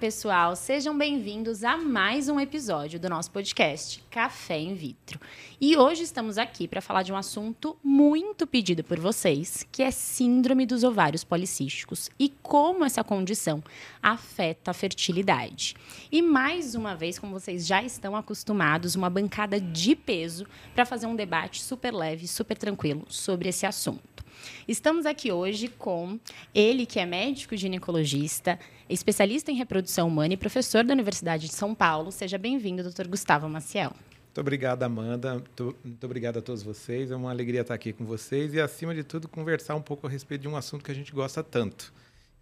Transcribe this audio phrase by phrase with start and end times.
[0.00, 5.20] pessoal, sejam bem-vindos a mais um episódio do nosso podcast Café in Vitro.
[5.60, 9.90] E hoje estamos aqui para falar de um assunto muito pedido por vocês, que é
[9.90, 13.62] síndrome dos ovários policísticos e como essa condição
[14.02, 15.76] afeta a fertilidade.
[16.10, 21.04] E mais uma vez, como vocês já estão acostumados, uma bancada de peso para fazer
[21.08, 24.29] um debate super leve, super tranquilo sobre esse assunto.
[24.66, 26.18] Estamos aqui hoje com
[26.54, 28.58] ele, que é médico ginecologista,
[28.88, 32.10] especialista em reprodução humana e professor da Universidade de São Paulo.
[32.10, 33.92] Seja bem-vindo, doutor Gustavo Maciel.
[34.26, 35.34] Muito obrigado, Amanda.
[35.34, 37.10] Muito, obrigado a todos vocês.
[37.10, 40.10] É uma alegria estar aqui com vocês e, acima de tudo, conversar um pouco a
[40.10, 41.92] respeito de um assunto que a gente gosta tanto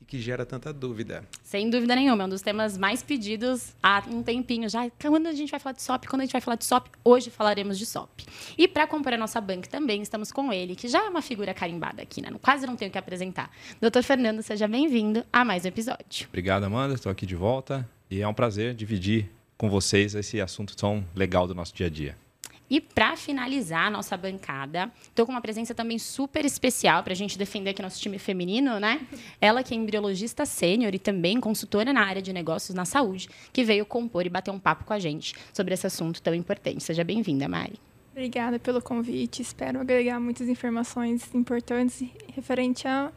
[0.09, 1.23] que gera tanta dúvida.
[1.45, 4.91] Sem dúvida nenhuma, é um dos temas mais pedidos há um tempinho já.
[4.99, 7.31] Quando a gente vai falar de SOP, quando a gente vai falar de SOP, hoje
[7.31, 8.25] falaremos de SOP.
[8.57, 11.53] E para compor a nossa banca também, estamos com ele, que já é uma figura
[11.53, 12.31] carimbada aqui, né?
[12.41, 13.51] Quase não tenho que apresentar.
[13.81, 16.27] Doutor Fernando, seja bem-vindo a mais um episódio.
[16.29, 16.95] Obrigado, Amanda.
[16.95, 21.47] Estou aqui de volta e é um prazer dividir com vocês esse assunto tão legal
[21.47, 22.28] do nosso dia a dia.
[22.71, 27.17] E para finalizar a nossa bancada, estou com uma presença também super especial para a
[27.17, 29.07] gente defender aqui nosso time feminino, né?
[29.41, 33.65] Ela que é embriologista sênior e também consultora na área de negócios na saúde, que
[33.65, 36.83] veio compor e bater um papo com a gente sobre esse assunto tão importante.
[36.83, 37.79] Seja bem-vinda, Mari.
[38.13, 39.43] Obrigada pelo convite.
[39.43, 43.13] Espero agregar muitas informações importantes referente a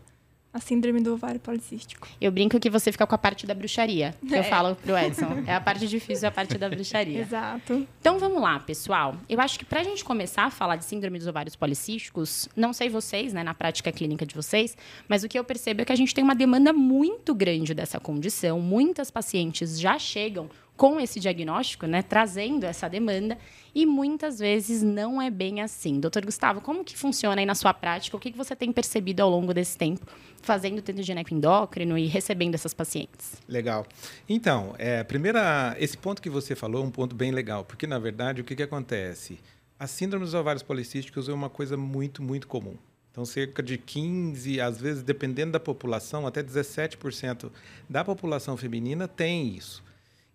[0.53, 2.07] a síndrome do ovário policístico.
[2.19, 4.39] Eu brinco que você fica com a parte da bruxaria, que é.
[4.39, 5.43] eu falo pro Edson.
[5.47, 7.19] É a parte difícil, é a parte da bruxaria.
[7.21, 7.87] Exato.
[7.99, 9.15] Então vamos lá, pessoal.
[9.29, 12.89] Eu acho que pra gente começar a falar de síndrome dos ovários policísticos, não sei
[12.89, 14.75] vocês, né, na prática clínica de vocês,
[15.07, 17.99] mas o que eu percebo é que a gente tem uma demanda muito grande dessa
[17.99, 18.59] condição.
[18.59, 20.49] Muitas pacientes já chegam
[20.81, 23.37] com esse diagnóstico, né, trazendo essa demanda,
[23.75, 25.99] e muitas vezes não é bem assim.
[25.99, 28.17] Doutor Gustavo, como que funciona aí na sua prática?
[28.17, 30.03] O que, que você tem percebido ao longo desse tempo,
[30.41, 33.33] fazendo tendo gineco endócrino e recebendo essas pacientes?
[33.47, 33.85] Legal.
[34.27, 37.99] Então, é, primeira, esse ponto que você falou é um ponto bem legal, porque, na
[37.99, 39.37] verdade, o que, que acontece?
[39.77, 42.75] A síndrome dos ovários policísticos é uma coisa muito, muito comum.
[43.11, 47.51] Então, cerca de 15, às vezes, dependendo da população, até 17%
[47.87, 49.90] da população feminina tem isso.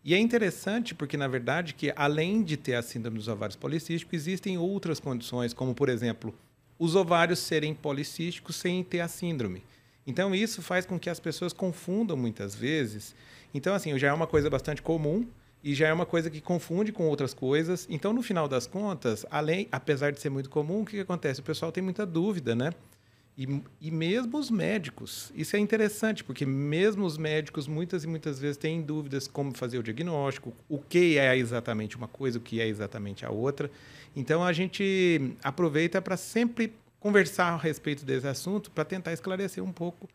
[0.06, 4.15] E é interessante porque, na verdade, que além de ter a síndrome dos ovários policísticos,
[4.15, 6.33] existem outras condições, como, por exemplo,
[6.78, 9.65] os ovários serem policísticos sem ter a síndrome.
[10.06, 13.17] Então, isso faz com que as pessoas confundam muitas vezes.
[13.53, 15.27] Então, assim, já é uma coisa bastante comum
[15.65, 17.84] e já é uma coisa que confunde com outras coisas.
[17.91, 21.41] Então, no final das contas, além, apesar de ser muito comum, o que, que acontece?
[21.41, 22.71] O pessoal tem muita dúvida, né?
[23.36, 25.30] E, e mesmo os médicos.
[25.34, 29.78] Isso é interessante, porque mesmo os médicos muitas e muitas vezes têm dúvidas como fazer
[29.78, 33.70] o diagnóstico, o que é exatamente uma coisa, o que é exatamente a outra.
[34.14, 39.72] Então a gente aproveita para sempre conversar a respeito desse assunto para tentar esclarecer um
[39.72, 40.08] pouco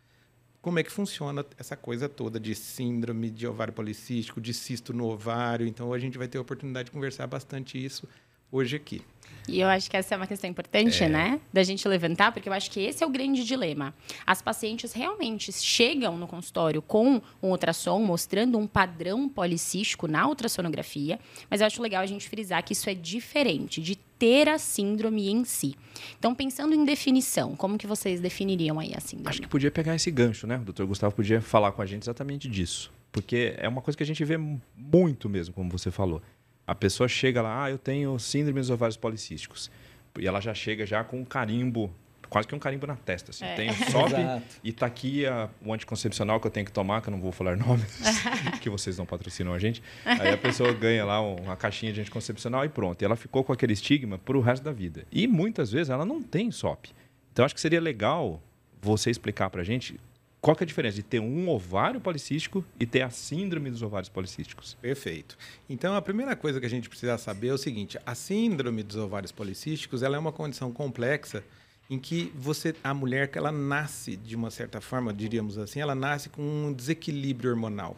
[0.60, 5.06] como é que funciona essa coisa toda de síndrome de ovário policístico, de cisto no
[5.06, 5.68] ovário.
[5.68, 8.08] Então a gente vai ter a oportunidade de conversar bastante isso
[8.52, 9.02] hoje aqui.
[9.48, 11.10] E eu acho que essa é uma questão importante, é.
[11.10, 11.40] né?
[11.52, 13.94] Da gente levantar, porque eu acho que esse é o grande dilema.
[14.26, 21.20] As pacientes realmente chegam no consultório com um ultrassom mostrando um padrão policístico na ultrassonografia,
[21.50, 25.30] mas eu acho legal a gente frisar que isso é diferente de ter a síndrome
[25.30, 25.76] em si.
[26.20, 29.30] Então, pensando em definição, como que vocês definiriam aí a síndrome?
[29.30, 30.58] Acho que podia pegar esse gancho, né?
[30.58, 32.92] O doutor Gustavo podia falar com a gente exatamente disso.
[33.12, 34.38] Porque é uma coisa que a gente vê
[34.78, 36.22] muito mesmo, como você falou
[36.72, 39.70] a pessoa chega lá, ah, eu tenho síndrome dos ovários policísticos.
[40.18, 41.94] E ela já chega já com um carimbo,
[42.30, 43.32] quase que um carimbo na testa.
[43.32, 43.44] Assim.
[43.44, 43.56] É.
[43.56, 44.14] Tem SOP
[44.64, 47.34] e tá aqui a, o anticoncepcional que eu tenho que tomar, que eu não vou
[47.34, 47.86] falar nomes,
[48.62, 49.84] que vocês não patrocinam a gente.
[50.06, 53.02] Aí a pessoa ganha lá uma caixinha de anticoncepcional e pronto.
[53.02, 55.06] E ela ficou com aquele estigma para o resto da vida.
[55.12, 56.92] E muitas vezes ela não tem SOP.
[57.34, 58.42] Então acho que seria legal
[58.82, 60.00] você explicar para a gente
[60.42, 63.84] qual que é a diferença de ter um ovário policístico e ter a síndrome dos
[63.84, 64.74] ovários policísticos?
[64.82, 65.38] Perfeito.
[65.70, 68.98] Então, a primeira coisa que a gente precisa saber é o seguinte: a síndrome dos
[68.98, 71.44] ovários policísticos ela é uma condição complexa
[71.88, 76.30] em que você, a mulher, ela nasce de uma certa forma, diríamos assim, ela nasce
[76.30, 77.96] com um desequilíbrio hormonal.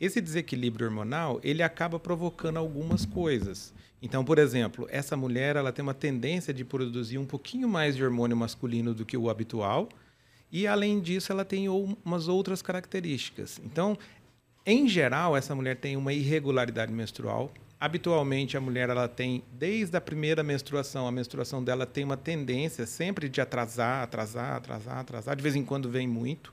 [0.00, 3.72] Esse desequilíbrio hormonal ele acaba provocando algumas coisas.
[4.02, 8.04] Então, por exemplo, essa mulher ela tem uma tendência de produzir um pouquinho mais de
[8.04, 9.88] hormônio masculino do que o habitual
[10.50, 13.60] e, além disso, ela tem umas outras características.
[13.64, 13.98] Então,
[14.64, 17.52] em geral, essa mulher tem uma irregularidade menstrual.
[17.78, 22.86] Habitualmente, a mulher ela tem, desde a primeira menstruação, a menstruação dela tem uma tendência
[22.86, 25.36] sempre de atrasar, atrasar, atrasar, atrasar.
[25.36, 26.52] De vez em quando vem muito,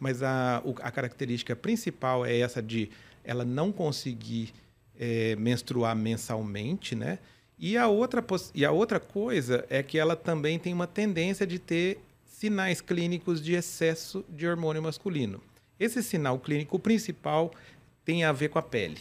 [0.00, 2.90] mas a, a característica principal é essa de
[3.24, 4.52] ela não conseguir
[4.98, 7.18] é, menstruar mensalmente, né?
[7.58, 8.22] E a, outra,
[8.54, 11.98] e a outra coisa é que ela também tem uma tendência de ter
[12.36, 15.40] sinais clínicos de excesso de hormônio masculino.
[15.80, 17.50] Esse sinal clínico principal
[18.04, 19.00] tem a ver com a pele,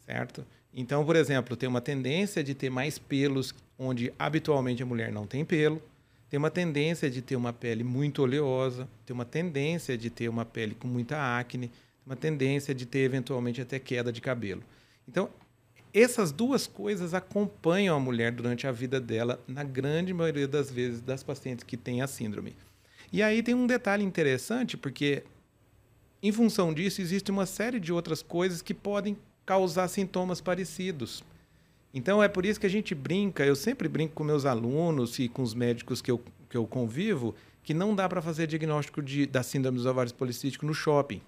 [0.00, 0.46] certo?
[0.72, 5.26] Então, por exemplo, tem uma tendência de ter mais pelos onde habitualmente a mulher não
[5.26, 5.82] tem pelo,
[6.30, 10.46] tem uma tendência de ter uma pele muito oleosa, tem uma tendência de ter uma
[10.46, 11.70] pele com muita acne,
[12.06, 14.62] uma tendência de ter eventualmente até queda de cabelo.
[15.06, 15.28] Então,
[16.00, 21.00] essas duas coisas acompanham a mulher durante a vida dela, na grande maioria das vezes,
[21.00, 22.54] das pacientes que têm a síndrome.
[23.12, 25.24] E aí tem um detalhe interessante, porque
[26.20, 29.16] em função disso, existe uma série de outras coisas que podem
[29.46, 31.22] causar sintomas parecidos.
[31.94, 35.28] Então é por isso que a gente brinca, eu sempre brinco com meus alunos e
[35.28, 39.26] com os médicos que eu, que eu convivo, que não dá para fazer diagnóstico de,
[39.26, 41.22] da síndrome dos ovários policísticos no shopping.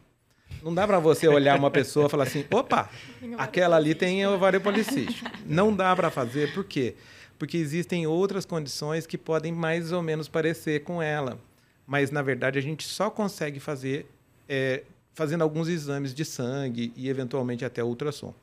[0.62, 2.90] Não dá para você olhar uma pessoa e falar assim, opa,
[3.38, 5.30] aquela ali tem ovário policístico.
[5.46, 6.94] Não dá para fazer, por quê?
[7.38, 11.38] Porque existem outras condições que podem mais ou menos parecer com ela.
[11.86, 14.06] Mas, na verdade, a gente só consegue fazer
[14.48, 14.82] é,
[15.14, 18.34] fazendo alguns exames de sangue e, eventualmente, até ultrassom.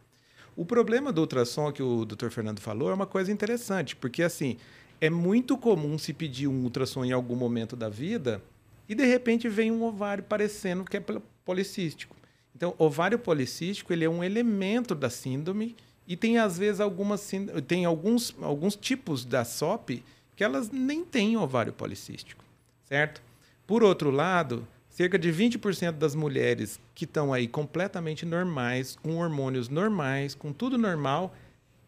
[0.56, 2.30] O problema do ultrassom que o Dr.
[2.30, 4.58] Fernando falou é uma coisa interessante, porque, assim,
[5.00, 8.42] é muito comum se pedir um ultrassom em algum momento da vida
[8.90, 11.00] e, de repente, vem um ovário parecendo que é
[11.48, 12.14] policístico.
[12.54, 17.32] Então, ovário policístico ele é um elemento da síndrome e tem às vezes algumas
[17.66, 20.04] tem alguns alguns tipos da SOP
[20.36, 22.44] que elas nem têm ovário policístico,
[22.84, 23.22] certo?
[23.66, 29.70] Por outro lado, cerca de 20% das mulheres que estão aí completamente normais, com hormônios
[29.70, 31.34] normais, com tudo normal,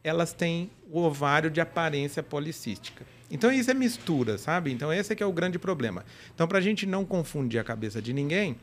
[0.04, 3.06] elas têm o ovário de aparência policística.
[3.30, 4.72] Então isso é mistura, sabe?
[4.72, 6.06] Então esse é que é o grande problema.
[6.34, 8.56] Então para a gente não confundir a cabeça de ninguém,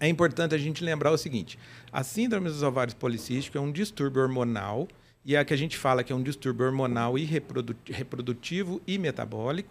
[0.00, 1.58] é importante a gente lembrar o seguinte:
[1.92, 4.88] a síndrome dos ovários policísticos é um distúrbio hormonal,
[5.24, 8.98] e é a que a gente fala que é um distúrbio hormonal e reprodutivo e
[8.98, 9.70] metabólico,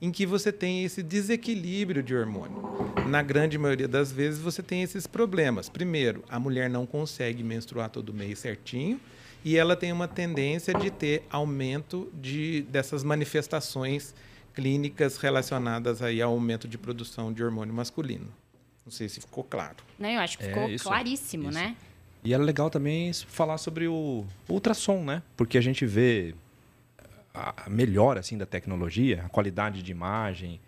[0.00, 2.62] em que você tem esse desequilíbrio de hormônio.
[3.08, 5.68] Na grande maioria das vezes, você tem esses problemas.
[5.68, 9.00] Primeiro, a mulher não consegue menstruar todo mês certinho,
[9.44, 14.14] e ela tem uma tendência de ter aumento de, dessas manifestações
[14.52, 18.26] clínicas relacionadas aí ao aumento de produção de hormônio masculino.
[18.88, 19.76] Não sei se ficou claro.
[19.98, 21.58] Não, eu acho que ficou é, isso, claríssimo, isso.
[21.58, 21.76] né?
[22.24, 25.22] E é legal também falar sobre o ultrassom, né?
[25.36, 26.34] Porque a gente vê
[27.34, 30.58] a melhora assim da tecnologia, a qualidade de imagem.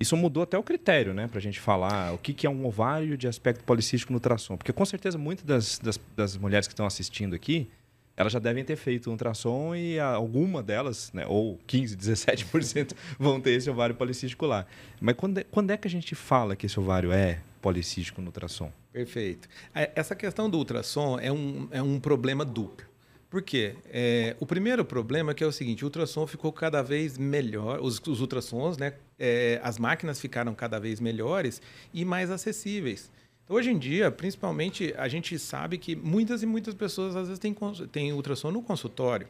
[0.00, 2.64] Isso mudou até o critério, né, para a gente falar o que, que é um
[2.64, 4.56] ovário de aspecto policístico no ultrassom.
[4.56, 7.68] Porque com certeza muitas das, das, das mulheres que estão assistindo aqui,
[8.16, 13.38] elas já devem ter feito um ultrassom e alguma delas, né, ou 15, 17%, vão
[13.38, 14.66] ter esse ovário policístico lá.
[14.98, 18.28] Mas quando é, quando é que a gente fala que esse ovário é policístico no
[18.28, 18.70] ultrassom?
[18.92, 19.48] Perfeito.
[19.74, 22.86] É, essa questão do ultrassom é um, é um problema duplo.
[23.28, 23.74] Por quê?
[23.90, 27.80] É, o primeiro problema é que é o seguinte, o ultrassom ficou cada vez melhor,
[27.80, 31.60] os, os ultrassons, né, é, as máquinas ficaram cada vez melhores
[31.92, 33.10] e mais acessíveis.
[33.48, 37.52] Hoje em dia, principalmente, a gente sabe que muitas e muitas pessoas às vezes têm,
[37.90, 39.26] têm ultrassom no consultório,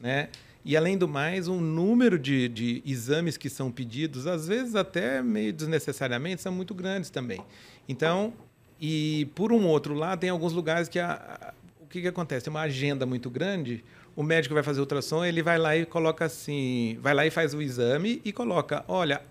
[0.00, 0.30] né?
[0.68, 5.22] E, além do mais, um número de, de exames que são pedidos, às vezes até
[5.22, 7.40] meio desnecessariamente, são muito grandes também.
[7.88, 8.34] Então,
[8.78, 12.44] e por um outro lado, tem alguns lugares que a, a, o que, que acontece?
[12.44, 13.82] Tem uma agenda muito grande,
[14.14, 17.54] o médico vai fazer ultrassom, ele vai lá e coloca assim, vai lá e faz
[17.54, 19.22] o exame e coloca, olha,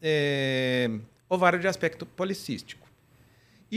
[0.00, 0.88] é,
[1.28, 2.83] ovário de aspecto policístico.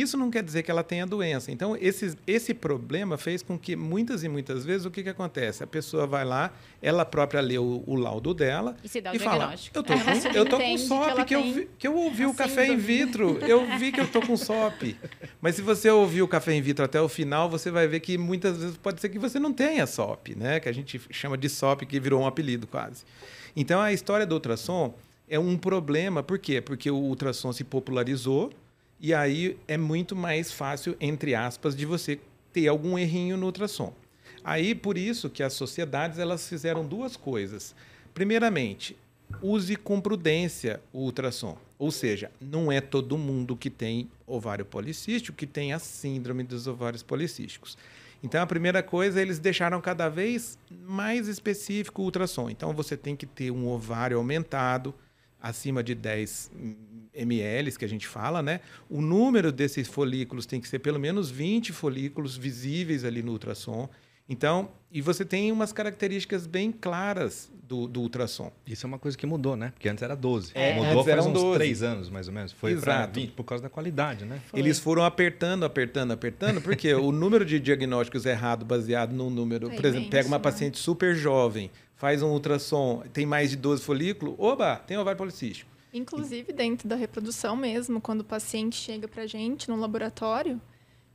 [0.02, 1.52] Isso não quer dizer que ela tenha doença.
[1.52, 5.64] Então, esse, esse problema fez com que muitas e muitas vezes o que, que acontece?
[5.64, 9.16] A pessoa vai lá, ela própria lê o, o laudo dela e, se dá o
[9.16, 12.26] e fala: Eu tô com, eu tô com SOP, que, eu vi, que eu ouvi
[12.26, 14.96] o café in vitro, eu vi que eu tô com SOP.
[15.42, 18.18] Mas se você ouvir o café in vitro até o final, você vai ver que
[18.18, 20.60] muitas vezes pode ser que você não tenha SOP, né?
[20.60, 23.04] Que a gente chama de SOP, que virou um apelido quase.
[23.56, 24.94] Então, a história do ultrassom
[25.28, 26.62] é um problema, por quê?
[26.62, 28.52] Porque o ultrassom se popularizou
[29.00, 32.20] e aí é muito mais fácil, entre aspas, de você
[32.52, 33.94] ter algum errinho no ultrassom.
[34.44, 37.76] Aí, por isso que as sociedades elas fizeram duas coisas.
[38.14, 38.98] Primeiramente,
[39.42, 41.58] use com prudência o ultrassom.
[41.78, 46.66] Ou seja, não é todo mundo que tem ovário policístico que tem a síndrome dos
[46.66, 47.78] ovários policísticos.
[48.24, 52.50] Então, a primeira coisa, eles deixaram cada vez mais específico o ultrassom.
[52.50, 54.96] Então, você tem que ter um ovário aumentado,
[55.40, 56.52] acima de 10
[57.18, 58.62] ml, que a gente fala, né?
[58.90, 63.90] O número desses folículos tem que ser pelo menos 20 folículos visíveis ali no ultrassom.
[64.30, 68.52] Então, e você tem umas características bem claras do, do ultrassom.
[68.66, 69.72] Isso é uma coisa que mudou, né?
[69.72, 70.52] Porque antes era 12.
[70.54, 71.58] É, mudou faz uns 12.
[71.58, 72.52] 3 anos, mais ou menos.
[72.52, 74.42] Foi para 20, por causa da qualidade, né?
[74.48, 74.60] Foi.
[74.60, 79.68] Eles foram apertando, apertando, apertando, porque o número de diagnósticos errado baseado num número...
[79.68, 80.44] Foi por exemplo, pega uma né?
[80.44, 85.77] paciente super jovem, faz um ultrassom, tem mais de 12 folículos, oba, tem ovário policístico.
[85.94, 90.62] Inclusive, dentro da reprodução mesmo, quando o paciente chega para a gente no laboratório,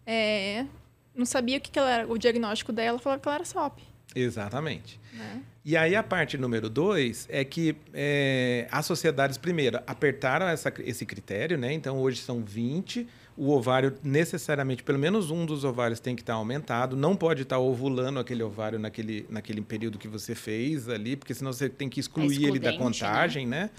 [0.07, 0.67] é,
[1.15, 3.81] não sabia o que, que ela era, o diagnóstico dela, falava que ela era SOP.
[4.15, 5.01] Exatamente.
[5.13, 5.43] Né?
[5.65, 11.07] E aí a parte número dois é que é, as sociedades, primeiro, apertaram essa, esse
[11.07, 11.73] critério, né?
[11.73, 13.07] Então hoje são 20.
[13.35, 16.97] O ovário, necessariamente, pelo menos um dos ovários tem que estar aumentado.
[16.97, 21.51] Não pode estar ovulando aquele ovário naquele, naquele período que você fez ali, porque senão
[21.53, 23.71] você tem que excluir ele da excludente, contagem, né?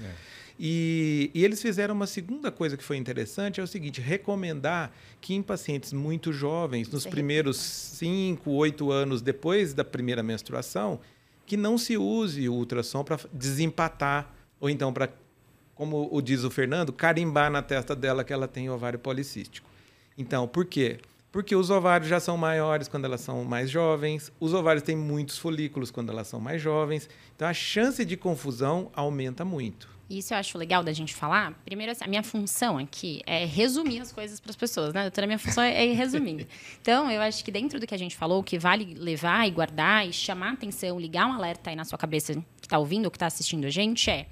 [0.59, 5.33] E, e eles fizeram uma segunda coisa que foi interessante, é o seguinte, recomendar que
[5.33, 10.99] em pacientes muito jovens, nos primeiros 5, 8 anos depois da primeira menstruação,
[11.45, 15.09] que não se use o ultrassom para desempatar, ou então para,
[15.75, 19.69] como o diz o Fernando, carimbar na testa dela que ela tem ovário policístico.
[20.17, 20.99] Então, por quê?
[21.31, 25.39] Porque os ovários já são maiores quando elas são mais jovens, os ovários têm muitos
[25.39, 29.92] folículos quando elas são mais jovens, então a chance de confusão aumenta muito.
[30.09, 31.53] Isso eu acho legal da gente falar.
[31.65, 35.25] Primeiro, assim, a minha função aqui é resumir as coisas para as pessoas, né, doutora?
[35.25, 36.45] A minha função é ir resumindo.
[36.81, 39.51] Então, eu acho que dentro do que a gente falou, o que vale levar e
[39.51, 43.05] guardar e chamar a atenção, ligar um alerta aí na sua cabeça que está ouvindo
[43.05, 44.27] ou que está assistindo a gente é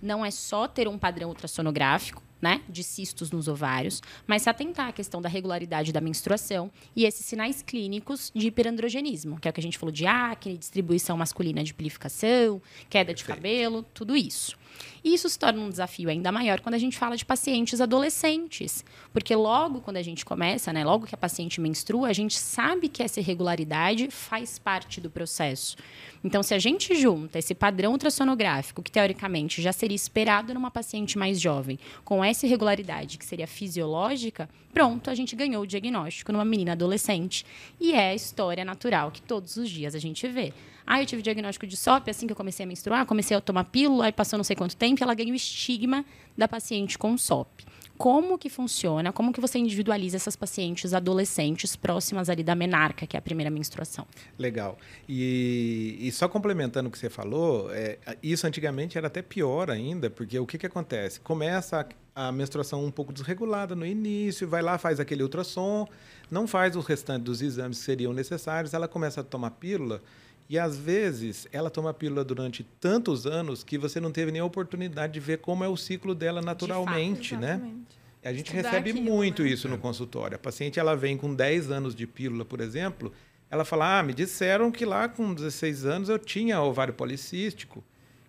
[0.00, 4.88] não é só ter um padrão ultrassonográfico, né, de cistos nos ovários, mas se atentar
[4.88, 9.52] à questão da regularidade da menstruação e esses sinais clínicos de hiperandrogenismo, que é o
[9.52, 13.36] que a gente falou de acne, distribuição masculina de pilificação, queda de Perfeito.
[13.36, 14.58] cabelo, tudo isso.
[15.02, 18.84] E isso se torna um desafio ainda maior quando a gente fala de pacientes adolescentes.
[19.12, 22.88] Porque logo quando a gente começa, né, logo que a paciente menstrua, a gente sabe
[22.88, 25.76] que essa irregularidade faz parte do processo.
[26.22, 31.16] Então, se a gente junta esse padrão ultrassonográfico, que teoricamente já seria esperado numa paciente
[31.16, 36.44] mais jovem, com essa irregularidade que seria fisiológica, pronto, a gente ganhou o diagnóstico numa
[36.44, 37.46] menina adolescente.
[37.80, 40.52] E é a história natural que todos os dias a gente vê.
[40.92, 43.62] Ah, eu tive diagnóstico de SOP assim que eu comecei a menstruar, comecei a tomar
[43.62, 46.04] pílula, aí passou não sei quanto tempo e ela ganha o estigma
[46.36, 47.64] da paciente com SOP.
[47.96, 49.12] Como que funciona?
[49.12, 53.52] Como que você individualiza essas pacientes adolescentes próximas ali da menarca, que é a primeira
[53.52, 54.04] menstruação?
[54.36, 54.76] Legal.
[55.08, 60.10] E, e só complementando o que você falou, é, isso antigamente era até pior ainda,
[60.10, 61.20] porque o que, que acontece?
[61.20, 65.86] Começa a, a menstruação um pouco desregulada no início, vai lá, faz aquele ultrassom,
[66.28, 70.02] não faz o restante dos exames que seriam necessários, ela começa a tomar pílula.
[70.50, 74.44] E às vezes ela toma pílula durante tantos anos que você não teve nem a
[74.44, 77.52] oportunidade de ver como é o ciclo dela naturalmente, né?
[77.52, 78.00] Exatamente.
[78.24, 79.48] A gente Estudar recebe aquilo, muito né?
[79.48, 80.34] isso no consultório.
[80.34, 83.12] A paciente ela vem com 10 anos de pílula, por exemplo,
[83.48, 87.84] ela fala: "Ah, me disseram que lá com 16 anos eu tinha ovário policístico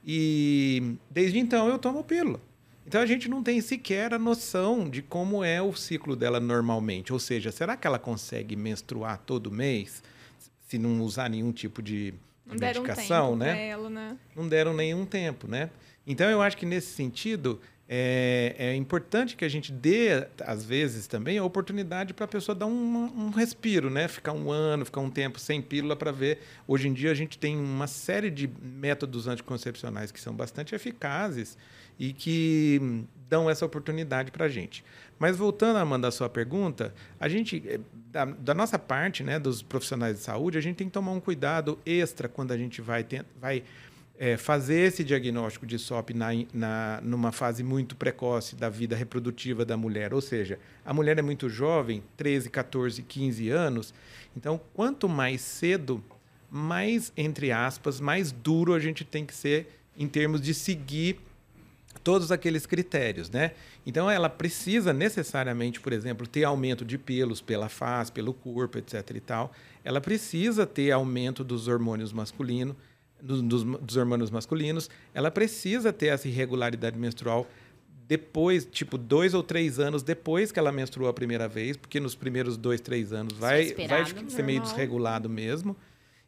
[0.05, 2.39] e desde então eu tomo pílula".
[2.85, 7.11] Então a gente não tem sequer a noção de como é o ciclo dela normalmente.
[7.11, 10.03] Ou seja, será que ela consegue menstruar todo mês
[10.71, 12.13] se não usar nenhum tipo de
[12.45, 13.67] Não medicação, né?
[13.67, 14.17] ela, né?
[14.33, 15.69] não deram nenhum tempo, né?
[16.07, 17.59] Então eu acho que nesse sentido
[17.89, 22.55] é, é importante que a gente dê, às vezes também, a oportunidade para a pessoa
[22.55, 24.07] dar um, um respiro, né?
[24.07, 26.39] Ficar um ano, ficar um tempo sem pílula para ver.
[26.65, 31.57] Hoje em dia a gente tem uma série de métodos anticoncepcionais que são bastante eficazes
[31.99, 34.83] e que dão essa oportunidade para a gente.
[35.17, 37.79] Mas voltando a mandar sua pergunta, a gente, eh,
[38.11, 41.19] da, da nossa parte, né, dos profissionais de saúde, a gente tem que tomar um
[41.21, 43.05] cuidado extra quando a gente vai,
[43.39, 43.63] vai
[44.19, 49.63] é, fazer esse diagnóstico de SOP na, na, numa fase muito precoce da vida reprodutiva
[49.63, 50.13] da mulher.
[50.13, 53.93] Ou seja, a mulher é muito jovem, 13, 14, 15 anos.
[54.35, 56.03] Então, quanto mais cedo,
[56.49, 61.21] mais, entre aspas, mais duro a gente tem que ser em termos de seguir
[62.03, 63.51] todos aqueles critérios, né?
[63.85, 69.11] Então ela precisa necessariamente, por exemplo, ter aumento de pelos pela face, pelo corpo, etc
[69.15, 69.51] e tal.
[69.83, 72.75] Ela precisa ter aumento dos hormônios masculinos,
[73.21, 74.89] dos, dos, hormônios masculinos.
[75.13, 77.47] Ela precisa ter essa irregularidade menstrual
[78.07, 82.13] depois, tipo, dois ou três anos depois que ela menstruou a primeira vez, porque nos
[82.13, 85.77] primeiros dois, três anos vai, vai ser meio desregulado mesmo.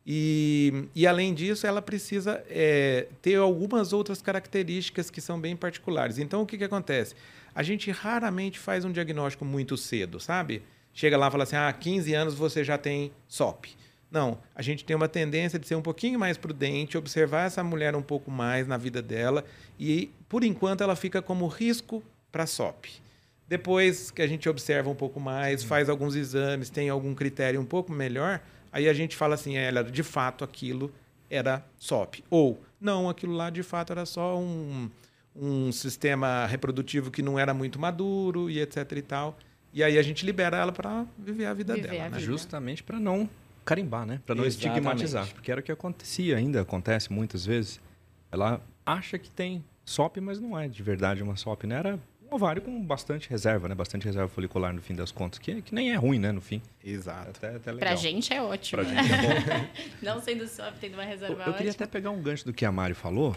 [0.05, 6.17] E, e além disso, ela precisa é, ter algumas outras características que são bem particulares.
[6.17, 7.15] Então, o que, que acontece?
[7.55, 10.61] A gente raramente faz um diagnóstico muito cedo, sabe?
[10.93, 13.67] Chega lá e fala assim: ah, 15 anos você já tem SOP.
[14.11, 17.95] Não, a gente tem uma tendência de ser um pouquinho mais prudente, observar essa mulher
[17.95, 19.43] um pouco mais na vida dela
[19.79, 22.85] e, por enquanto, ela fica como risco para SOP.
[23.47, 27.65] Depois que a gente observa um pouco mais, faz alguns exames, tem algum critério um
[27.65, 28.39] pouco melhor,
[28.73, 30.91] aí a gente fala assim, ela de fato aquilo
[31.29, 32.23] era SOP.
[32.29, 34.89] Ou, não, aquilo lá de fato era só um,
[35.35, 39.37] um sistema reprodutivo que não era muito maduro e etc e tal.
[39.73, 42.01] E aí a gente libera ela para viver a vida Viver dela.
[42.01, 42.17] a né?
[42.17, 42.19] vida.
[42.19, 43.29] Justamente para não
[43.65, 44.19] carimbar, né?
[44.25, 44.77] Para não Exatamente.
[44.79, 45.27] estigmatizar.
[45.33, 47.79] Porque era o que acontecia, ainda acontece muitas vezes.
[48.31, 51.75] Ela acha que tem SOP, mas não é de verdade uma SOP, né?
[51.77, 51.99] Era
[52.33, 53.75] ovário com bastante reserva, né?
[53.75, 56.31] Bastante reserva folicular no fim das contas, que, que nem é ruim, né?
[56.31, 56.61] No fim.
[56.83, 57.29] Exato.
[57.29, 57.89] Até, até legal.
[57.89, 58.83] Pra gente é ótimo.
[58.83, 59.67] Pra gente é bom.
[60.01, 62.65] Não sendo só tendo uma reserva Eu, eu queria até pegar um gancho do que
[62.65, 63.35] a Mari falou,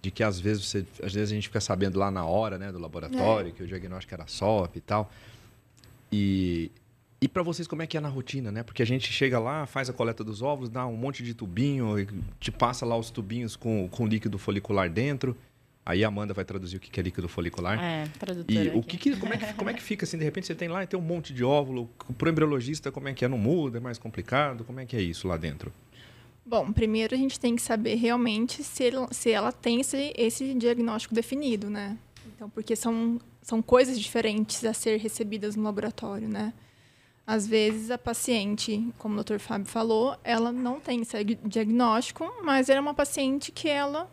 [0.00, 2.70] de que às vezes você, às vezes a gente fica sabendo lá na hora, né,
[2.72, 5.10] do laboratório, que o diagnóstico era SOP e tal.
[6.12, 6.70] E
[7.20, 8.62] e para vocês como é que é na rotina, né?
[8.62, 11.94] Porque a gente chega lá, faz a coleta dos ovos, dá um monte de tubinho,
[12.38, 15.36] te passa lá os tubinhos com, com líquido folicular dentro.
[15.86, 17.80] Aí a Amanda vai traduzir o que que é líquido folicular.
[17.80, 18.60] É, tradutora.
[18.64, 20.54] E o que, que- como, é que, como é que fica assim, de repente você
[20.54, 21.88] tem lá e tem um monte de óvulo,
[22.18, 23.28] pro embriologista como é que é?
[23.28, 24.64] Não muda, é mais complicado?
[24.64, 25.72] Como é que é isso lá dentro?
[26.44, 30.54] Bom, primeiro a gente tem que saber realmente se, ele- se ela tem esse, esse
[30.54, 31.96] diagnóstico definido, né?
[32.34, 36.52] Então, porque são, são coisas diferentes a ser recebidas no laboratório, né?
[37.24, 39.38] Às vezes a paciente, como o Dr.
[39.38, 44.08] Fábio falou, ela não tem esse diagnóstico, mas ela é uma paciente que ela,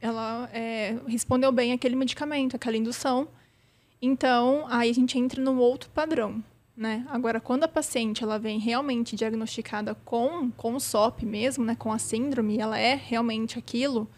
[0.00, 3.28] ela é, respondeu bem àquele medicamento, aquela indução.
[4.00, 6.42] Então, aí a gente entra num outro padrão,
[6.74, 7.04] né?
[7.08, 11.92] Agora, quando a paciente ela vem realmente diagnosticada com, com o SOP mesmo, né, com
[11.92, 14.08] a síndrome, ela é realmente aquilo,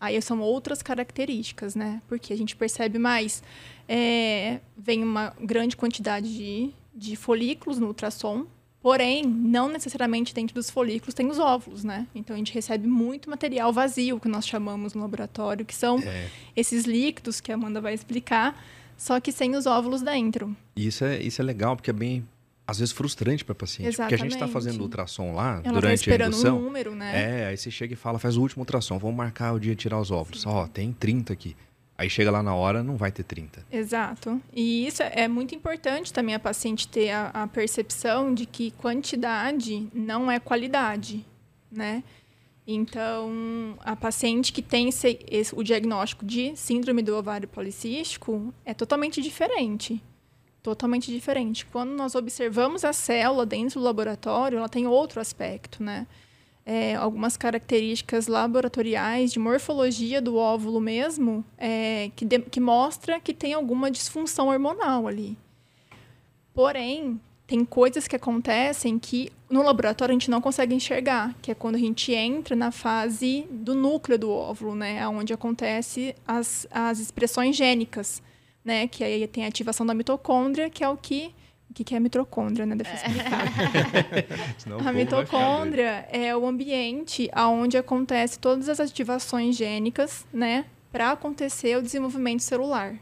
[0.00, 2.02] aí são outras características, né?
[2.08, 3.42] Porque a gente percebe mais,
[3.88, 8.46] é, vem uma grande quantidade de, de folículos no ultrassom,
[8.82, 12.06] porém, não necessariamente dentro dos folículos tem os óvulos, né?
[12.14, 16.28] Então, a gente recebe muito material vazio, que nós chamamos no laboratório, que são É.
[16.56, 18.62] esses líquidos que a Amanda vai explicar,
[18.96, 20.56] só que sem os óvulos dentro.
[20.76, 22.26] Isso é, isso é legal, porque é bem,
[22.66, 23.96] às vezes, frustrante para paciente.
[23.96, 24.52] Porque a gente está Exatamente.
[24.52, 26.58] fazendo ultrassom lá, Ela está durante a esperando indução.
[26.58, 27.42] um número, né?
[27.42, 29.80] É, aí você chega e fala, faz o último ultrassom, vamos marcar o dia de
[29.82, 30.46] tirar os óvulos.
[30.46, 31.56] Ó, tem 30 aqui.
[32.00, 33.62] Aí chega lá na hora, não vai ter 30.
[33.70, 34.40] Exato.
[34.54, 39.86] E isso é muito importante também a paciente ter a, a percepção de que quantidade
[39.92, 41.22] não é qualidade,
[41.70, 42.02] né?
[42.66, 48.72] Então, a paciente que tem esse- esse- o diagnóstico de síndrome do ovário policístico é
[48.72, 50.02] totalmente diferente.
[50.62, 51.66] Totalmente diferente.
[51.66, 56.06] Quando nós observamos a célula dentro do laboratório, ela tem outro aspecto, né?
[56.72, 63.34] É, algumas características laboratoriais de morfologia do óvulo mesmo, é, que, de- que mostra que
[63.34, 65.36] tem alguma disfunção hormonal ali.
[66.54, 71.56] Porém, tem coisas que acontecem que no laboratório a gente não consegue enxergar, que é
[71.56, 77.00] quando a gente entra na fase do núcleo do óvulo, né, onde acontece as, as
[77.00, 78.22] expressões gênicas,
[78.64, 81.34] né, que aí tem a ativação da mitocôndria, que é o que
[81.70, 82.74] o que que é a mitocôndria, né?
[82.74, 83.44] Deixa eu explicar.
[84.86, 91.82] A mitocôndria é o ambiente onde acontece todas as ativações gênicas, né, para acontecer o
[91.82, 92.96] desenvolvimento celular.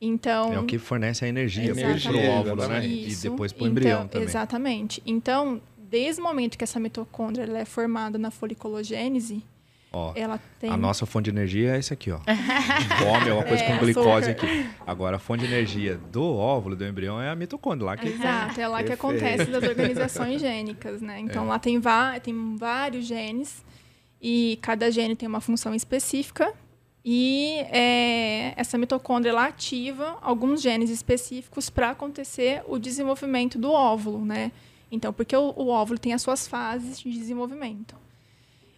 [0.00, 2.62] Então, É o que fornece a energia para o óvulo, né?
[2.64, 2.88] exatamente.
[2.88, 3.30] E Isso.
[3.30, 4.26] depois para o Então, embrião também.
[4.28, 5.02] Exatamente.
[5.06, 9.42] Então, desde o momento que essa mitocôndria é formada na foliculogênese,
[9.96, 12.18] Ó, ela tem a nossa fonte de energia é esse aqui, ó.
[12.98, 14.46] Come é uma coisa É, com glicose açúcar.
[14.46, 14.66] aqui.
[14.84, 18.60] Agora, a fonte de energia do óvulo, do embrião, é a mitocôndria lá que Exato,
[18.60, 21.20] é lá que acontece das organizações gênicas, né?
[21.20, 21.48] Então É.
[21.48, 21.80] lá tem,
[22.22, 23.64] tem vários genes
[24.20, 26.52] e cada gene tem uma função específica
[27.04, 34.24] e é, essa mitocôndria ela ativa alguns genes específicos para acontecer o desenvolvimento do óvulo,
[34.24, 34.50] né?
[34.90, 37.94] Então, porque o, o óvulo tem as suas fases de desenvolvimento.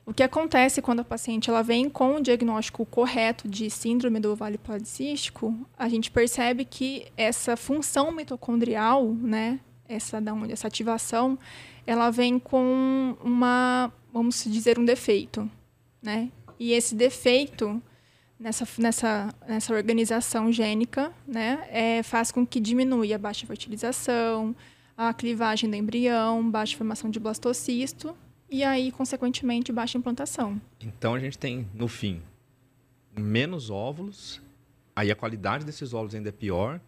[0.09, 4.31] O que acontece quando a paciente ela vem com o diagnóstico correto de síndrome do
[4.31, 11.37] ovário policístico, a gente percebe que essa função mitocondrial, né, essa, da onde- essa ativação,
[11.85, 15.51] ela vem com uma, vamos dizer, um defeito,
[16.01, 16.31] né?
[16.57, 17.83] E esse defeito
[18.39, 24.55] nessa, nessa, nessa organização gênica, né, é, faz com que diminua a baixa fertilização,
[24.97, 28.17] a clivagem do embrião, baixa formação de blastocisto
[28.51, 30.61] e aí, consequentemente, baixa implantação.
[30.81, 32.23] Então a gente tem, no fim,
[33.19, 34.41] menos óvulos,
[34.95, 36.81] aí a qualidade desses óvulos ainda é pior,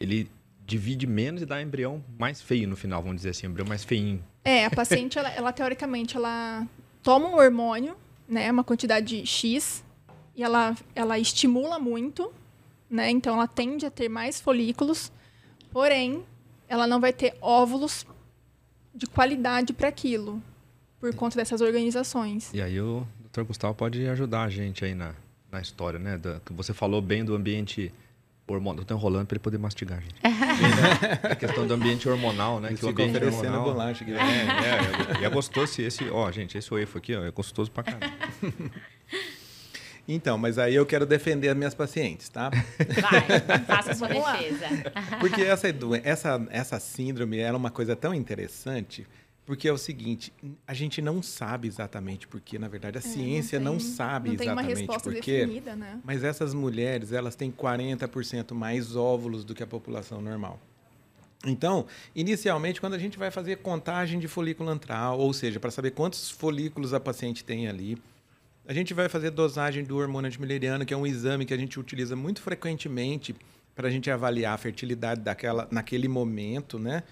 [0.00, 0.30] ele
[0.66, 4.22] divide menos e dá embrião mais feio no final, vamos dizer assim, embrião mais feinho.
[4.44, 6.66] É, a paciente, ela, ela, teoricamente, ela
[7.02, 7.96] toma um hormônio,
[8.28, 9.82] né, uma quantidade X,
[10.36, 12.32] e ela, ela estimula muito,
[12.90, 15.10] né, então ela tende a ter mais folículos,
[15.72, 16.22] porém,
[16.68, 18.06] ela não vai ter óvulos
[18.94, 20.42] de qualidade para aquilo,
[21.00, 22.52] por conta dessas organizações.
[22.52, 23.42] E aí o Dr.
[23.42, 25.14] Gustavo pode ajudar a gente aí na,
[25.50, 26.18] na história, né?
[26.18, 27.92] Da, que você falou bem do ambiente
[28.46, 28.82] hormonal.
[28.82, 30.16] Eu tô enrolando para ele poder mastigar, gente.
[30.58, 31.30] Né?
[31.30, 32.70] A questão do ambiente hormonal, né?
[32.70, 33.64] Eles que o ambiente oferecendo hormonal...
[33.64, 34.12] bolacha aqui.
[34.12, 36.10] É, é, e é gostoso esse, esse...
[36.10, 38.12] Ó, gente, esse wafo aqui, ó, é gostoso pra caramba.
[40.10, 42.48] Então, mas aí eu quero defender as minhas pacientes, tá?
[42.48, 44.66] Vai, faça sua defesa.
[45.20, 45.68] Porque essa,
[46.02, 49.06] essa, essa síndrome ela é uma coisa tão interessante,
[49.48, 50.30] Porque é o seguinte,
[50.66, 54.28] a gente não sabe exatamente porque, na verdade, a é, ciência não, tem, não sabe
[54.28, 55.38] não exatamente uma resposta porque.
[55.38, 55.98] Definida, né?
[56.04, 60.60] Mas essas mulheres, elas têm 40% mais óvulos do que a população normal.
[61.46, 65.92] Então, inicialmente, quando a gente vai fazer contagem de folículo antral, ou seja, para saber
[65.92, 67.96] quantos folículos a paciente tem ali,
[68.66, 71.80] a gente vai fazer dosagem do hormônio antimileriano, que é um exame que a gente
[71.80, 73.34] utiliza muito frequentemente
[73.74, 77.02] para a gente avaliar a fertilidade daquela, naquele momento, né?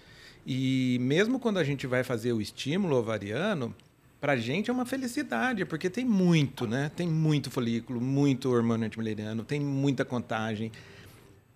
[0.47, 3.75] E mesmo quando a gente vai fazer o estímulo ovariano,
[4.21, 6.91] para a gente é uma felicidade, porque tem muito, né?
[6.95, 10.71] Tem muito folículo, muito hormônio antimileriano, tem muita contagem.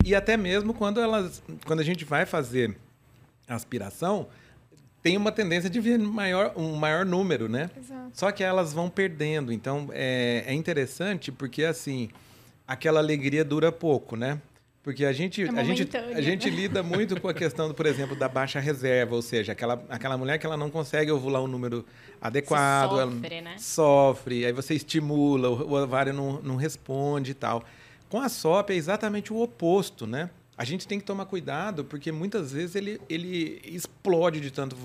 [0.04, 2.76] E até mesmo quando elas, quando a gente vai fazer
[3.46, 4.26] aspiração,
[5.02, 7.70] tem uma tendência de vir maior, um maior número, né?
[7.78, 8.10] Exato.
[8.12, 9.52] Só que elas vão perdendo.
[9.52, 12.08] Então é, é interessante porque assim
[12.66, 14.40] aquela alegria dura pouco, né?
[14.82, 16.56] Porque a gente, é a gente, a gente né?
[16.56, 20.38] lida muito com a questão, por exemplo, da baixa reserva, ou seja, aquela, aquela mulher
[20.38, 21.84] que ela não consegue ovular um número
[22.18, 23.58] adequado, você sofre, ela né?
[23.58, 27.62] sofre, aí você estimula, o, ovário não, não responde e tal.
[28.08, 30.30] Com a SOP é exatamente o oposto, né?
[30.56, 34.76] A gente tem que tomar cuidado, porque muitas vezes ele, ele explode de tanto.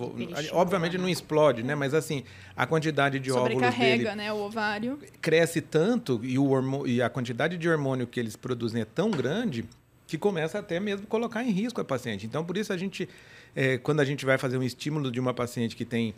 [0.53, 1.75] Obviamente não explode, né?
[1.75, 2.23] Mas assim,
[2.55, 4.15] a quantidade de óvulos dele.
[4.15, 4.31] né?
[4.31, 4.97] O ovário.
[5.21, 9.65] Cresce tanto e, o e a quantidade de hormônio que eles produzem é tão grande
[10.07, 12.25] que começa até mesmo colocar em risco a paciente.
[12.25, 13.09] Então, por isso a gente,
[13.55, 16.13] é, quando a gente vai fazer um estímulo de uma paciente que tem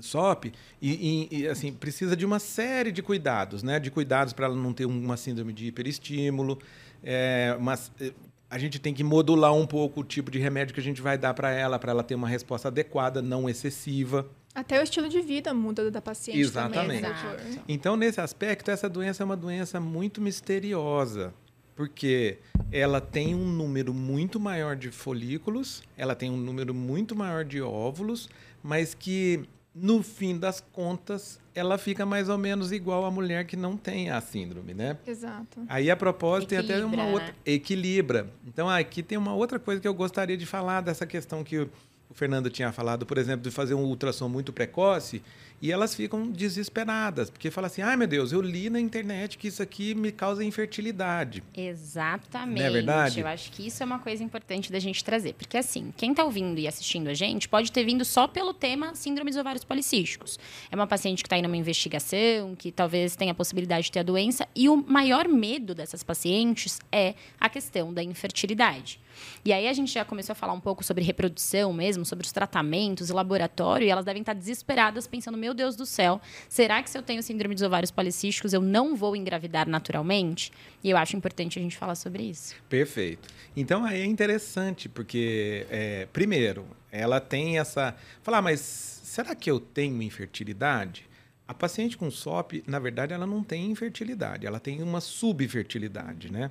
[0.00, 3.78] SOP, e, e, e, assim, precisa de uma série de cuidados, né?
[3.78, 6.58] De cuidados para ela não ter uma síndrome de hiperestímulo,
[7.02, 8.12] é, mas é,
[8.48, 11.18] a gente tem que modular um pouco o tipo de remédio que a gente vai
[11.18, 14.26] dar para ela, para ela ter uma resposta adequada, não excessiva.
[14.54, 17.02] Até o estilo de vida muda da paciente Exatamente.
[17.02, 21.32] também, Então, nesse aspecto, essa doença é uma doença muito misteriosa
[21.80, 22.36] porque
[22.70, 27.62] ela tem um número muito maior de folículos, ela tem um número muito maior de
[27.62, 28.28] óvulos,
[28.62, 33.56] mas que no fim das contas ela fica mais ou menos igual à mulher que
[33.56, 34.98] não tem a síndrome, né?
[35.06, 35.64] Exato.
[35.70, 37.12] Aí a propósito Equilibra, tem até uma né?
[37.12, 38.30] outra equilibra.
[38.46, 41.66] Então aqui tem uma outra coisa que eu gostaria de falar dessa questão que
[42.10, 45.22] o Fernando tinha falado, por exemplo, de fazer um ultrassom muito precoce
[45.62, 49.46] e elas ficam desesperadas, porque falam assim: ai meu Deus, eu li na internet que
[49.46, 51.42] isso aqui me causa infertilidade.
[51.54, 52.60] Exatamente.
[52.60, 53.20] Não é verdade?
[53.20, 55.34] Eu acho que isso é uma coisa importante da gente trazer.
[55.34, 58.94] Porque, assim, quem está ouvindo e assistindo a gente pode ter vindo só pelo tema
[58.94, 60.38] síndrome dos ovários policísticos.
[60.70, 64.00] É uma paciente que está indo numa investigação, que talvez tenha a possibilidade de ter
[64.00, 68.98] a doença, e o maior medo dessas pacientes é a questão da infertilidade.
[69.44, 72.32] E aí a gente já começou a falar um pouco sobre reprodução mesmo, sobre os
[72.32, 76.90] tratamentos e laboratório, e elas devem estar desesperadas pensando, meu Deus do céu, será que
[76.90, 80.52] se eu tenho síndrome dos ovários policísticos eu não vou engravidar naturalmente?
[80.82, 82.54] E eu acho importante a gente falar sobre isso.
[82.68, 83.28] Perfeito.
[83.56, 87.94] Então aí é interessante, porque, é, primeiro, ela tem essa.
[88.22, 91.08] Falar, mas será que eu tenho infertilidade?
[91.46, 96.50] A paciente com SOP, na verdade, ela não tem infertilidade, ela tem uma subfertilidade, né?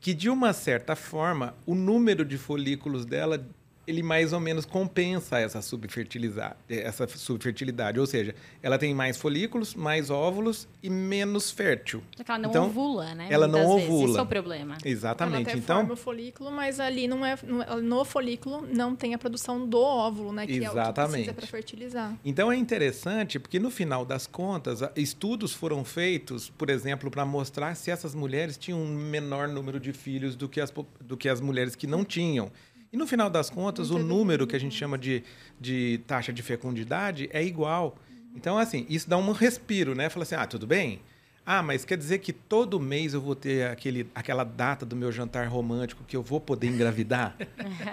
[0.00, 3.44] que de uma certa forma o número de folículos dela
[3.86, 9.74] ele mais ou menos compensa essa subfertilidade, essa subfertilidade, ou seja, ela tem mais folículos,
[9.74, 12.02] mais óvulos e menos fértil.
[12.16, 13.28] Só que ela não então, ovula, né?
[13.30, 13.98] Ela não Muitas ovula.
[13.98, 14.10] Vezes.
[14.10, 14.78] Esse é o problema.
[14.84, 15.34] Exatamente.
[15.36, 19.14] Ela até então, forma o folículo, mas ali não é no, no folículo não tem
[19.14, 20.46] a produção do óvulo, né?
[20.46, 20.80] Que Exatamente.
[20.80, 22.14] é o que precisa para fertilizar.
[22.24, 27.74] Então é interessante porque no final das contas estudos foram feitos, por exemplo, para mostrar
[27.76, 31.40] se essas mulheres tinham um menor número de filhos do que as, do que as
[31.40, 32.50] mulheres que não tinham.
[32.92, 35.22] E no final das contas, o número que a gente chama de,
[35.60, 37.96] de taxa de fecundidade é igual.
[38.34, 40.08] Então, assim, isso dá um respiro, né?
[40.08, 41.00] Fala assim, ah, tudo bem?
[41.48, 45.12] Ah, mas quer dizer que todo mês eu vou ter aquele, aquela data do meu
[45.12, 47.36] jantar romântico que eu vou poder engravidar?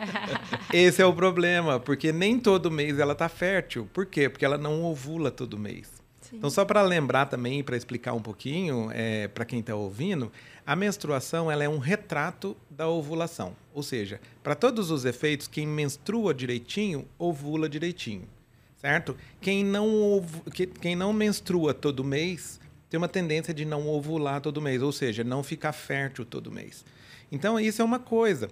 [0.73, 3.87] Esse é o problema, porque nem todo mês ela está fértil.
[3.93, 4.27] Por quê?
[4.27, 5.91] Porque ela não ovula todo mês.
[6.21, 6.37] Sim.
[6.37, 10.31] Então, só para lembrar também, para explicar um pouquinho, é, para quem está ouvindo,
[10.65, 13.55] a menstruação ela é um retrato da ovulação.
[13.73, 18.27] Ou seja, para todos os efeitos, quem menstrua direitinho, ovula direitinho.
[18.77, 19.15] Certo?
[19.39, 20.25] Quem não,
[20.81, 25.23] quem não menstrua todo mês tem uma tendência de não ovular todo mês, ou seja,
[25.23, 26.85] não ficar fértil todo mês.
[27.31, 28.49] Então, isso é uma coisa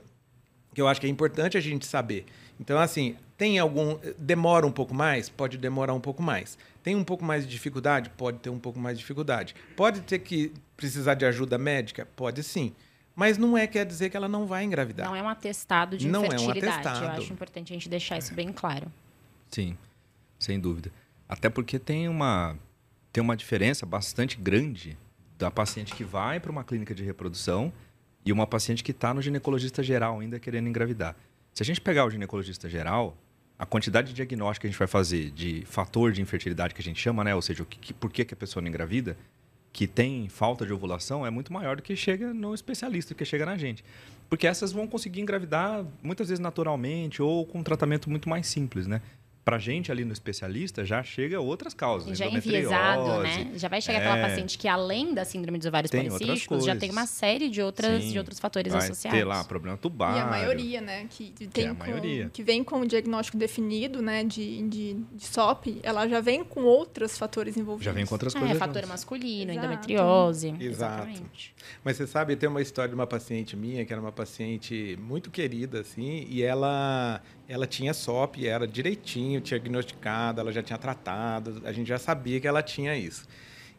[0.74, 2.26] que eu acho que é importante a gente saber.
[2.60, 4.00] Então, assim, tem algum.
[4.18, 5.30] Demora um pouco mais?
[5.30, 6.58] Pode demorar um pouco mais.
[6.82, 8.10] Tem um pouco mais de dificuldade?
[8.18, 9.54] Pode ter um pouco mais de dificuldade.
[9.76, 12.08] Pode ter que precisar de ajuda médica?
[12.16, 12.74] Pode sim.
[13.16, 15.08] Mas não é quer dizer que ela não vai engravidar.
[15.08, 16.88] Não é um atestado de Não é um infertilidade.
[16.88, 17.06] atestado.
[17.06, 18.92] Eu acho importante a gente deixar isso bem claro.
[19.50, 19.78] Sim,
[20.40, 20.92] sem dúvida.
[21.30, 22.58] Até porque tem uma,
[23.14, 24.98] tem uma diferença bastante grande
[25.38, 27.72] da paciente que vai para uma clínica de reprodução
[28.26, 31.16] e uma paciente que está no ginecologista geral ainda querendo engravidar.
[31.54, 33.16] Se a gente pegar o ginecologista geral,
[33.60, 36.84] a quantidade de diagnóstico que a gente vai fazer de fator de infertilidade que a
[36.84, 37.36] gente chama, né?
[37.36, 39.18] Ou seja, o que, por que, que a pessoa não engravida,
[39.74, 43.26] que tem falta de ovulação, é muito maior do que chega no especialista, do que
[43.26, 43.84] chega na gente.
[44.30, 48.88] Porque essas vão conseguir engravidar muitas vezes naturalmente ou com um tratamento muito mais simples,
[48.88, 49.02] né?
[49.44, 52.18] Para a gente ali no especialista já chega outras causas.
[52.18, 53.52] Já é enviesado, né?
[53.56, 56.92] Já vai chegar é, aquela paciente que além da síndrome dos ovários policísticos já tem
[56.92, 59.20] uma série de outras Sim, de outros fatores vai associados.
[59.20, 60.16] Ter lá problema tubar.
[60.16, 64.02] E a maioria, né, que tem que, é com, que vem com o diagnóstico definido,
[64.02, 67.86] né, de, de, de, SOP, ela já vem com outros fatores envolvidos.
[67.86, 68.56] Já vem com outras é, coisas.
[68.56, 69.66] É, fator masculino, Exato.
[69.66, 70.56] endometriose.
[70.60, 70.64] Exato.
[71.02, 71.56] Exatamente.
[71.84, 75.32] Mas você sabe, tem uma história de uma paciente minha que era uma paciente muito
[75.32, 77.22] querida assim, e ela
[77.52, 82.40] ela tinha SOP, era direitinho, tinha diagnosticado, ela já tinha tratado, a gente já sabia
[82.40, 83.28] que ela tinha isso.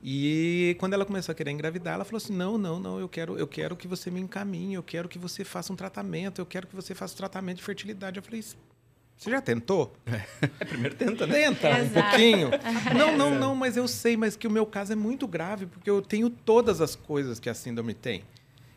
[0.04, 3.38] E quando ela começou a querer engravidar, ela falou assim: "Não, não, não, eu quero,
[3.38, 6.66] eu quero que você me encaminhe, eu quero que você faça um tratamento, eu quero
[6.66, 8.18] que você faça um tratamento de fertilidade".
[8.18, 9.96] Eu falei: "Você já tentou?"
[10.60, 11.34] É, primeiro tenta, né?
[11.34, 11.84] Tenta Exato.
[11.84, 12.50] um pouquinho.
[12.94, 15.88] não, não, não, mas eu sei, mas que o meu caso é muito grave porque
[15.88, 18.22] eu tenho todas as coisas que a síndrome tem.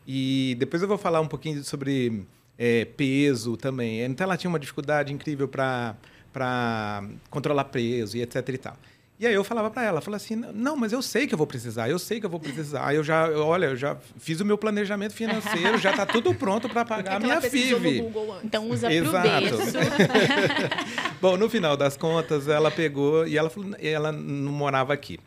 [0.07, 2.25] E depois eu vou falar um pouquinho sobre
[2.57, 4.01] é, peso também.
[4.01, 8.77] Então ela tinha uma dificuldade incrível para controlar peso e etc e tal.
[9.17, 11.47] E aí eu falava para ela, falava assim, não, mas eu sei que eu vou
[11.47, 12.93] precisar, eu sei que eu vou precisar.
[12.93, 16.83] Eu já, olha, eu já fiz o meu planejamento financeiro, já está tudo pronto para
[16.85, 18.03] pagar a minha FIV.
[18.43, 19.29] Então usa Exato.
[19.29, 19.77] pro berço.
[21.21, 25.17] Bom, no final das contas, ela pegou e ela, ela não morava aqui.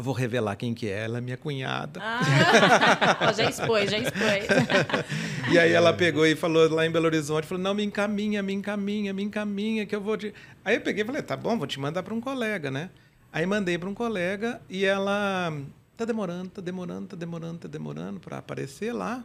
[0.00, 2.00] Vou revelar quem que é, ela é minha cunhada.
[2.00, 4.46] Ah, já expôs, já expôs.
[5.50, 8.52] e aí ela pegou e falou lá em Belo Horizonte, falou, não, me encaminha, me
[8.52, 10.32] encaminha, me encaminha, que eu vou te...
[10.64, 12.90] Aí eu peguei e falei, tá bom, vou te mandar para um colega, né?
[13.32, 15.52] Aí mandei para um colega e ela...
[15.96, 19.24] Tá demorando, tá demorando, tá demorando, tá demorando para aparecer lá.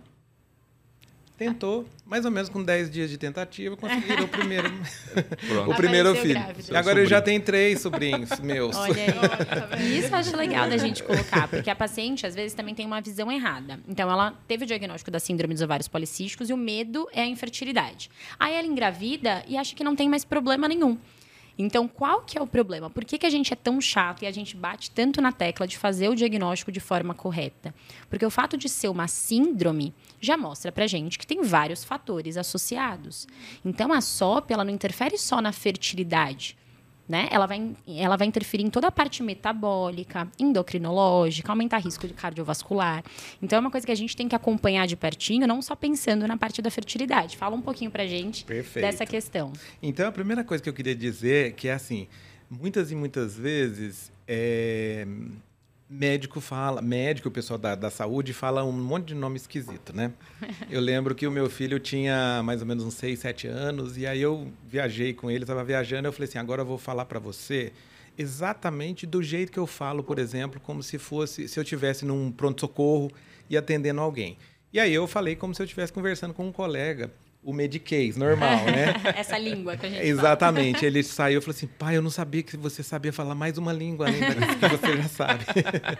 [1.36, 4.72] Tentou, mais ou menos com 10 dias de tentativa, conseguiram o primeiro,
[5.68, 6.40] o primeiro filho.
[6.72, 8.76] E agora ele já tem três sobrinhos meus.
[8.76, 8.94] Olha
[9.76, 9.98] aí.
[9.98, 13.02] Isso eu acho legal da gente colocar, porque a paciente, às vezes, também tem uma
[13.02, 13.80] visão errada.
[13.88, 17.28] Então, ela teve o diagnóstico da síndrome dos ovários policísticos e o medo é a
[17.28, 18.12] infertilidade.
[18.40, 21.00] Aí ela engravida e acha que não tem mais problema nenhum.
[21.58, 22.90] Então, qual que é o problema?
[22.90, 25.68] Por que, que a gente é tão chato e a gente bate tanto na tecla
[25.68, 27.74] de fazer o diagnóstico de forma correta?
[28.10, 32.38] Porque o fato de ser uma síndrome já mostra pra gente que tem vários fatores
[32.38, 33.28] associados.
[33.64, 36.58] Então, a SOP, ela não interfere só na fertilidade
[37.08, 37.28] né?
[37.32, 43.04] Ela vai, ela vai interferir em toda a parte metabólica, endocrinológica, aumentar risco de cardiovascular.
[43.42, 46.28] Então é uma coisa que a gente tem que acompanhar de pertinho, não só pensando
[46.28, 47.38] na parte da fertilidade.
[47.38, 48.86] Fala um pouquinho pra gente Perfeito.
[48.86, 49.52] dessa questão.
[49.82, 52.08] Então a primeira coisa que eu queria dizer é que é assim,
[52.50, 55.06] muitas e muitas vezes é,
[55.94, 60.12] médico fala, médico, o pessoal da, da saúde fala um monte de nome esquisito, né?
[60.70, 64.08] Eu lembro que o meu filho tinha mais ou menos uns 6, 7 anos, e
[64.08, 67.20] aí eu viajei com ele, estava viajando, eu falei assim, agora eu vou falar para
[67.20, 67.72] você
[68.18, 72.32] exatamente do jeito que eu falo, por exemplo, como se fosse, se eu tivesse num
[72.32, 73.12] pronto-socorro
[73.50, 74.38] e atendendo alguém.
[74.72, 77.12] E aí eu falei como se eu estivesse conversando com um colega
[77.44, 78.94] o Medicaid, normal, né?
[79.18, 80.76] Essa língua que a gente Exatamente.
[80.76, 80.88] Fala.
[80.88, 83.74] Ele saiu e falou assim, pai, eu não sabia que você sabia falar mais uma
[83.74, 85.46] língua além da que você já sabe.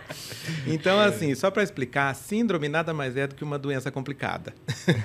[0.66, 4.54] então, assim, só para explicar, a síndrome nada mais é do que uma doença complicada.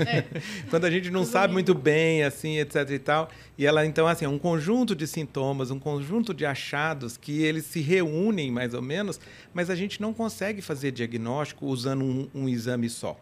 [0.05, 0.23] É.
[0.69, 3.29] Quando a gente não Tudo sabe muito bem, assim, etc e tal.
[3.57, 7.65] E ela, então, assim, é um conjunto de sintomas, um conjunto de achados que eles
[7.65, 9.19] se reúnem, mais ou menos,
[9.53, 13.19] mas a gente não consegue fazer diagnóstico usando um, um exame só.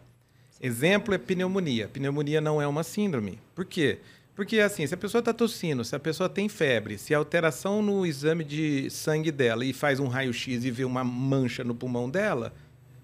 [0.60, 1.88] Exemplo é pneumonia.
[1.88, 3.38] Pneumonia não é uma síndrome.
[3.54, 3.98] Por quê?
[4.34, 7.82] Porque, assim, se a pessoa está tossindo, se a pessoa tem febre, se a alteração
[7.82, 12.08] no exame de sangue dela e faz um raio-x e vê uma mancha no pulmão
[12.08, 12.54] dela,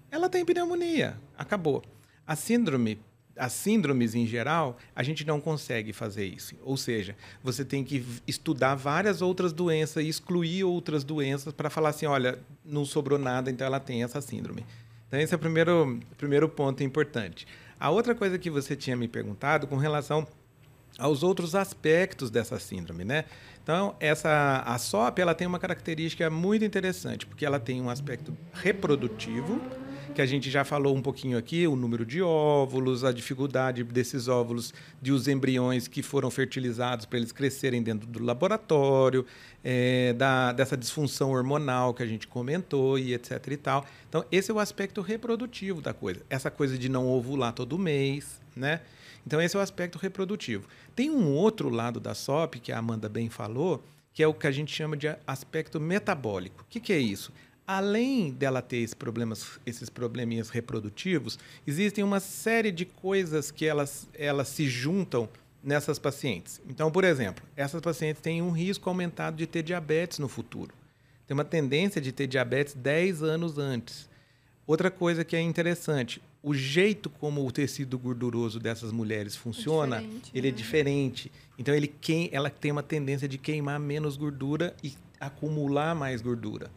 [0.09, 1.17] ela tem pneumonia.
[1.37, 1.83] Acabou.
[2.25, 2.97] A síndrome,
[3.37, 6.55] as síndromes em geral, a gente não consegue fazer isso.
[6.63, 11.89] Ou seja, você tem que estudar várias outras doenças e excluir outras doenças para falar
[11.89, 14.65] assim: olha, não sobrou nada, então ela tem essa síndrome.
[15.07, 17.47] Então, esse é o primeiro, primeiro ponto importante.
[17.79, 20.27] A outra coisa que você tinha me perguntado com relação
[20.97, 23.25] aos outros aspectos dessa síndrome, né?
[23.61, 28.35] Então, essa a SOP, ela tem uma característica muito interessante, porque ela tem um aspecto
[28.53, 29.61] reprodutivo,
[30.15, 34.29] que a gente já falou um pouquinho aqui, o número de óvulos, a dificuldade desses
[34.29, 39.25] óvulos, de os embriões que foram fertilizados para eles crescerem dentro do laboratório,
[39.63, 43.85] é, da, dessa disfunção hormonal que a gente comentou e etc e tal.
[44.07, 46.21] Então, esse é o aspecto reprodutivo da coisa.
[46.29, 48.79] Essa coisa de não ovular todo mês, né?
[49.27, 50.65] Então, esse é o aspecto reprodutivo.
[50.95, 54.47] Tem um outro lado da SOP, que a Amanda bem falou, que é o que
[54.47, 56.61] a gente chama de aspecto metabólico.
[56.61, 57.33] O que, que é isso?
[57.67, 64.07] Além dela ter esses problemas, esses probleminhas reprodutivos, existem uma série de coisas que elas,
[64.13, 65.27] elas se juntam
[65.63, 66.61] nessas pacientes.
[66.69, 70.73] Então, por exemplo, essas pacientes têm um risco aumentado de ter diabetes no futuro.
[71.27, 74.07] Tem uma tendência de ter diabetes 10 anos antes.
[74.67, 80.05] Outra coisa que é interessante, o jeito como o tecido gorduroso dessas mulheres funciona, É
[80.33, 80.57] ele é né?
[80.57, 81.31] diferente.
[81.57, 86.69] Então ele queim, ela tem uma tendência de queimar menos gordura e acumular mais gordura.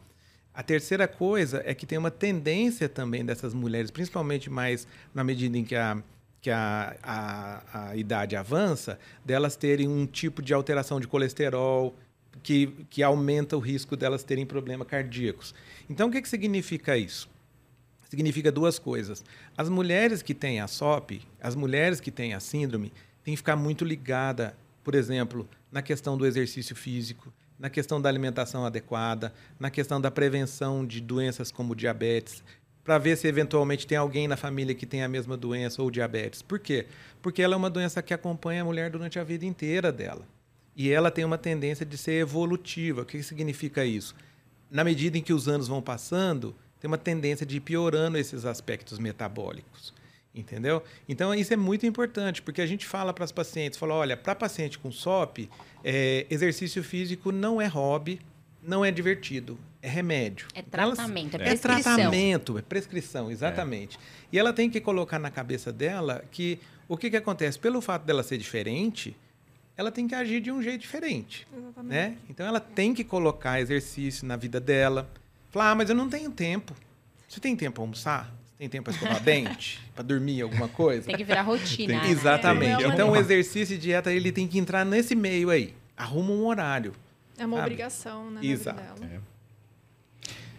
[0.58, 5.56] A terceira coisa é que tem uma tendência também dessas mulheres, principalmente mais na medida
[5.56, 6.02] em que a,
[6.42, 11.94] que a, a, a idade avança, delas terem um tipo de alteração de colesterol
[12.42, 15.54] que, que aumenta o risco delas terem problemas cardíacos.
[15.88, 17.30] Então, o que, que significa isso?
[18.10, 19.24] significa duas coisas.
[19.56, 22.92] As mulheres que têm a SOP, as mulheres que têm a síndrome,
[23.22, 28.08] têm que ficar muito ligada, por exemplo, na questão do exercício físico, na questão da
[28.08, 32.42] alimentação adequada, na questão da prevenção de doenças como diabetes,
[32.84, 36.40] para ver se eventualmente tem alguém na família que tem a mesma doença ou diabetes.
[36.40, 36.86] Por quê?
[37.20, 40.24] Porque ela é uma doença que acompanha a mulher durante a vida inteira dela.
[40.74, 43.02] E ela tem uma tendência de ser evolutiva.
[43.02, 44.14] O que significa isso?
[44.70, 48.44] Na medida em que os anos vão passando, tem uma tendência de ir piorando esses
[48.44, 49.92] aspectos metabólicos.
[50.38, 50.82] Entendeu?
[51.08, 54.34] Então, isso é muito importante, porque a gente fala para as pacientes, fala, olha, para
[54.34, 55.48] paciente com SOP,
[55.84, 58.20] é, exercício físico não é hobby,
[58.62, 60.46] não é divertido, é remédio.
[60.54, 61.82] É Então, elas- tratamento, é é prescrição.
[61.96, 63.98] tratamento, é prescrição, exatamente.
[64.32, 67.58] E ela tem que colocar na cabeça dela que o que, que acontece?
[67.58, 69.16] Pelo fato dela ser diferente,
[69.76, 71.46] ela tem que agir de um jeito diferente.
[71.56, 71.90] Exatamente.
[71.94, 72.16] Né?
[72.30, 75.08] Então ela tem que colocar exercício na vida dela.
[75.50, 76.74] Falar, ah, mas eu não tenho tempo.
[77.28, 78.34] Você tem tempo para almoçar?
[78.58, 79.80] Tem tempo para escovar dente?
[79.94, 81.06] Para dormir alguma coisa?
[81.06, 81.94] Tem que virar rotina.
[82.00, 82.10] Tem- né?
[82.10, 82.82] Exatamente.
[82.82, 82.90] Tem.
[82.92, 85.74] Então o exercício e dieta ele tem que entrar nesse meio aí.
[85.96, 86.92] Arruma um horário.
[87.36, 87.66] É uma Sabe?
[87.68, 88.40] obrigação, né?
[88.42, 88.80] Exato.
[88.80, 89.14] Na vida dela.
[89.14, 89.37] É.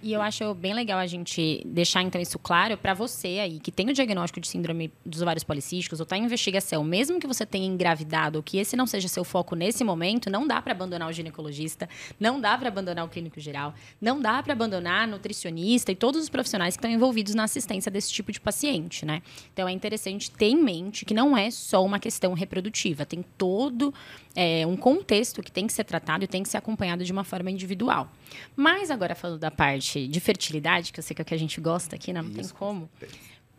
[0.01, 3.71] E eu acho bem legal a gente deixar então isso claro para você aí que
[3.71, 7.45] tem o diagnóstico de síndrome dos ovários policísticos ou está em investigação, mesmo que você
[7.45, 11.09] tenha engravidado ou que esse não seja seu foco nesse momento, não dá para abandonar
[11.09, 15.95] o ginecologista, não dá para abandonar o clínico geral, não dá para abandonar nutricionista e
[15.95, 19.21] todos os profissionais que estão envolvidos na assistência desse tipo de paciente, né?
[19.51, 23.93] Então é interessante ter em mente que não é só uma questão reprodutiva, tem todo
[24.35, 27.23] é, um contexto que tem que ser tratado e tem que ser acompanhado de uma
[27.23, 28.09] forma individual.
[28.55, 31.39] Mas agora falando da parte de fertilidade, que eu sei que é o que a
[31.39, 32.21] gente gosta aqui, né?
[32.21, 32.89] não tem como.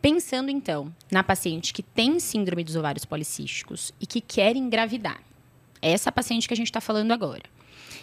[0.01, 5.21] Pensando então na paciente que tem síndrome dos ovários policísticos e que quer engravidar.
[5.81, 7.43] É essa paciente que a gente está falando agora.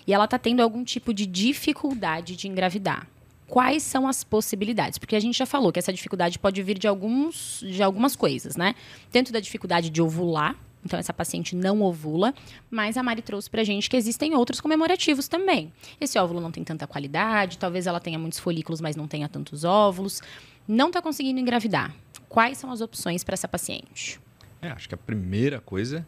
[0.06, 3.06] E ela está tendo algum tipo de dificuldade de engravidar.
[3.46, 4.98] Quais são as possibilidades?
[4.98, 8.56] Porque a gente já falou que essa dificuldade pode vir de, alguns, de algumas coisas,
[8.56, 8.74] né?
[9.10, 10.54] Tanto da dificuldade de ovular,
[10.88, 12.34] então essa paciente não ovula,
[12.70, 15.70] mas a Mari trouxe pra gente que existem outros comemorativos também.
[16.00, 19.64] Esse óvulo não tem tanta qualidade, talvez ela tenha muitos folículos, mas não tenha tantos
[19.64, 20.22] óvulos.
[20.66, 21.94] Não está conseguindo engravidar.
[22.26, 24.18] Quais são as opções para essa paciente?
[24.62, 26.06] É, acho que a primeira coisa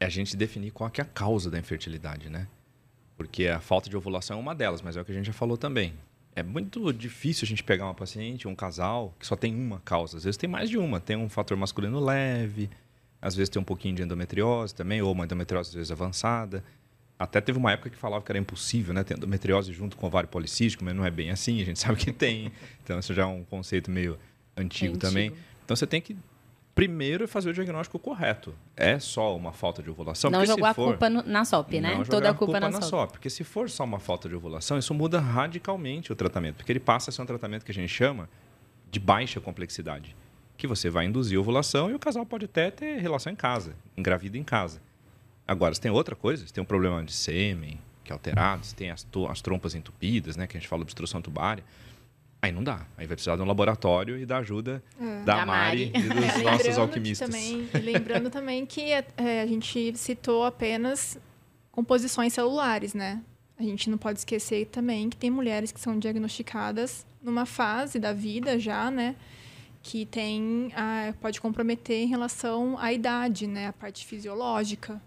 [0.00, 2.48] é a gente definir qual é a causa da infertilidade, né?
[3.18, 5.32] Porque a falta de ovulação é uma delas, mas é o que a gente já
[5.34, 5.92] falou também.
[6.34, 10.18] É muito difícil a gente pegar uma paciente, um casal, que só tem uma causa.
[10.18, 11.00] Às vezes tem mais de uma.
[11.00, 12.68] Tem um fator masculino leve,
[13.20, 16.62] às vezes tem um pouquinho de endometriose também, ou uma endometriose às vezes avançada.
[17.18, 19.02] Até teve uma época que falava que era impossível, né?
[19.02, 22.12] Ter endometriose junto com ovário policístico, mas não é bem assim, a gente sabe que
[22.12, 22.52] tem.
[22.84, 24.18] Então, isso já é um conceito meio
[24.56, 25.28] antigo, É também.
[25.28, 25.42] antigo.
[25.64, 26.16] Então, você tem que
[26.74, 28.54] primeiro fazer o diagnóstico correto.
[28.76, 30.30] É só uma falta de ovulação?
[30.30, 31.92] não jogou se a for- culpa no- na SOP, né?
[32.04, 32.84] Toda jogar a culpa, na, SOP.
[32.84, 33.10] SOP.
[33.12, 36.56] Porque se for só uma falta de ovulação, isso muda radicalmente o tratamento.
[36.56, 38.28] Porque ele passa a ser um tratamento que a gente chama
[38.90, 40.14] de baixa complexidade.
[40.56, 43.74] Que você vai induzir a ovulação e o casal pode até ter relação em casa,
[43.96, 44.80] engravida em casa.
[45.46, 48.74] Agora, se tem outra coisa, se tem um problema de sêmen, que é alterado, se
[48.74, 51.62] tem as, as trompas entupidas, né, que a gente fala de obstrução tubária,
[52.40, 52.86] aí não dá.
[52.96, 54.82] Aí vai precisar de um laboratório e da ajuda
[55.24, 56.06] da, Da Mari, Mari.
[56.06, 57.28] e dos É, nossos alquimistas.
[57.28, 61.18] Também, lembrando também que é, a gente citou apenas
[61.70, 63.22] composições celulares, né?
[63.58, 68.12] A gente não pode esquecer também que tem mulheres que são diagnosticadas numa fase da
[68.12, 69.16] vida já, né?
[69.88, 73.68] Que tem, ah, pode comprometer em relação à idade, né?
[73.68, 75.00] A parte fisiológica.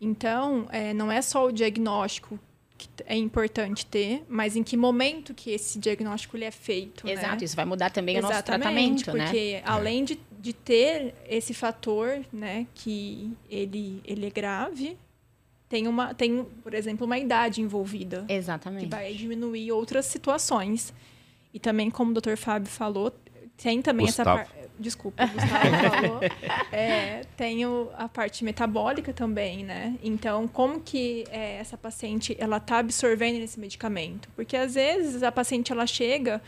[0.00, 2.38] Então, é, não é só o diagnóstico
[2.78, 7.12] que é importante ter, mas em que momento que esse diagnóstico ele é feito, né?
[7.12, 9.24] Exato, isso vai mudar também o nosso Exatamente, tratamento, né?
[9.24, 14.96] porque além de, de ter esse fator, né, que ele, ele é grave,
[15.68, 18.86] tem, uma, tem, por exemplo, uma idade envolvida, que Exatamente.
[18.86, 20.92] vai diminuir outras situações.
[21.52, 22.36] E também, como o Dr.
[22.36, 23.10] Fábio falou,
[23.56, 24.30] tem também Gustavo.
[24.40, 24.66] essa parte...
[24.78, 25.50] Desculpa, o Gustavo
[26.06, 26.20] falou.
[26.70, 29.96] É, tem o- a parte metabólica também, né?
[30.02, 34.28] Então, como que é, essa paciente ela tá absorvendo esse medicamento?
[34.36, 36.42] Porque às vezes a paciente ela chega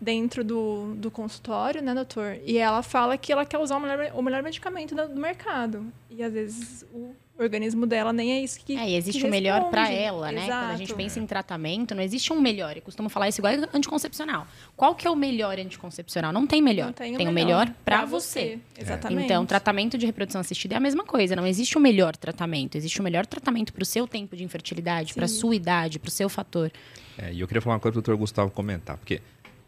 [0.00, 2.38] dentro do, do consultório, né, doutor?
[2.44, 5.86] E ela fala que ela quer usar o melhor, o melhor medicamento do, do mercado.
[6.08, 9.30] E às vezes o organismo dela nem é isso que É, e existe que o
[9.30, 10.42] melhor para ela, né?
[10.42, 10.78] Quando a Exato.
[10.78, 12.76] gente pensa em tratamento, não existe um melhor.
[12.76, 14.46] Eu costumo falar isso igual anticoncepcional.
[14.76, 16.32] Qual que é o melhor anticoncepcional?
[16.32, 16.86] Não tem melhor.
[16.86, 18.58] Não tem o o melhor para você.
[18.78, 19.24] Exatamente.
[19.24, 21.34] Então, tratamento de reprodução assistida é a mesma coisa.
[21.34, 22.76] Não existe o melhor tratamento.
[22.76, 26.12] Existe o melhor tratamento para o seu tempo de infertilidade, para sua idade, para o
[26.12, 26.70] seu fator.
[27.18, 29.20] É, e eu queria falar uma coisa para o doutor Gustavo comentar, porque,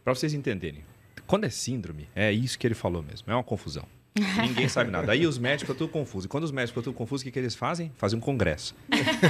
[0.04, 0.84] para vocês entenderem,
[1.26, 3.84] quando é síndrome, é isso que ele falou mesmo, é uma confusão.
[4.42, 5.12] Ninguém sabe nada.
[5.12, 6.24] Aí os médicos ficam tudo confusos.
[6.24, 7.92] E quando os médicos ficam tudo confusos, o que, que eles fazem?
[7.96, 8.74] Fazem um congresso.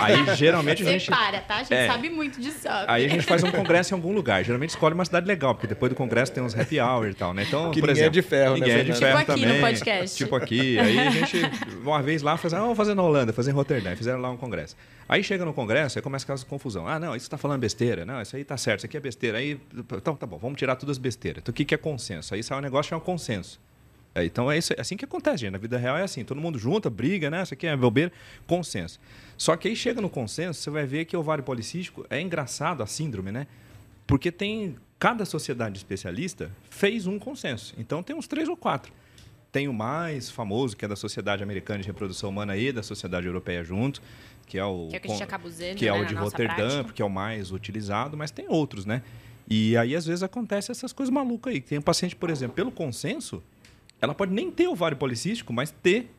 [0.01, 1.05] Aí, geralmente, a gente...
[1.07, 1.57] Separa, tá?
[1.57, 1.87] A gente É.
[1.87, 2.67] sabe muito disso.
[2.87, 4.45] Aí a gente faz um congresso em algum lugar.
[4.45, 7.35] Geralmente escolhe uma cidade legal, porque depois do congresso tem uns happy hour e tal,
[7.35, 7.45] né?
[7.47, 9.01] Então, Que por ninguém é exemplo, de ferro, né, ninguém é de Fernando?
[9.01, 9.61] ferro Tipo aqui no também.
[9.61, 10.17] podcast.
[10.17, 10.79] Tipo aqui.
[10.79, 11.41] Aí a gente,
[11.83, 13.97] uma vez lá, faz, ah, vamos fazer na Holanda, fazer em Rotterdam.
[13.97, 14.77] Fizeram lá um congresso.
[15.09, 16.87] Aí chega no congresso, aí começa aquela confusão.
[16.89, 18.05] Ah, não, isso tá falando besteira.
[18.05, 19.39] Não, isso aí tá certo, isso aqui é besteira.
[19.39, 19.61] Aí,
[19.95, 21.43] então tá bom, vamos tirar todas as besteiras.
[21.43, 22.35] Então o que, que é consenso?
[22.35, 23.61] Aí sai um negócio que é um consenso.
[24.17, 25.53] É, então é, isso, é assim que acontece, gente.
[25.53, 26.25] Na vida real é assim.
[26.25, 27.43] Todo mundo junta, briga, né?
[27.43, 28.11] Isso aqui é bobeira,
[28.47, 28.99] consenso.
[29.37, 32.83] Só que aí chega no consenso, você vai ver que o ovário policístico é engraçado,
[32.83, 33.47] a síndrome, né?
[34.07, 34.77] Porque tem.
[34.99, 37.75] Cada sociedade especialista fez um consenso.
[37.77, 38.91] Então tem uns três ou quatro.
[39.53, 43.27] Tem o mais famoso, que é da Sociedade Americana de Reprodução Humana e da Sociedade
[43.27, 44.01] Europeia junto,
[44.47, 44.89] que é o.
[44.89, 46.85] Que é o que a gente acaba usando, que é né, o de Roterdã, prática.
[46.85, 49.03] porque é o mais utilizado, mas tem outros, né?
[49.47, 51.61] E aí, às vezes, acontece essas coisas malucas aí.
[51.61, 53.43] Tem um paciente, por exemplo, pelo consenso,
[54.01, 56.11] ela pode nem ter ovário policístico, mas ter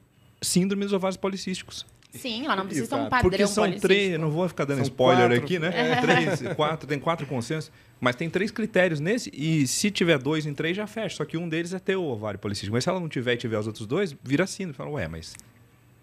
[0.42, 1.86] síndrome dos ovários policísticos.
[2.12, 3.10] Sim, ela não precisa ter um Exato.
[3.12, 3.88] padrão Porque são policístico.
[3.88, 5.44] três, não vou ficar dando São spoiler quatro.
[5.44, 5.72] aqui, né?
[6.02, 10.54] Três, quatro, tem quatro consensos, mas tem três critérios nesse, e se tiver dois em
[10.54, 11.18] três, já fecha.
[11.18, 12.74] Só que um deles é ter o ovário policístico.
[12.74, 14.74] Mas se ela não tiver e tiver os outros dois, vira síndrome.
[14.76, 15.36] Fala, ué, mas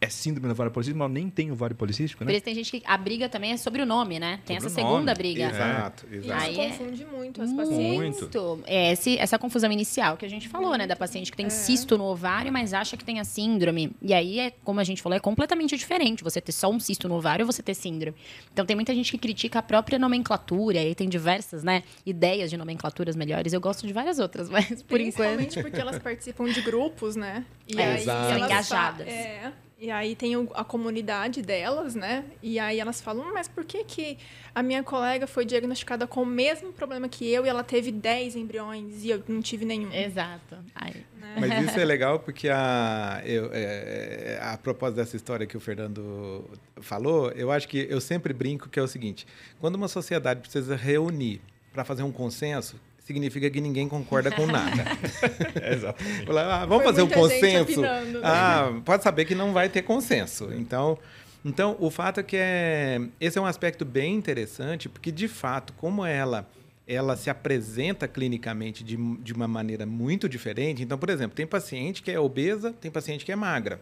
[0.05, 2.35] é síndrome do ovário policístico, mas nem tem ovário policístico, Por né?
[2.35, 2.83] isso tem gente que.
[2.87, 4.41] A briga também é sobre o nome, né?
[4.45, 5.45] Tem Sobre essa segunda briga.
[5.47, 6.43] Exato, E exato.
[6.43, 7.69] Aí isso é- confunde muito as Muito.
[7.71, 8.29] pacientes.
[8.67, 10.87] É esse, essa confusão inicial que a gente falou, né?
[10.87, 13.93] Da paciente que tem cisto no ovário, mas acha que tem a síndrome.
[14.03, 17.09] E aí, é, como a gente falou, é completamente diferente você ter só um cisto
[17.09, 18.17] no ovário ou você ter síndrome.
[18.53, 20.77] Então, tem muita gente que critica a própria nomenclatura.
[20.79, 21.83] E aí tem diversas, né?
[22.05, 23.53] Ideias de nomenclaturas melhores.
[23.53, 25.15] Eu gosto de várias outras, mas por enquanto...
[25.39, 27.45] Principalmente porque elas participam de grupos, né?
[27.69, 28.19] E É, aí exato.
[28.19, 29.07] elas São engajadas.
[29.09, 29.53] É.
[29.85, 32.25] E aí tem a comunidade delas, né?
[32.43, 34.17] E aí elas falam, "Hum, mas por que, que
[34.55, 38.35] a minha colega foi diagnosticada com o mesmo problema que eu e ela teve 10
[38.35, 39.93] embriões e eu não tive nenhum?
[39.93, 40.57] Exato.
[40.75, 41.05] Ai,
[41.39, 46.49] Mas isso é legal porque a, eu, é, a propósito dessa história que o Fernando
[46.81, 49.27] falou, eu acho que eu sempre brinco que é o seguinte:
[49.61, 51.43] quando uma sociedade precisa reunir
[51.75, 54.85] para fazer um consenso, significa que ninguém concorda com nada.
[55.71, 56.27] Exatamente.
[56.27, 57.81] Falar, ah, vamos Foi fazer um consenso.
[57.81, 58.21] opinando, né?
[58.25, 60.51] Ah, pode saber que não vai ter consenso.
[60.55, 60.99] Então,
[61.45, 65.73] então o fato é que é, esse é um aspecto bem interessante, porque de fato,
[65.75, 66.49] como ela
[66.87, 70.83] ela se apresenta clinicamente de, de uma maneira muito diferente.
[70.83, 73.81] Então, por exemplo, tem paciente que é obesa, tem paciente que é magra.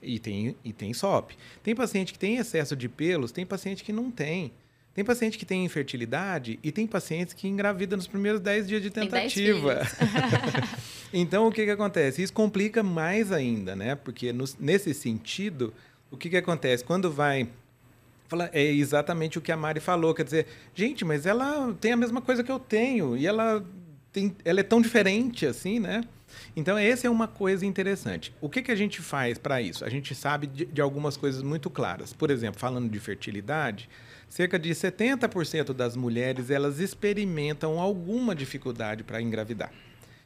[0.00, 1.32] E tem, e tem SOP.
[1.62, 4.52] Tem paciente que tem excesso de pelos, tem paciente que não tem.
[4.96, 8.88] Tem paciente que tem infertilidade e tem pacientes que engravidam nos primeiros 10 dias de
[8.88, 9.82] Tem 10 tentativa.
[11.12, 12.22] então, o que, que acontece?
[12.22, 13.94] Isso complica mais ainda, né?
[13.94, 15.74] Porque nos- nesse sentido,
[16.10, 16.82] o que, que acontece?
[16.82, 17.46] Quando vai.
[18.26, 20.14] Fala, é exatamente o que a Mari falou.
[20.14, 23.18] Quer dizer, gente, mas ela tem a mesma coisa que eu tenho.
[23.18, 23.62] E ela,
[24.10, 26.00] tem, ela é tão diferente assim, né?
[26.56, 28.32] Então, essa é uma coisa interessante.
[28.40, 29.84] O que, que a gente faz para isso?
[29.84, 32.14] A gente sabe de, de algumas coisas muito claras.
[32.14, 33.90] Por exemplo, falando de fertilidade,
[34.28, 39.72] cerca de 70% das mulheres elas experimentam alguma dificuldade para engravidar.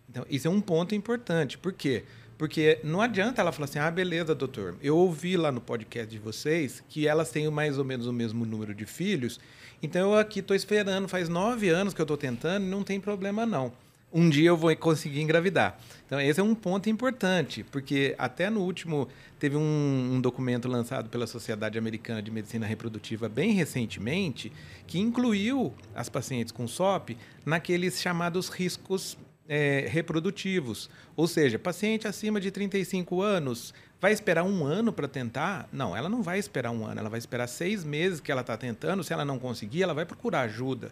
[0.09, 1.57] Então, isso é um ponto importante.
[1.57, 2.05] Por quê?
[2.37, 6.19] Porque não adianta ela falar assim, ah, beleza, doutor, eu ouvi lá no podcast de
[6.19, 9.39] vocês que elas têm mais ou menos o mesmo número de filhos,
[9.83, 13.45] então eu aqui estou esperando, faz nove anos que eu estou tentando não tem problema
[13.45, 13.73] não.
[14.13, 15.79] Um dia eu vou conseguir engravidar.
[16.05, 19.09] Então, esse é um ponto importante, porque até no último,
[19.39, 24.53] teve um, um documento lançado pela Sociedade Americana de Medicina Reprodutiva bem recentemente,
[24.87, 29.17] que incluiu as pacientes com SOP naqueles chamados riscos
[29.49, 30.91] é, reprodutivos.
[31.15, 35.69] Ou seja, paciente acima de 35 anos vai esperar um ano para tentar?
[35.73, 38.57] Não, ela não vai esperar um ano, ela vai esperar seis meses que ela está
[38.57, 39.05] tentando.
[39.05, 40.91] Se ela não conseguir, ela vai procurar ajuda.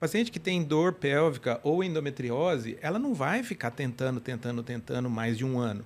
[0.00, 5.36] Paciente que tem dor pélvica ou endometriose, ela não vai ficar tentando, tentando, tentando mais
[5.36, 5.84] de um ano.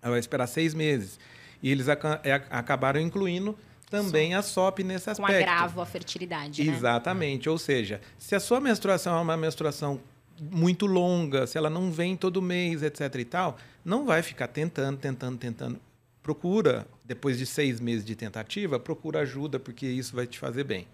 [0.00, 1.18] Ela vai esperar seis meses.
[1.62, 3.56] E eles aca- é, acabaram incluindo
[3.90, 5.42] também a SOP nesse com aspecto.
[5.48, 6.72] agravo à fertilidade, né?
[6.72, 7.48] Exatamente.
[7.48, 10.00] Ou seja, se a sua menstruação é uma menstruação
[10.40, 14.98] muito longa, se ela não vem todo mês, etc e tal, não vai ficar tentando,
[14.98, 15.80] tentando, tentando.
[16.22, 20.86] Procura, depois de seis meses de tentativa, procura ajuda, porque isso vai te fazer bem.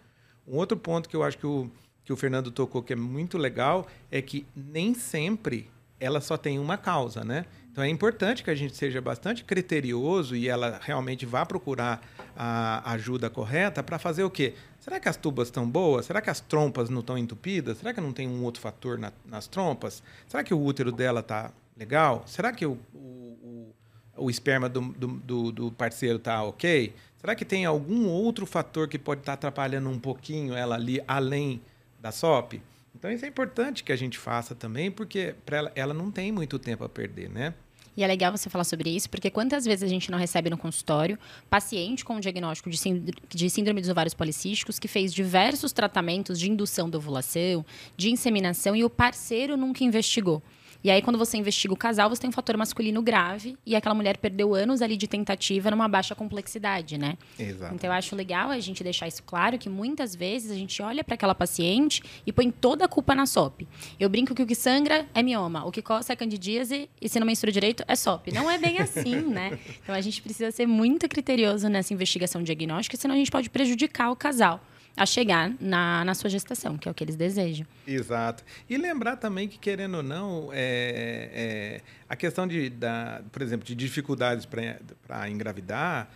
[0.46, 1.70] Um outro ponto que eu acho que o,
[2.08, 5.68] que o Fernando tocou, que é muito legal, é que nem sempre
[6.00, 7.44] ela só tem uma causa, né?
[7.70, 12.00] Então é importante que a gente seja bastante criterioso e ela realmente vá procurar
[12.34, 14.54] a ajuda correta para fazer o quê?
[14.80, 16.06] Será que as tubas estão boas?
[16.06, 17.76] Será que as trompas não estão entupidas?
[17.76, 20.02] Será que não tem um outro fator na, nas trompas?
[20.26, 22.24] Será que o útero dela está legal?
[22.26, 23.74] Será que o, o, o,
[24.16, 26.94] o esperma do, do, do parceiro está ok?
[27.18, 31.02] Será que tem algum outro fator que pode estar tá atrapalhando um pouquinho ela ali
[31.06, 31.60] além
[32.00, 32.60] da SOP.
[32.94, 36.32] Então isso é importante que a gente faça também, porque para ela, ela não tem
[36.32, 37.54] muito tempo a perder, né?
[37.96, 40.56] E é legal você falar sobre isso, porque quantas vezes a gente não recebe no
[40.56, 41.18] consultório
[41.50, 46.96] paciente com diagnóstico de síndrome dos ovários policísticos que fez diversos tratamentos de indução da
[46.96, 50.40] ovulação, de inseminação e o parceiro nunca investigou.
[50.82, 53.94] E aí, quando você investiga o casal, você tem um fator masculino grave e aquela
[53.94, 57.18] mulher perdeu anos ali de tentativa numa baixa complexidade, né?
[57.38, 57.74] Exato.
[57.74, 61.02] Então, eu acho legal a gente deixar isso claro, que muitas vezes a gente olha
[61.02, 63.66] para aquela paciente e põe toda a culpa na SOP.
[63.98, 67.18] Eu brinco que o que sangra é mioma, o que coça é candidíase e se
[67.18, 68.32] não menstrua direito é SOP.
[68.32, 69.58] Não é bem assim, né?
[69.82, 74.10] Então, a gente precisa ser muito criterioso nessa investigação diagnóstica, senão a gente pode prejudicar
[74.10, 74.60] o casal
[74.98, 77.66] a chegar na, na sua gestação, que é o que eles desejam.
[77.86, 78.44] Exato.
[78.68, 83.64] E lembrar também que, querendo ou não, é, é a questão de, da, por exemplo,
[83.64, 86.10] de dificuldades para engravidar,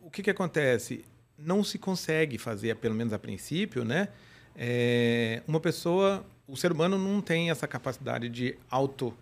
[0.00, 1.04] o que, que acontece?
[1.38, 4.08] Não se consegue fazer, pelo menos a princípio, né?
[4.56, 9.14] É, uma pessoa, o ser humano não tem essa capacidade de auto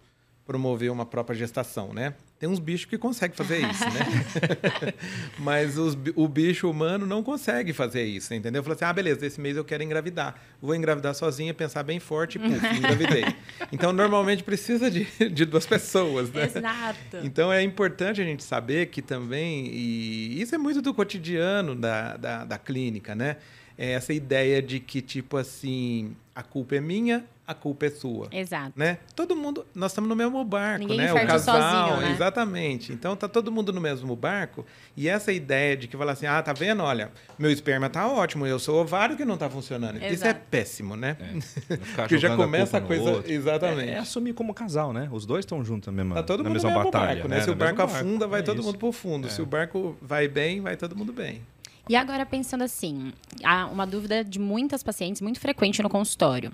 [0.45, 2.15] promover uma própria gestação, né?
[2.41, 4.95] Tem uns bichos que conseguem fazer isso, né?
[5.39, 8.63] Mas os, o bicho humano não consegue fazer isso, entendeu?
[8.63, 10.41] Falou assim, ah, beleza, esse mês eu quero engravidar.
[10.61, 13.27] Vou engravidar sozinha, pensar bem forte e puf, engravidei.
[13.71, 16.45] Então, normalmente precisa de, de duas pessoas, né?
[16.45, 17.19] Exato.
[17.23, 22.17] Então, é importante a gente saber que também, e isso é muito do cotidiano da,
[22.17, 23.37] da, da clínica, né?
[23.83, 28.29] É essa ideia de que, tipo assim, a culpa é minha, a culpa é sua.
[28.31, 28.73] Exato.
[28.77, 28.99] Né?
[29.17, 31.13] Todo mundo, nós estamos no mesmo barco, Ninguém né?
[31.15, 32.13] O casal, sozinho, né?
[32.13, 32.93] exatamente.
[32.93, 36.43] Então tá todo mundo no mesmo barco e essa ideia de que falar assim, ah,
[36.43, 36.83] tá vendo?
[36.83, 39.97] Olha, meu esperma tá ótimo, eu sou ovário que não tá funcionando.
[39.97, 40.13] Exato.
[40.13, 41.17] Isso é péssimo, né?
[41.19, 41.77] É.
[41.97, 43.33] Porque já começa a, a coisa, outro.
[43.33, 43.89] exatamente.
[43.89, 45.09] É, é, assumir como casal, né?
[45.11, 47.29] Os dois estão juntos na mesma, tá todo na mundo mesma no mesmo batalha, barco,
[47.29, 47.37] né?
[47.37, 47.43] né?
[47.43, 48.67] Se o barco afunda, vai é todo isso.
[48.67, 49.27] mundo pro fundo.
[49.27, 49.31] É.
[49.31, 51.41] Se o barco vai bem, vai todo mundo bem.
[51.91, 53.13] E agora pensando assim,
[53.43, 56.53] há uma dúvida de muitas pacientes, muito frequente no consultório.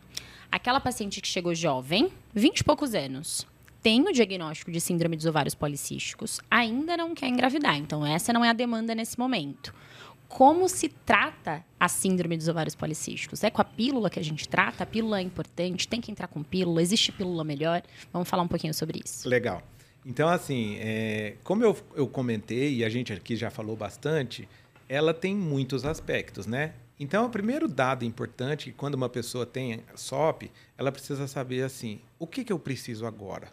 [0.50, 3.46] Aquela paciente que chegou jovem, 20 e poucos anos,
[3.82, 7.76] tem o diagnóstico de síndrome dos ovários policísticos, ainda não quer engravidar.
[7.76, 9.74] Então, essa não é a demanda nesse momento.
[10.26, 13.44] Como se trata a síndrome dos ovários policísticos?
[13.44, 14.84] É com a pílula que a gente trata?
[14.84, 15.86] A pílula é importante?
[15.86, 16.80] Tem que entrar com pílula?
[16.80, 17.82] Existe pílula melhor?
[18.10, 19.28] Vamos falar um pouquinho sobre isso.
[19.28, 19.62] Legal.
[20.06, 24.48] Então, assim, é, como eu, eu comentei, e a gente aqui já falou bastante,
[24.88, 26.74] ela tem muitos aspectos, né?
[26.98, 32.26] Então, o primeiro dado importante, quando uma pessoa tem SOP, ela precisa saber assim, o
[32.26, 33.48] que, que eu preciso agora?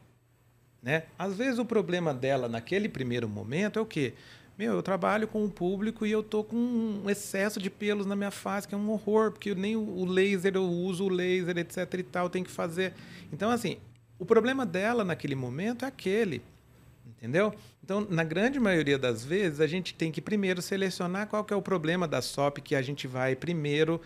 [0.82, 1.04] Né?
[1.18, 4.14] Às vezes o problema dela naquele primeiro momento é o quê?
[4.58, 8.16] Meu, eu trabalho com o público e eu tô com um excesso de pelos na
[8.16, 11.92] minha face, que é um horror, porque nem o laser eu uso o laser, etc
[11.96, 12.94] e tal, tem que fazer.
[13.32, 13.78] Então, assim,
[14.20, 16.42] o problema dela naquele momento é aquele.
[17.24, 17.56] Entendeu?
[17.82, 21.56] Então, na grande maioria das vezes, a gente tem que primeiro selecionar qual que é
[21.56, 24.02] o problema da SOP que a gente vai primeiro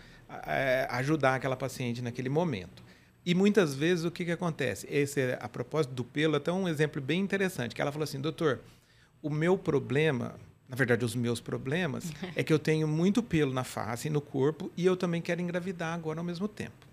[0.46, 2.80] é, ajudar aquela paciente naquele momento.
[3.26, 4.86] E muitas vezes o que, que acontece?
[4.88, 8.60] Esse, a propósito do pelo, até um exemplo bem interessante, que ela falou assim, doutor,
[9.20, 10.36] o meu problema,
[10.68, 14.20] na verdade, os meus problemas, é que eu tenho muito pelo na face e no
[14.20, 16.87] corpo e eu também quero engravidar agora ao mesmo tempo.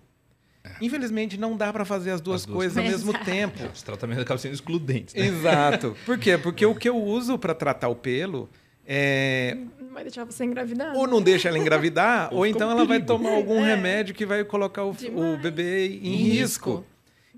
[0.80, 3.24] Infelizmente, não dá para fazer as duas, As duas coisas ao mesmo Exato.
[3.30, 3.70] tempo.
[3.74, 5.26] Os tratamentos acabam sendo excludentes, né?
[5.26, 5.96] Exato.
[6.06, 6.36] Por quê?
[6.38, 8.48] Porque o que eu uso para tratar o pelo
[8.86, 10.94] é Não vai deixar você engravidar.
[10.94, 11.12] ou né?
[11.12, 13.74] não deixa ela engravidar, ou Ou então ela vai tomar algum É.
[13.74, 16.70] remédio que vai colocar o, o bebê em, Em risco.
[16.70, 16.84] risco.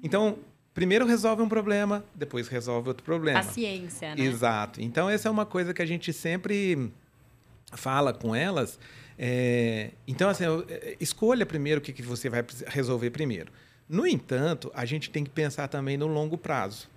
[0.03, 0.39] Então,
[0.75, 3.41] primeiro resolve um problema, depois resolve outro problema.
[3.43, 4.23] Paciência, né?
[4.25, 4.81] Exato.
[4.83, 6.93] Então, essa é uma coisa que a gente sempre
[7.73, 8.79] fala com elas.
[9.19, 13.51] É, então, assim, é, escolha primeiro o que, que você vai resolver primeiro.
[13.89, 16.89] No entanto, a gente tem que pensar também no longo prazo.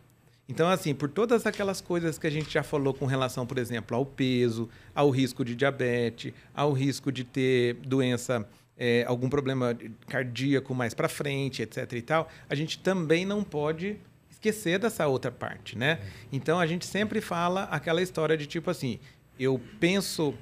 [0.48, 3.96] Então, assim, por todas aquelas coisas que a gente já falou com relação, por exemplo,
[3.96, 8.46] ao peso, ao risco de diabetes, ao risco de ter doença,
[8.78, 9.76] é, algum problema
[10.08, 11.94] cardíaco mais para frente, etc.
[11.94, 13.98] e tal, a gente também não pode
[14.30, 16.00] esquecer dessa outra parte, né?
[16.34, 19.00] Então, a gente sempre fala aquela história de tipo assim,
[19.40, 20.34] eu penso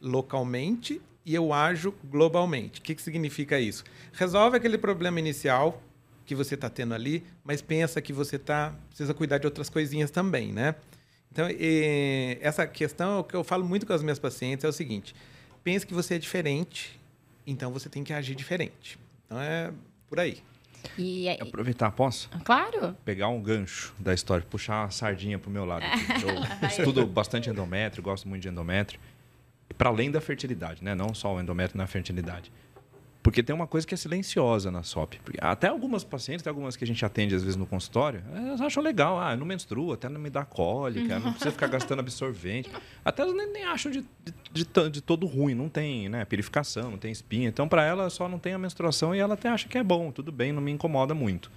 [0.00, 2.80] localmente e eu ajo globalmente.
[2.80, 3.84] O que, que significa isso?
[4.12, 5.82] Resolve aquele problema inicial
[6.26, 10.10] que você está tendo ali, mas pensa que você tá precisa cuidar de outras coisinhas
[10.10, 10.74] também, né?
[11.32, 11.46] Então,
[12.40, 15.14] essa questão, o que eu falo muito com as minhas pacientes é o seguinte:
[15.62, 16.98] pense que você é diferente,
[17.46, 18.98] então você tem que agir diferente.
[19.26, 19.72] Então é
[20.08, 20.38] por aí.
[20.96, 22.28] E é- Aproveitar, posso?
[22.44, 22.96] Claro.
[23.04, 25.84] Pegar um gancho da história, puxar a sardinha pro meu lado.
[25.84, 26.00] aqui.
[26.62, 28.98] Eu estudo bastante endométrio, gosto muito de endométrio.
[29.80, 30.94] Para além da fertilidade, né?
[30.94, 32.52] Não só o endométrio na fertilidade.
[33.22, 35.14] Porque tem uma coisa que é silenciosa na SOP.
[35.40, 38.82] Até algumas pacientes, tem algumas que a gente atende às vezes no consultório, elas acham
[38.82, 39.18] legal.
[39.18, 42.70] Ah, não menstruo, até não me dá cólica, não precisa ficar gastando absorvente.
[43.02, 44.04] Até elas nem, nem acham de,
[44.52, 47.48] de, de de todo ruim, não tem né, purificação, não tem espinha.
[47.48, 50.12] Então, para ela, só não tem a menstruação e ela até acha que é bom,
[50.12, 51.50] tudo bem, não me incomoda muito.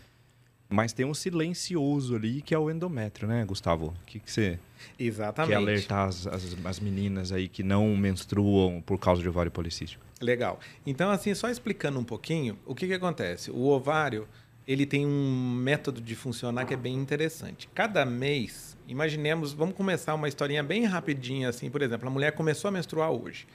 [0.74, 3.90] Mas tem um silencioso ali que é o endométrio, né, Gustavo?
[3.90, 4.58] O que, que você
[4.98, 5.52] Exatamente.
[5.52, 10.04] quer alertar as, as, as meninas aí que não menstruam por causa de ovário policístico?
[10.20, 10.60] Legal.
[10.84, 13.52] Então, assim, só explicando um pouquinho, o que, que acontece?
[13.52, 14.28] O ovário,
[14.68, 17.70] ele tem um método de funcionar que é bem interessante.
[17.76, 22.70] Cada mês, imaginemos, vamos começar uma historinha bem rapidinha, assim, por exemplo, a mulher começou
[22.70, 23.46] a menstruar hoje.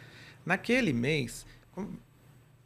[0.47, 1.45] Naquele mês,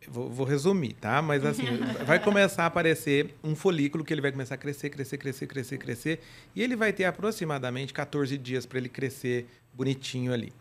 [0.09, 1.21] vou, vou resumir, tá?
[1.23, 1.65] Mas assim,
[2.07, 5.79] vai começar a aparecer um folículo que ele vai começar a crescer, crescer, crescer, crescer,
[5.79, 6.21] crescer,
[6.55, 10.53] e ele vai ter aproximadamente 14 dias para ele crescer bonitinho ali.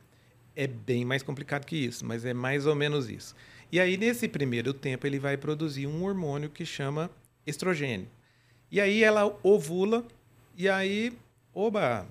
[0.55, 3.35] É bem mais complicado que isso, mas é mais ou menos isso.
[3.71, 7.09] E aí, nesse primeiro tempo, ele vai produzir um hormônio que chama
[7.47, 8.07] estrogênio.
[8.69, 10.05] E aí ela ovula,
[10.57, 11.13] e aí,
[11.53, 12.05] oba!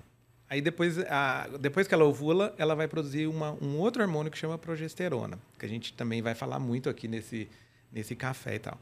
[0.51, 4.36] Aí depois, a, depois que ela ovula, ela vai produzir uma, um outro hormônio que
[4.36, 7.48] chama progesterona, que a gente também vai falar muito aqui nesse,
[7.92, 8.76] nesse café e tal.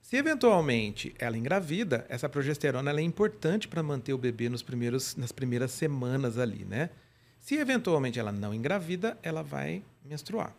[0.00, 5.30] Se eventualmente ela engravida, essa progesterona é importante para manter o bebê nos primeiros, nas
[5.30, 6.88] primeiras semanas ali, né?
[7.38, 10.54] Se eventualmente ela não engravida, ela vai menstruar.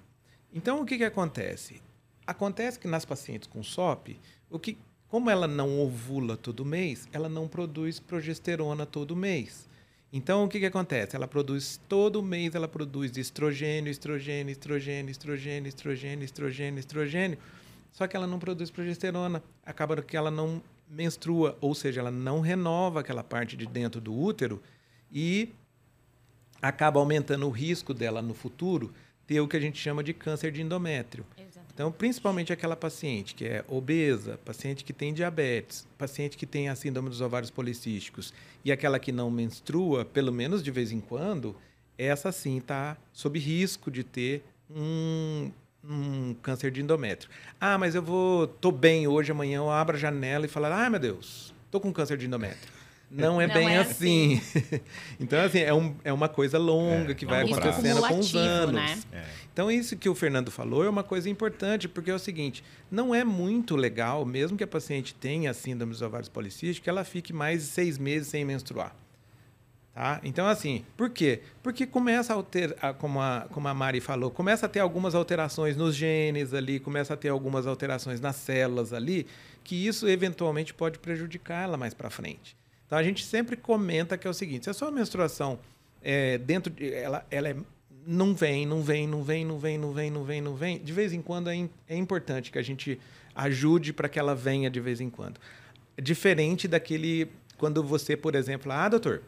[0.53, 1.81] Então, o que, que acontece?
[2.25, 7.27] Acontece que nas pacientes com SOP, o que, como ela não ovula todo mês, ela
[7.27, 9.70] não produz progesterona todo mês.
[10.13, 11.15] Então, o que, que acontece?
[11.15, 17.37] Ela produz todo mês, ela produz estrogênio, estrogênio, estrogênio, estrogênio, estrogênio, estrogênio, estrogênio.
[17.93, 19.41] Só que ela não produz progesterona.
[19.65, 24.13] Acaba que ela não menstrua, ou seja, ela não renova aquela parte de dentro do
[24.13, 24.61] útero
[25.09, 25.53] e
[26.61, 28.93] acaba aumentando o risco dela no futuro
[29.31, 31.25] ter o que a gente chama de câncer de endométrio.
[31.73, 36.75] Então, principalmente aquela paciente que é obesa, paciente que tem diabetes, paciente que tem a
[36.75, 38.33] síndrome dos ovários policísticos
[38.65, 41.55] e aquela que não menstrua, pelo menos de vez em quando,
[41.97, 45.49] essa sim está sob risco de ter um,
[45.81, 47.31] um câncer de endométrio.
[47.57, 50.89] Ah, mas eu vou, tô bem hoje, amanhã eu abro a janela e falo, ah,
[50.89, 52.80] meu Deus, tô com câncer de endométrio.
[53.11, 54.41] Não é Não bem é assim.
[55.19, 58.31] então, assim, é, um, é uma coisa longa É, que é vai acontecendo com os
[58.31, 58.73] Cumulativo, anos.
[58.73, 58.99] né?
[59.11, 59.23] É.
[59.51, 63.13] Então, isso que o Fernando falou é uma coisa importante, porque é o seguinte: não
[63.13, 67.33] é muito legal, mesmo que a paciente tenha síndrome dos ovários policísticos, que ela fique
[67.33, 68.95] mais de seis meses sem menstruar.
[69.93, 70.21] Tá?
[70.23, 71.41] Então, assim, por quê?
[71.61, 75.75] Porque começa a alterar, como a, como a Mari falou, começa a ter algumas alterações
[75.75, 79.27] nos genes ali, começa a ter algumas alterações nas células ali,
[79.65, 82.55] que isso eventualmente pode prejudicar ela mais para frente.
[82.91, 85.57] Então, a gente sempre comenta que é o seguinte: se a sua menstruação
[86.03, 87.55] é, dentro de, ela, ela é
[88.05, 90.77] não vem, não vem, não vem, não vem, não vem, não vem, não vem.
[90.77, 92.99] De vez em quando é, im- é importante que a gente
[93.33, 95.39] ajude para que ela venha de vez em quando.
[96.01, 99.21] Diferente daquele quando você, por exemplo, ah, doutor,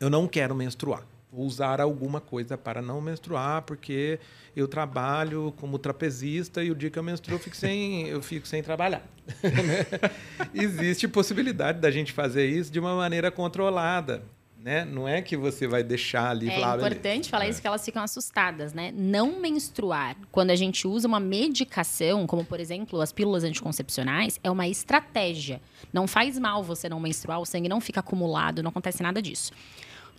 [0.00, 1.02] eu não quero menstruar.
[1.38, 4.18] Usar alguma coisa para não menstruar, porque
[4.56, 8.48] eu trabalho como trapezista e o dia que eu menstruo eu fico sem, eu fico
[8.48, 9.06] sem trabalhar.
[10.54, 14.22] Existe possibilidade da gente fazer isso de uma maneira controlada.
[14.58, 14.84] Né?
[14.84, 17.68] Não é que você vai deixar ali É falar, "Ah, beleza." importante falar isso que
[17.68, 18.92] elas ficam assustadas, né?
[18.96, 24.50] Não menstruar, quando a gente usa uma medicação, como por exemplo as pílulas anticoncepcionais, é
[24.50, 25.60] uma estratégia.
[25.92, 29.52] Não faz mal você não menstruar, o sangue não fica acumulado, não acontece nada disso.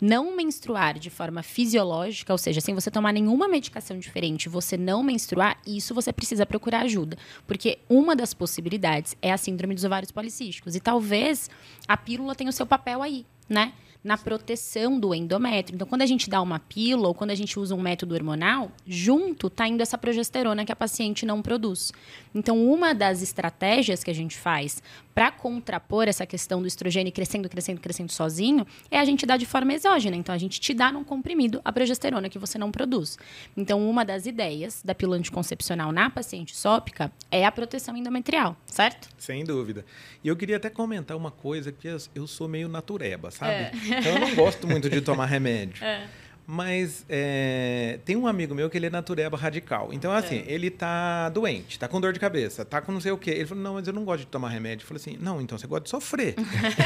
[0.02, 5.02] Não menstruar de forma fisiológica, ou seja, sem você tomar nenhuma medicação diferente, você não
[5.02, 7.18] menstruar, isso você precisa procurar ajuda.
[7.46, 10.76] Porque uma das possibilidades é a síndrome dos ovários policísticos.
[10.76, 11.50] E talvez
[11.88, 13.74] a pílula tenha o seu papel aí, né?
[14.08, 15.76] na proteção do endométrio.
[15.76, 18.72] Então, quando a gente dá uma pílula ou quando a gente usa um método hormonal,
[18.86, 21.92] junto está indo essa progesterona que a paciente não produz.
[22.34, 24.82] Então, uma das estratégias que a gente faz
[25.18, 29.48] para contrapor essa questão do estrogênio crescendo, crescendo, crescendo sozinho é a gente dar de
[29.48, 30.16] forma exógena.
[30.16, 33.18] Então, a gente te dá num comprimido a progesterona que você não produz.
[33.58, 39.10] Então, uma das ideias da pílula anticoncepcional na paciente sópica é a proteção endometrial, certo?
[39.18, 39.84] Sem dúvida.
[40.24, 43.72] E eu queria até comentar uma coisa que eu- sou meio natureba, sabe?
[43.88, 45.82] Então eu não gosto muito de tomar remédio.
[46.50, 49.90] Mas é, tem um amigo meu que ele é natureba radical.
[49.92, 53.18] Então, assim, ele tá doente, tá com dor de cabeça, tá com não sei o
[53.18, 53.32] quê.
[53.32, 54.86] Ele falou, não, mas eu não gosto de tomar remédio.
[54.86, 56.36] Eu falei assim, não, então você gosta de sofrer.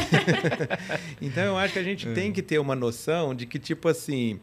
[1.22, 4.40] então, eu acho que a gente tem que ter uma noção de que, tipo assim...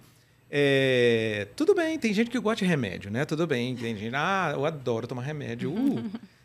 [0.49, 3.25] é, tudo bem, tem gente que gosta de remédio, né?
[3.25, 3.75] Tudo bem.
[3.75, 5.73] Tem gente, ah, eu adoro tomar remédio.
[5.73, 6.11] Uh,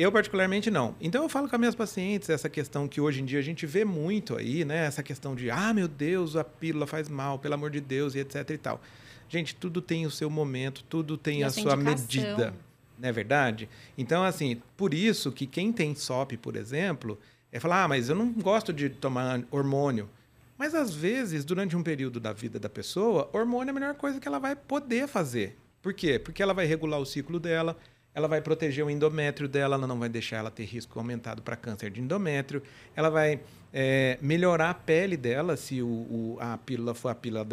[0.00, 0.94] Eu, particularmente, não.
[0.98, 3.66] Então, eu falo com as minhas pacientes essa questão que hoje em dia a gente
[3.66, 4.86] vê muito aí, né?
[4.86, 8.20] Essa questão de, ah, meu Deus, a pílula faz mal, pelo amor de Deus, e
[8.20, 8.80] etc e tal.
[9.28, 11.84] Gente, tudo tem o seu momento, tudo tem E a, sua indicação.
[11.84, 12.54] medida.
[12.98, 13.68] Não é verdade?
[13.98, 17.18] Então, assim, por isso que quem tem SOP, por exemplo,
[17.52, 20.08] é falar, ah, mas eu não gosto de tomar hormônio.
[20.56, 24.18] Mas, às vezes, durante um período da vida da pessoa, hormônio é a melhor coisa
[24.18, 25.58] que ela vai poder fazer.
[25.82, 26.18] Por quê?
[26.18, 27.76] Porque ela vai regular o ciclo dela,
[28.14, 31.56] ela vai proteger o endométrio dela, ela não vai deixar ela ter risco aumentado para
[31.56, 32.62] câncer de endométrio,
[32.96, 33.40] ela vai
[33.72, 37.46] é, melhorar a pele dela, se o, o- a pílula for a pílula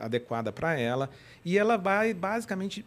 [0.00, 1.10] adequada para ela,
[1.44, 2.84] e ela vai basicamente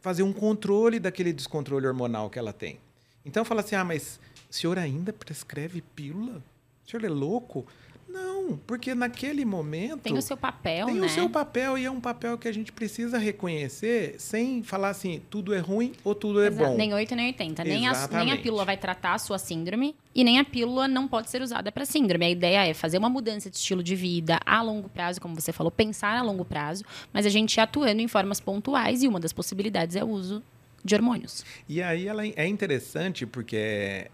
[0.00, 2.78] fazer um controle daquele descontrole hormonal que ela tem.
[3.24, 6.42] Então fala assim: ah, mas o senhor ainda prescreve pílula?
[6.86, 7.66] O senhor é louco?
[8.12, 9.98] Não, porque naquele momento.
[10.00, 11.06] Tem o seu papel, Tem né?
[11.06, 15.22] o seu papel e é um papel que a gente precisa reconhecer sem falar assim,
[15.30, 16.76] tudo é ruim ou tudo é Exa- bom.
[16.76, 17.64] Nem 8 nem 80.
[17.64, 21.06] Nem a, nem a pílula vai tratar a sua síndrome e nem a pílula não
[21.06, 22.24] pode ser usada para síndrome.
[22.26, 25.52] A ideia é fazer uma mudança de estilo de vida a longo prazo, como você
[25.52, 29.32] falou, pensar a longo prazo, mas a gente atuando em formas pontuais e uma das
[29.32, 30.42] possibilidades é o uso
[30.84, 31.44] de hormônios.
[31.68, 34.10] E aí ela é interessante porque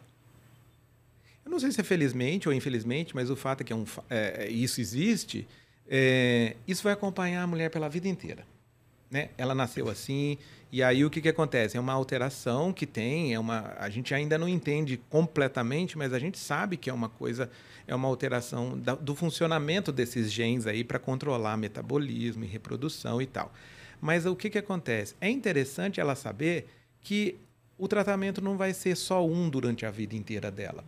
[1.46, 3.86] eu não sei se é felizmente ou infelizmente, mas o fato é que é um,
[3.86, 5.46] fa- é, isso existe,
[5.88, 8.44] é, isso vai acompanhar a mulher pela vida inteira.
[9.08, 9.30] Né?
[9.38, 10.36] Ela nasceu assim,
[10.72, 11.76] e aí o que, que acontece?
[11.76, 16.18] É uma alteração que tem, é uma, a gente ainda não entende completamente, mas a
[16.18, 17.48] gente sabe que é uma coisa,
[17.86, 23.26] é uma alteração da- do funcionamento desses genes aí para controlar metabolismo e reprodução e
[23.26, 23.52] tal.
[24.00, 25.14] Mas o que, que acontece?
[25.20, 26.66] É interessante ela saber
[27.00, 27.36] que
[27.78, 30.84] o tratamento não vai ser só um durante a vida inteira dela.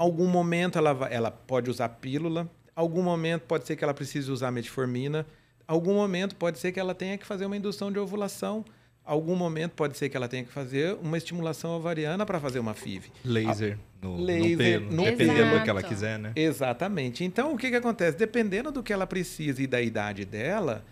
[0.00, 4.30] Algum momento ela, vai- ela pode usar pílula, algum momento pode ser que ela precise
[4.32, 5.26] usar metformina,
[5.68, 8.64] algum momento pode ser que ela tenha que fazer uma indução de ovulação,
[9.04, 12.72] algum momento pode ser que ela tenha que fazer uma estimulação ovariana para fazer uma
[12.72, 13.12] FIV.
[13.22, 14.90] Laser no, no Laser pelo.
[14.90, 15.58] no dependendo pelo.
[15.58, 16.32] do que ela quiser, né?
[16.34, 17.22] Exatamente.
[17.22, 18.16] Então, o que, que acontece?
[18.16, 20.82] Dependendo do que ela precisa e da idade dela,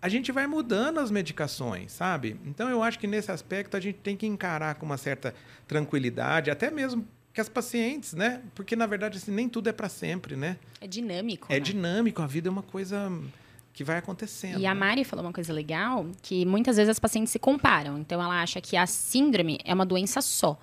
[0.00, 2.40] a gente vai mudando as medicações, sabe?
[2.46, 5.34] Então, eu acho que nesse aspecto a gente tem que encarar com uma certa
[5.68, 8.40] tranquilidade, até mesmo que as pacientes, né?
[8.54, 10.56] Porque, na verdade, assim, nem tudo é para sempre, né?
[10.80, 11.48] É dinâmico.
[11.50, 11.60] É né?
[11.60, 13.10] dinâmico, a vida é uma coisa
[13.72, 14.60] que vai acontecendo.
[14.60, 14.78] E a né?
[14.78, 17.98] Mari falou uma coisa legal, que muitas vezes as pacientes se comparam.
[17.98, 20.56] Então, ela acha que a síndrome é uma doença só.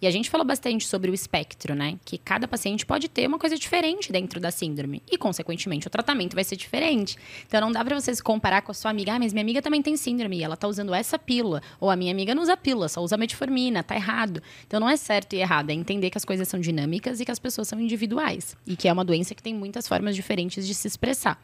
[0.00, 1.98] E a gente falou bastante sobre o espectro, né?
[2.04, 5.02] Que cada paciente pode ter uma coisa diferente dentro da síndrome.
[5.10, 7.16] E, consequentemente, o tratamento vai ser diferente.
[7.46, 9.14] Então, não dá pra você se comparar com a sua amiga.
[9.14, 11.60] Ah, mas minha amiga também tem síndrome e ela tá usando essa pílula.
[11.80, 13.82] Ou a minha amiga não usa pílula, só usa metformina.
[13.82, 14.40] Tá errado.
[14.66, 15.70] Então, não é certo e errado.
[15.70, 18.56] É entender que as coisas são dinâmicas e que as pessoas são individuais.
[18.66, 21.42] E que é uma doença que tem muitas formas diferentes de se expressar.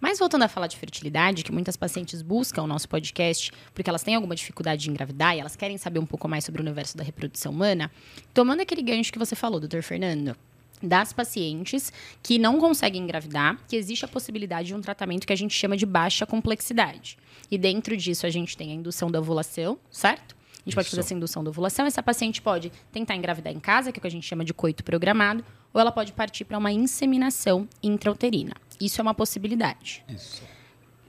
[0.00, 4.02] Mas voltando a falar de fertilidade, que muitas pacientes buscam o nosso podcast porque elas
[4.02, 6.96] têm alguma dificuldade de engravidar e elas querem saber um pouco mais sobre o universo
[6.96, 7.90] da reprodução humana,
[8.32, 10.34] tomando aquele gancho que você falou, doutor Fernando,
[10.82, 11.92] das pacientes
[12.22, 15.76] que não conseguem engravidar, que existe a possibilidade de um tratamento que a gente chama
[15.76, 17.18] de baixa complexidade.
[17.50, 20.34] E dentro disso a gente tem a indução da ovulação, certo?
[20.34, 20.96] A gente pode Isso.
[20.96, 21.86] fazer essa indução da ovulação.
[21.86, 24.52] Essa paciente pode tentar engravidar em casa, que é o que a gente chama de
[24.52, 28.52] coito programado, ou ela pode partir para uma inseminação intrauterina.
[28.80, 30.04] Isso é uma possibilidade.
[30.08, 30.42] Isso.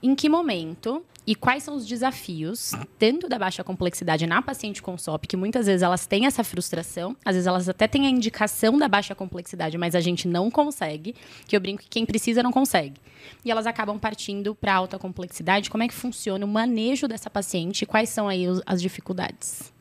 [0.03, 4.97] Em que momento e quais são os desafios, tanto da baixa complexidade na paciente com
[4.97, 8.76] SOP, que muitas vezes elas têm essa frustração, às vezes elas até têm a indicação
[8.80, 11.14] da baixa complexidade, mas a gente não consegue,
[11.47, 12.99] que eu brinco que quem precisa não consegue.
[13.45, 15.70] E elas acabam partindo para alta complexidade.
[15.70, 19.72] Como é que funciona o manejo dessa paciente e quais são aí os- as dificuldades?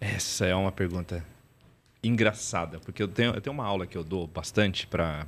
[0.00, 1.26] Essa é uma pergunta
[2.02, 5.26] engraçada, porque eu tenho, eu tenho uma aula que eu dou bastante para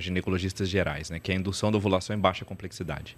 [0.00, 3.16] ginecologistas gerais, né, que é a indução da ovulação em baixa complexidade.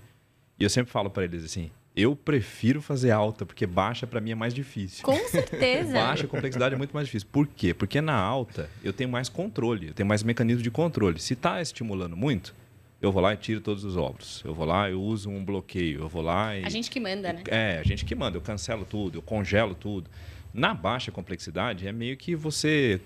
[0.58, 4.30] E eu sempre falo para eles assim: eu prefiro fazer alta, porque baixa para mim
[4.30, 5.04] é mais difícil.
[5.04, 5.92] Com certeza.
[5.92, 7.28] Baixa complexidade é muito mais difícil.
[7.30, 7.74] Por quê?
[7.74, 11.18] Porque na alta eu tenho mais controle, eu tenho mais mecanismo de controle.
[11.18, 12.54] Se está estimulando muito,
[13.00, 14.42] eu vou lá e tiro todos os óvulos.
[14.44, 16.00] Eu vou lá e uso um bloqueio.
[16.00, 16.64] Eu vou lá e.
[16.64, 17.42] A gente que manda, né?
[17.48, 20.08] É, a gente que manda, eu cancelo tudo, eu congelo tudo.
[20.52, 23.00] Na baixa complexidade, é meio que você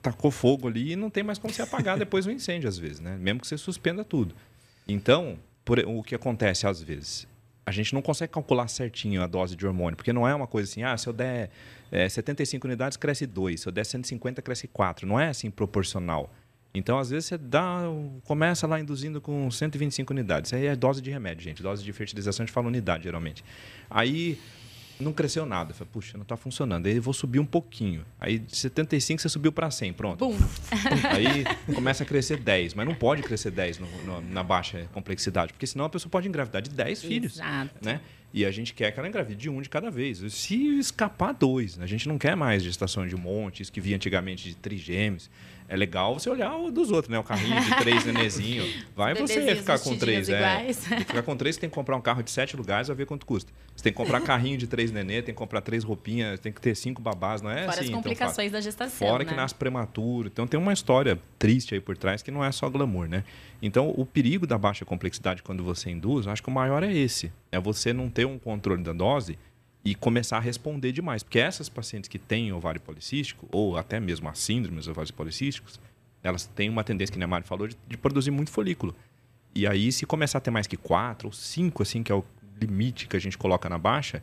[0.00, 3.00] tacou fogo ali e não tem mais como você apagar depois do incêndio, às vezes,
[3.00, 3.16] né?
[3.18, 4.34] Mesmo que você suspenda tudo.
[4.86, 7.26] Então, por- o que acontece às vezes?
[7.64, 10.68] A gente não consegue calcular certinho a dose de hormônio, porque não é uma coisa
[10.68, 11.50] assim, ah, se eu der
[11.92, 15.06] é, 75 unidades, cresce 2, se eu der 150, cresce 4.
[15.06, 16.32] Não é assim proporcional.
[16.74, 17.82] Então, às vezes, você dá,
[18.24, 20.48] começa lá induzindo com 125 unidades.
[20.48, 21.62] Isso aí é dose de remédio, gente.
[21.62, 23.44] Dose de fertilização, a gente fala unidade, geralmente.
[23.90, 24.40] Aí,
[25.02, 25.72] não cresceu nada.
[25.72, 26.86] Eu falei, puxa, não está funcionando.
[26.86, 28.04] Aí eu vou subir um pouquinho.
[28.20, 30.26] Aí de 75 você subiu para 100, pronto.
[30.26, 30.38] Bum.
[31.10, 31.44] Aí
[31.74, 35.66] começa a crescer 10, mas não pode crescer 10 no, no, na baixa complexidade, porque
[35.66, 37.34] senão a pessoa pode engravidar de 10 filhos.
[37.34, 37.74] Exato.
[37.82, 38.00] Né?
[38.34, 40.22] E a gente quer que ela engravide de um de cada vez.
[40.32, 44.56] Se escapar dois, a gente não quer mais gestação de montes que via antigamente de
[44.56, 45.30] trigêmeos.
[45.72, 47.18] É legal você olhar o dos outros, né?
[47.18, 48.62] O carrinho de três nenezinho.
[48.94, 50.70] Vai você ficar com três, é.
[50.70, 53.24] Ficar com três, você tem que comprar um carro de sete lugares, vai ver quanto
[53.24, 53.50] custa.
[53.74, 56.60] Você tem que comprar carrinho de três nenê, tem que comprar três roupinhas, tem que
[56.60, 57.80] ter cinco babás, não é Fora assim?
[57.80, 58.50] as então, complicações fala.
[58.50, 59.08] da gestação.
[59.08, 59.30] Fora né?
[59.30, 60.28] que nasce prematuro.
[60.30, 63.24] Então tem uma história triste aí por trás que não é só glamour, né?
[63.62, 67.32] Então o perigo da baixa complexidade quando você induz, acho que o maior é esse.
[67.50, 69.38] É você não ter um controle da dose
[69.84, 71.22] e começar a responder demais.
[71.22, 75.80] Porque essas pacientes que têm ovário policístico, ou até mesmo a síndrome dos ovários policísticos,
[76.22, 78.94] elas têm uma tendência, que a Mari falou, de, de, produzir muito folículo.
[79.54, 82.24] E aí, se começar a ter mais que quatro ou cinco, assim, que é o
[82.60, 84.22] limite que a gente coloca na baixa,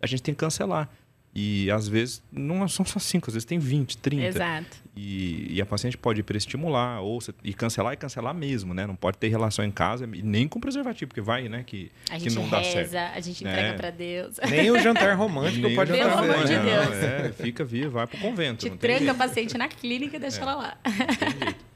[0.00, 0.90] a gente tem que cancelar.
[1.38, 4.24] E às vezes não são só 5, às vezes tem 20, 30.
[4.26, 4.78] Exato.
[4.96, 8.86] E, e a paciente pode hiperestimular ou e cancelar e cancelar mesmo, né?
[8.86, 11.62] Não pode ter relação em casa e nem com preservativo, porque vai, né?
[11.66, 13.16] Que, a que gente não dá reza, certo.
[13.18, 13.50] a gente É.
[13.50, 14.36] entrega pra Deus.
[14.48, 16.32] Nem o jantar romântico Nem pode o Pelo fazer.
[16.32, 16.94] amor de não, Deus.
[17.04, 18.64] É, fica vivo, vai pro convento.
[18.64, 20.42] Te não tranca a paciente na clínica e deixa É.
[20.42, 20.78] ela lá.
[21.38, 21.66] Não.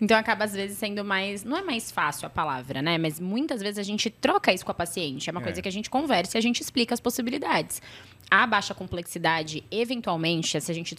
[0.00, 2.96] Então acaba às vezes sendo mais, não é mais fácil a palavra, né?
[2.98, 5.28] Mas muitas vezes a gente troca isso com a paciente.
[5.28, 5.42] É uma É.
[5.44, 7.82] coisa que a gente conversa e a gente explica as possibilidades.
[8.30, 10.94] A baixa complexidade, eventualmente, se a gente,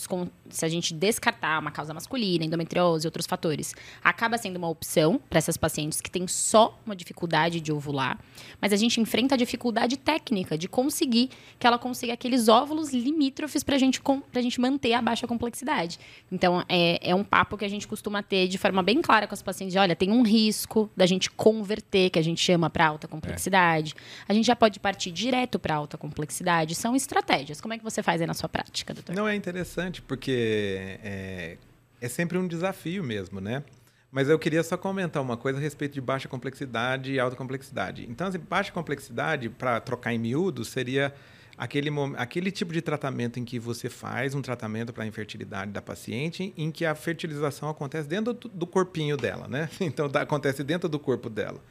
[0.50, 5.22] se a gente descartar uma causa masculina, endometriose e outros fatores, acaba sendo uma opção
[5.30, 8.20] para essas pacientes que têm só uma dificuldade de ovular.
[8.60, 13.64] Mas a gente enfrenta a dificuldade técnica de conseguir que ela consiga aqueles óvulos limítrofes
[13.64, 14.02] para gente,
[14.32, 16.00] pra gente manter a baixa complexidade.
[16.32, 19.36] Então, é, é um papo que a gente costuma ter de forma bem clara com
[19.36, 19.76] as pacientes.
[19.76, 23.94] Olha, tem um risco da gente converter, que a gente chama para alta complexidade.
[24.28, 26.74] A gente já pode partir direto para alta complexidade.
[26.74, 27.19] São estratégias.
[27.62, 29.16] Como é que você faz aí na sua prática, doutor?
[29.16, 31.58] Não é interessante, porque é,
[32.02, 33.64] é sempre um desafio mesmo, né?
[34.12, 38.08] Mas eu queria só comentar uma coisa a respeito de baixa complexidade e alta complexidade.
[38.10, 41.14] Então, assim, baixa complexidade, para trocar em miúdos, seria
[41.56, 45.82] aquele, aquele tipo de tratamento em que você faz um tratamento para a infertilidade da
[45.82, 49.70] paciente, em que a fertilização acontece dentro do, corpinho dela, né?
[49.80, 51.62] Então, tá- acontece dentro do corpo dela.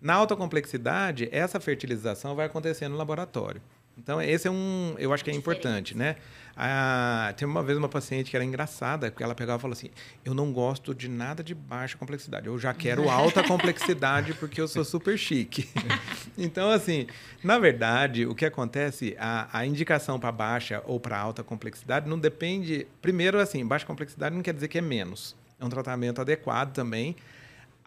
[0.00, 3.62] Na alta complexidade, essa fertilização vai acontecer no laboratório.
[3.98, 6.16] Então, esse é um, eu acho que é importante, né?
[6.56, 9.90] Ah, tem uma vez uma paciente que era engraçada, porque ela pegava e falou assim:
[10.24, 14.66] Eu não gosto de nada de baixa complexidade, eu já quero alta complexidade porque eu
[14.66, 15.68] sou super chique.
[16.38, 17.06] então, assim,
[17.44, 22.18] na verdade, o que acontece, a, a indicação para baixa ou para alta complexidade não
[22.18, 22.86] depende.
[23.02, 25.36] Primeiro, assim, baixa complexidade não quer dizer que é menos.
[25.60, 27.16] É um tratamento adequado também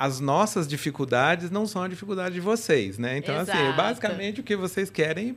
[0.02, 3.20] as nossas dificuldades não são a dificuldade de vocês, né?
[3.20, 3.78] Então, assim, Exato.
[3.78, 5.36] basicamente o que vocês querem,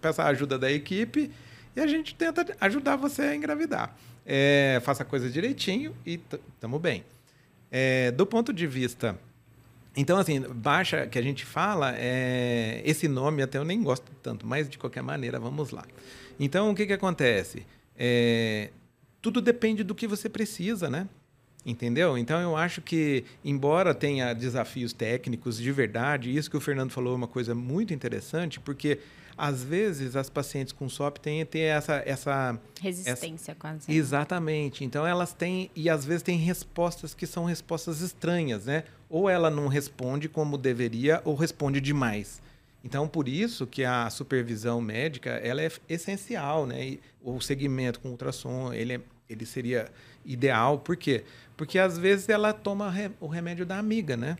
[0.00, 1.32] peça a ajuda da equipe
[1.74, 3.96] e a gente tenta ajudar você a engravidar.
[4.24, 7.04] É, faça a coisa direitinho e estamos bem.
[7.72, 9.18] É, do ponto de vista.
[9.96, 14.46] Então, assim, baixa que a gente fala, é, esse nome até eu nem gosto tanto,
[14.46, 15.84] mas de qualquer maneira, vamos lá.
[16.38, 17.66] Então, o que, que acontece?
[17.98, 18.70] É,
[19.20, 21.08] tudo depende do que você precisa, né?
[21.66, 22.18] Entendeu?
[22.18, 27.14] Então eu acho que, embora tenha desafios técnicos de verdade, isso que o Fernando falou
[27.14, 28.98] é uma coisa muito interessante, porque
[29.36, 33.90] às vezes as pacientes com SOP têm ter essa, essa Resistência quase.
[33.90, 34.84] Exatamente.
[34.84, 38.84] Então elas têm e às vezes têm respostas que são respostas estranhas, né?
[39.08, 42.40] Ou ela não responde como deveria ou responde demais.
[42.84, 46.86] Então por isso que a supervisão médica ela é essencial, né?
[46.86, 49.90] E o segmento com ultrassom ele é, ele seria
[50.24, 51.24] ideal, por quê?
[51.56, 54.36] Porque às vezes ela toma re- o remédio da amiga, né?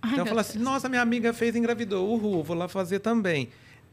[0.00, 0.64] Ai, Então meu fala assim, Deus.
[0.64, 3.48] nossa, minha amiga fez e engravidou, uhul, vou lá fazer também.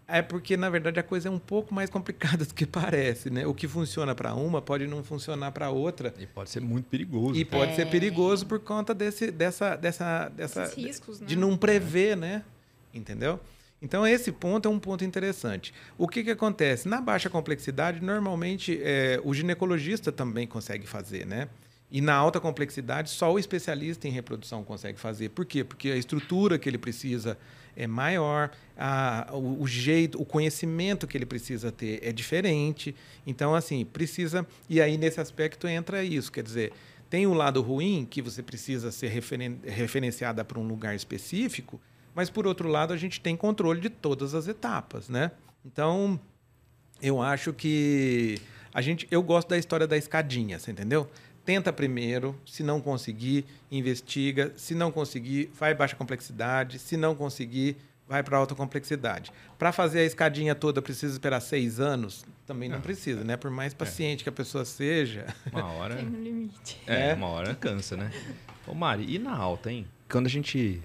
[0.08, 3.48] É porque, na verdade, a coisa é um pouco mais complicada do que parece, né?
[3.48, 6.14] O que funciona para uma pode não funcionar para outra.
[6.20, 7.40] E pode ser muito perigoso.
[7.40, 7.76] E pode É.
[7.76, 11.28] ser perigoso por conta desse, dessa, dessa, dessa riscos, né?
[11.28, 12.44] de não prever, né?
[12.94, 13.40] Entendeu?
[13.82, 15.74] Então, esse ponto é um ponto interessante.
[15.98, 16.88] O que, que acontece?
[16.88, 21.50] Na baixa complexidade, normalmente, é, o ginecologista também consegue fazer, né?
[21.90, 25.30] E na alta complexidade, só o especialista em reprodução consegue fazer.
[25.30, 25.64] Por quê?
[25.64, 27.38] Porque a estrutura que ele precisa
[27.76, 32.96] é maior, a, o, o jeito, o conhecimento que ele precisa ter é diferente.
[33.26, 34.48] Então, assim, precisa.
[34.70, 36.32] E aí, nesse aspecto, entra isso.
[36.32, 36.72] Quer dizer,
[37.10, 41.82] tem o lado ruim, que você precisa ser referen referenciada para um lugar específico,
[42.16, 45.32] mas, por outro lado, a gente tem controle de todas as etapas, né?
[45.66, 46.20] Então,
[47.02, 48.40] eu acho que
[48.74, 51.10] a gente, eu gosto da história da escadinha, você entendeu?
[51.44, 57.78] Tenta primeiro, se não conseguir, investiga, se não conseguir, vai baixa complexidade, se não conseguir,
[58.08, 59.32] vai para alta complexidade.
[59.58, 62.26] Para fazer a escadinha toda, precisa esperar seis anos?
[62.46, 63.38] Também não, não precisa, né?
[63.38, 64.24] Por mais paciente é.
[64.24, 65.26] que a pessoa seja.
[65.52, 65.96] Uma hora.
[65.96, 66.78] Tem um limite.
[66.86, 68.12] É, é, uma hora cansa, né?
[68.68, 69.88] Ô, Mari, e na alta, hein?
[70.10, 70.82] Quando a gente.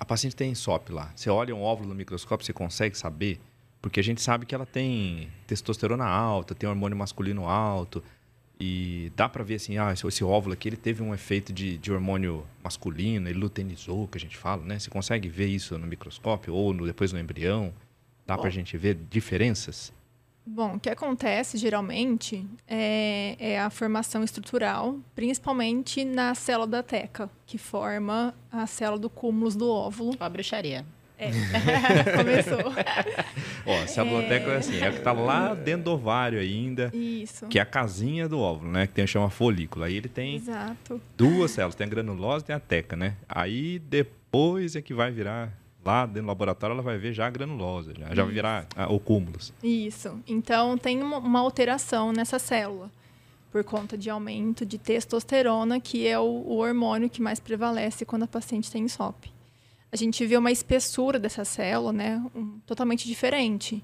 [0.00, 1.12] A paciente tem SOP lá.
[1.14, 3.38] Você olha um óvulo no microscópio, você consegue saber?
[3.82, 8.02] Porque a gente sabe que ela tem testosterona alta, tem hormônio masculino alto.
[8.58, 11.76] E dá para ver assim, ah, esse, esse, óvulo aqui ele teve um efeito de,
[11.76, 14.78] de hormônio masculino, ele luteinizou, que a gente fala, né?
[14.78, 17.72] Você consegue ver isso no microscópio ou no, depois no embrião?
[18.26, 19.92] Dá para a gente ver diferenças?
[20.46, 27.30] Bom, o que acontece geralmente é, é, a formação estrutural, principalmente na célula da teca,
[27.46, 30.16] que forma a célula do cúmulo do óvulo.
[30.18, 30.84] A bruxaria.
[31.18, 31.30] É.
[32.16, 32.72] Começou.
[33.66, 34.38] Ó, a célula é...
[34.38, 36.90] é assim, é a que está lá dentro do ovário ainda.
[36.94, 37.46] Isso.
[37.46, 38.86] Que é a casinha do óvulo, né?
[38.86, 39.84] Que tem, chama folículo.
[39.84, 41.00] Aí ele tem Exato.
[41.16, 43.16] duas células, tem a granulose e tem a teca, né?
[43.28, 45.52] Aí depois é que vai virar
[45.84, 48.92] lá dentro do laboratório ela vai ver já a granulosa, já, já vai virar a,
[48.92, 49.52] o cúmulos.
[49.62, 50.20] Isso.
[50.26, 52.90] Então tem uma, uma, alteração nessa célula
[53.50, 58.22] por conta de aumento de testosterona, que é o, o hormônio que mais prevalece quando
[58.22, 59.30] a paciente tem SOP
[59.92, 63.82] a gente vê uma espessura dessa célula, né, um, totalmente diferente.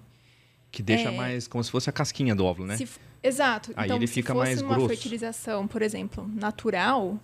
[0.71, 2.77] Que deixa é, mais como se fosse a casquinha do óvulo, né?
[3.23, 3.73] Exato.
[3.75, 4.89] Aí então, ele fica se fosse mais uma grosso.
[4.89, 7.19] fertilização, por exemplo, natural,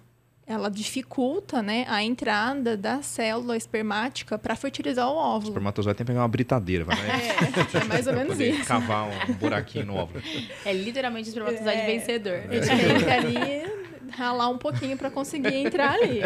[0.47, 5.47] ela dificulta né, a entrada da célula espermática para fertilizar o óvulo.
[5.47, 8.65] O espermatozoide tem que pegar uma britadeira, vai É, é mais ou menos isso.
[8.67, 10.23] Cavar um buraquinho no óvulo.
[10.65, 12.41] É literalmente o espermatozoide é, vencedor.
[12.49, 13.73] A gente tem que ali
[14.11, 16.21] ralar um pouquinho para conseguir entrar ali.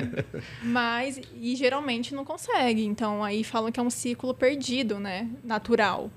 [0.62, 2.84] Mas, e geralmente não consegue.
[2.84, 5.28] Então, aí falam que é um ciclo perdido, né?
[5.44, 6.10] Natural.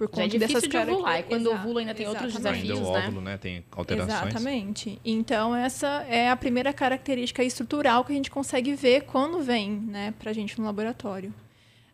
[0.00, 1.20] Por conta Já é difícil dessas de ovular.
[1.20, 2.98] E quando o ovulo ainda tem outros desafios, ainda o né?
[3.00, 3.36] óvulo, né?
[3.36, 4.30] Tem alterações.
[4.30, 4.98] Exatamente.
[5.04, 10.14] Então, essa é a primeira característica estrutural que a gente consegue ver quando vem, né?
[10.18, 11.34] Pra gente no laboratório.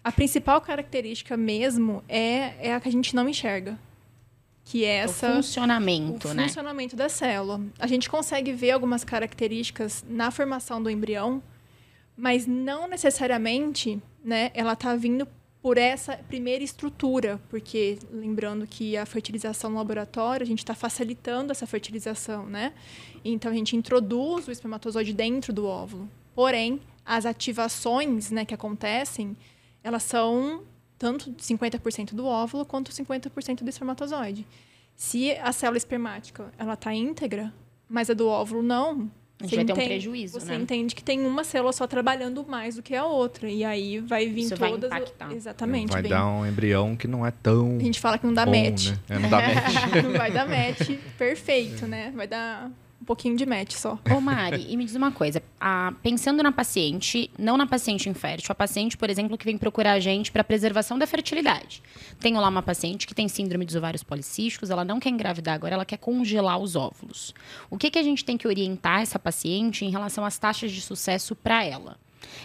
[0.05, 3.77] A principal característica mesmo é, é a que a gente não enxerga
[4.65, 6.45] que é essa o funcionamento, o né?
[6.45, 7.61] funcionamento da célula.
[7.77, 11.43] A gente consegue ver algumas características na formação do embrião,
[12.17, 15.27] mas não necessariamente, né, ela está vindo
[15.67, 21.51] por essa primeira estrutura, porque lembrando que a fertilização no laboratório, a gente está facilitando
[21.51, 22.73] essa fertilização, né?
[23.25, 26.09] Então a gente introduz o espermatozoide dentro do óvulo.
[26.37, 29.37] Porém, as ativações, né, que acontecem,
[29.83, 30.63] elas são
[30.97, 34.47] tanto 50% do óvulo quanto 50% do espermatozoide.
[34.95, 37.53] Se a célula espermática ela está íntegra,
[37.89, 40.57] mas a do óvulo não, a gente vai entende, ter um prejuízo, você né?
[40.57, 43.51] entende que tem uma célula só trabalhando mais do que a outra.
[43.51, 44.89] E aí vai vir Isso todas...
[44.89, 45.33] vai impactar.
[45.33, 45.93] Exatamente.
[45.93, 47.77] Vai dar um embrião que não é tão...
[47.77, 48.91] A gente fala que não dá bom, match.
[48.91, 48.99] Né?
[49.11, 50.05] É, não dá match.
[50.05, 52.13] não vai dar match perfeito, né?
[52.17, 52.71] Vai dar
[53.07, 53.99] pouquinho de match só.
[54.15, 55.43] Ô Mari, e me diz uma coisa.
[56.03, 60.01] Pensando na paciente, não na paciente infértil, a paciente, por exemplo, que vem procurar a
[60.01, 61.83] gente para preservação da fertilidade.
[62.21, 65.75] Tenho lá uma paciente que tem síndrome dos ovários policísticos, ela não quer engravidar agora,
[65.75, 67.35] ela quer congelar os óvulos.
[67.71, 70.81] O que, que a gente tem que orientar essa paciente em relação às taxas de
[70.81, 71.97] sucesso para ela?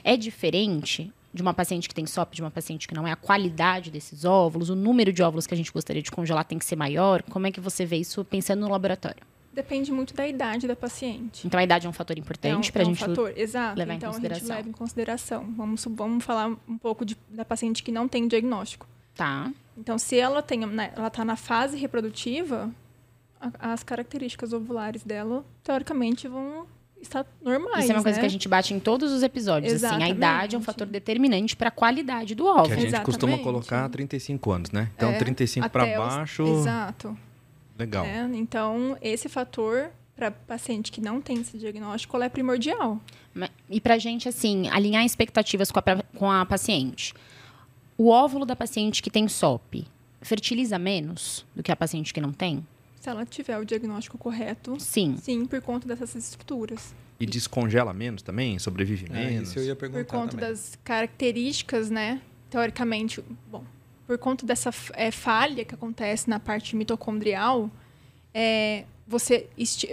[0.03, 3.15] É diferente de uma paciente que tem SOP, de uma paciente que não é, a
[3.15, 6.65] qualidade desses óvulos, o número de óvulos que a gente gostaria de congelar tem que
[6.65, 7.23] ser maior?
[7.23, 9.23] Como é que você vê isso pensando no laboratório?
[9.53, 11.45] Depende muito da idade da paciente.
[11.45, 13.33] Então a idade é um fator importante é um, para a é um gente fator,
[13.35, 13.77] exato.
[13.77, 14.43] levar então, em consideração.
[14.43, 15.53] a gente leva em consideração.
[15.57, 18.87] Vamos, vamos falar um pouco de, da paciente que não tem diagnóstico.
[19.13, 19.51] Tá.
[19.77, 22.69] Então, se ela tem, né, ela está na fase reprodutiva,
[23.39, 26.65] a, as características ovulares dela, teoricamente, vão
[27.01, 27.83] estar normais.
[27.83, 28.21] Isso é uma coisa né?
[28.21, 29.73] que a gente bate em todos os episódios.
[29.73, 30.03] Exatamente.
[30.03, 32.67] Assim, a idade é um fator determinante para a qualidade do óvulo.
[32.67, 33.05] Que a gente Exatamente.
[33.05, 34.89] costuma colocar 35 anos, né?
[34.95, 36.43] Então, é, 35 para baixo.
[36.43, 36.59] Os...
[36.59, 37.17] Exato.
[37.81, 38.05] Legal.
[38.05, 43.01] É, então, esse fator para paciente que não tem esse diagnóstico é primordial.
[43.67, 45.83] E para a gente, assim, alinhar expectativas com a,
[46.15, 47.13] com a paciente.
[47.97, 49.87] O óvulo da paciente que tem SOP
[50.21, 52.65] fertiliza menos do que a paciente que não tem?
[52.99, 55.17] Se ela tiver o diagnóstico correto, sim.
[55.17, 56.93] Sim, por conta dessas estruturas.
[57.19, 58.59] E descongela menos também?
[58.59, 59.49] Sobrevive é, menos?
[59.49, 60.49] Isso eu ia perguntar Por conta também.
[60.49, 62.21] das características, né?
[62.51, 63.63] Teoricamente, bom,
[64.11, 67.71] por conta dessa é, falha que acontece na parte mitocondrial,
[68.33, 69.47] é, você,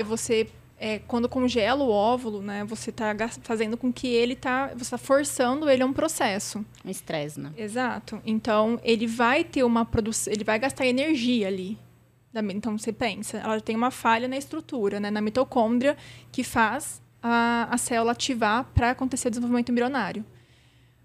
[0.04, 4.82] você é, quando congela o óvulo, né, você está fazendo com que ele tá, você
[4.82, 6.66] está forçando ele a um processo.
[6.84, 7.52] Um estresse, né?
[7.56, 8.20] Exato.
[8.26, 11.78] Então ele vai ter uma produção, ele vai gastar energia ali.
[12.52, 15.96] Então você pensa, ela tem uma falha na estrutura, né, na mitocôndria,
[16.32, 20.24] que faz a, a célula ativar para acontecer o desenvolvimento embrionário.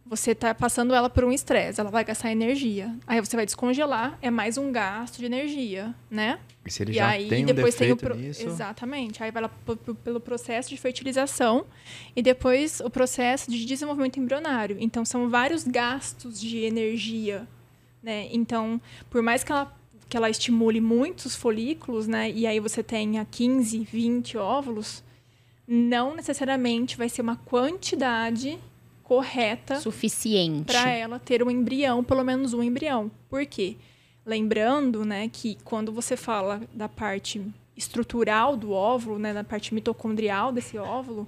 [0.06, 2.94] Você está passando ela por um estresse, ela vai gastar energia.
[3.08, 6.40] Aí você vai descongelar, é mais um gasto de energia, né?
[6.66, 8.16] E se ele e já aí tem um depois tem o pro...
[8.16, 8.46] nisso...
[8.46, 9.24] exatamente.
[9.24, 9.52] Aí vai lá
[10.04, 11.66] pelo processo de fertilização
[12.16, 14.78] e depois o processo de desenvolvimento embrionário.
[14.80, 17.48] Então são vários gastos de energia,
[18.02, 18.28] né?
[18.32, 19.74] Então, por mais que ela
[20.10, 22.30] que ela estimule muitos folículos, né?
[22.30, 25.04] E aí você tenha 15, 20 óvulos,
[25.68, 28.60] não necessariamente vai ser uma quantidade
[29.16, 30.66] correta Suficiente.
[30.66, 33.12] para ela ter um embrião, pelo menos um embrião.
[33.30, 33.76] Por quê?
[34.26, 37.42] Lembrando, né, que quando você fala da parte
[37.76, 41.28] estrutural do óvulo, né, da parte mitocondrial desse óvulo,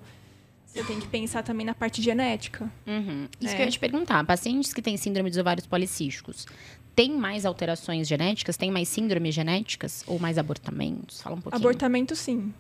[0.66, 2.70] você tem que pensar também na parte genética.
[2.88, 3.28] Uhum.
[3.40, 3.56] Isso É.
[3.56, 4.26] que eu ia te perguntar.
[4.26, 6.46] Pacientes que têm síndrome dos ovários policísticos,
[6.96, 8.58] têm mais alterações genéticas?
[8.58, 10.04] Têm mais síndromes genéticas?
[10.08, 11.22] Ou mais abortamentos?
[11.22, 11.62] Fala um pouquinho.
[11.62, 12.54] Abortamento, sim.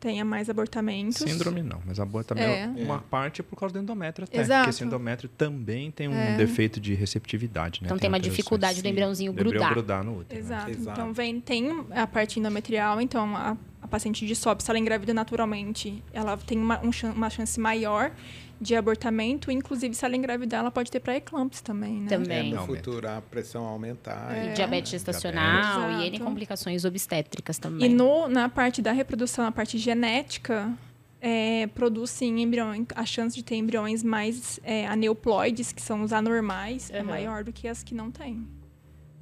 [0.00, 1.16] Tenha mais abortamentos.
[1.16, 2.66] Síndrome não, mas abortamento É.
[2.84, 4.40] uma parte é por causa do endométrio até.
[4.40, 4.60] Exato.
[4.60, 6.36] Porque esse endométrio também tem um É.
[6.36, 7.86] defeito de receptividade, né?
[7.86, 8.36] Então tem uma alterações.
[8.36, 9.72] dificuldade do embriãozinho Do embrião grudar.
[9.72, 10.34] grudar no útero.
[10.34, 10.38] né?
[10.40, 10.70] Exato.
[10.70, 11.00] Exato.
[11.00, 15.12] Então, vem, tem a parte endometrial, então a, a paciente de SOP, se ela engravida
[15.12, 18.12] naturalmente, ela tem uma, um uma chance maior
[18.60, 19.50] de abortamento.
[19.50, 22.08] Inclusive, se ela engravidar, ela pode ter pré-eclâmpsia também, né?
[22.08, 22.52] Também.
[22.52, 24.36] É, no futuro a pressão aumentar.
[24.36, 26.04] E e- diabetes gestacional Diabetes.
[26.04, 27.90] e N complicações obstétricas também.
[27.90, 30.72] E no, na parte da reprodução, na parte genética,
[31.20, 36.12] é, produz sim embriões, a chance de ter embriões mais é, aneuploides, que são os
[36.12, 37.04] anormais, é Aham.
[37.08, 38.46] maior do que as que não têm.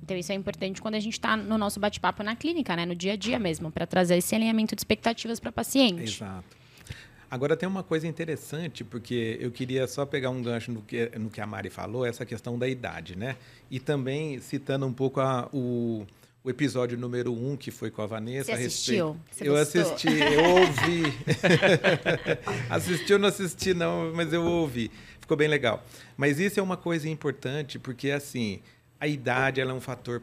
[0.02, 2.86] Então isso é importante quando a gente está no nosso bate-papo na clínica, né?
[2.86, 6.02] No dia a dia mesmo, para trazer esse alinhamento de expectativas para paciente.
[6.02, 6.56] Exato.
[7.30, 11.28] Agora tem uma coisa interessante, porque eu queria só pegar um gancho no que, no
[11.28, 13.36] que a Mari falou, essa questão da idade, né?
[13.70, 16.06] E também citando um pouco a- o,
[16.44, 18.44] o episódio número um, que foi com a Vanessa.
[18.46, 19.16] Você assistiu?
[19.32, 19.82] respeito- Você eu gostou?
[19.82, 21.02] assisti, eu ouvi.
[22.70, 24.90] assisti ou não assisti, não, mas eu ouvi.
[25.20, 25.84] Ficou bem legal.
[26.16, 28.60] Mas isso é uma coisa importante, porque assim,
[29.00, 30.22] a idade ela é um fator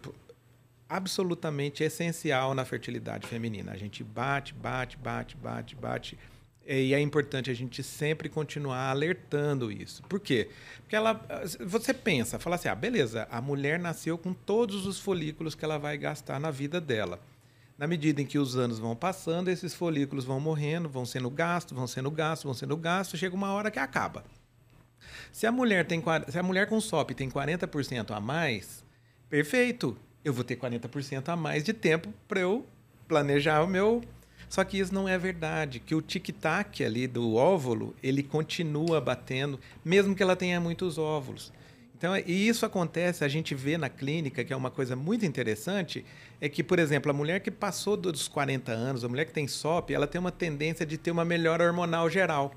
[0.88, 3.72] absolutamente essencial na fertilidade feminina.
[3.72, 6.18] A gente bate, bate, bate, bate, bate.
[6.66, 10.02] E é importante a gente sempre continuar alertando isso.
[10.04, 10.50] Por quê?
[10.80, 11.22] Porque ela,
[11.60, 15.78] você pensa, fala assim, ah, beleza, a mulher nasceu com todos os folículos que ela
[15.78, 17.20] vai gastar na vida dela.
[17.78, 21.76] Na medida em que os anos vão passando, esses folículos vão morrendo, vão sendo gastos,
[21.76, 24.24] vão sendo gastos, vão sendo gastos, chega uma hora que acaba.
[25.32, 28.86] Se a mulher tem se a mulher com SOP tem 40% a mais,
[29.30, 29.98] perfeito.
[30.24, 32.66] Eu vou ter 40% a mais de tempo para eu
[33.08, 34.02] planejar o meu.
[34.54, 39.60] Só que isso não é verdade, que o tic-tac ali do óvulo, ele continua batendo,
[39.84, 41.52] mesmo que ela tenha muitos óvulos.
[41.98, 46.06] Então, e isso acontece, a gente vê na clínica, que é uma coisa muito interessante,
[46.40, 49.48] é que, por exemplo, a mulher que passou dos 40 anos, a mulher que tem
[49.48, 52.54] SOP, ela tem uma tendência de ter uma melhora hormonal geral.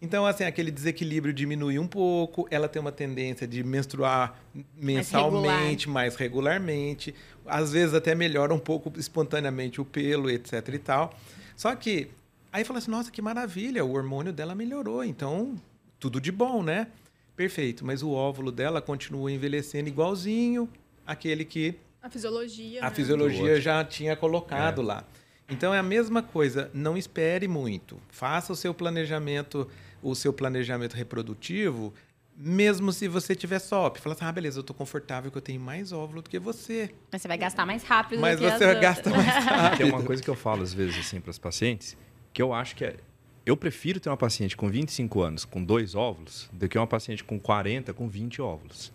[0.00, 4.40] Então, assim, aquele desequilíbrio diminui um pouco, ela tem uma tendência de menstruar
[4.76, 7.12] mensalmente, mais, regularmente,
[7.48, 11.14] às vezes até melhora um pouco espontaneamente o pelo, etc e tal.
[11.56, 12.08] Só que
[12.52, 15.56] aí fala assim, nossa, que maravilha, o hormônio dela melhorou, então
[15.98, 16.88] tudo de bom, né?
[17.36, 20.68] Perfeito, mas o óvulo dela continua envelhecendo igualzinho
[21.06, 22.80] aquele que A fisiologia.
[22.80, 22.94] a né?
[22.94, 25.04] fisiologia já tinha colocado lá.
[25.48, 27.98] Então é a mesma coisa, não espere muito.
[28.10, 29.66] Faça o seu planejamento,
[30.02, 31.94] o seu planejamento reprodutivo,
[32.40, 33.98] mesmo se você tiver SOP.
[33.98, 36.94] Fala assim: "Ah, beleza, eu estou confortável que eu tenho mais óvulo do que você".
[37.10, 39.26] Mas você vai gastar mais rápido Mas do que você as gasta outras.
[39.26, 39.78] mais rápido.
[39.78, 41.96] Tem uma coisa que eu falo às vezes assim para os pacientes,
[42.32, 42.96] que eu acho que é
[43.44, 47.24] eu prefiro ter uma paciente com 25 anos com dois óvulos do que uma paciente
[47.24, 48.92] com 40 com 20 óvulos.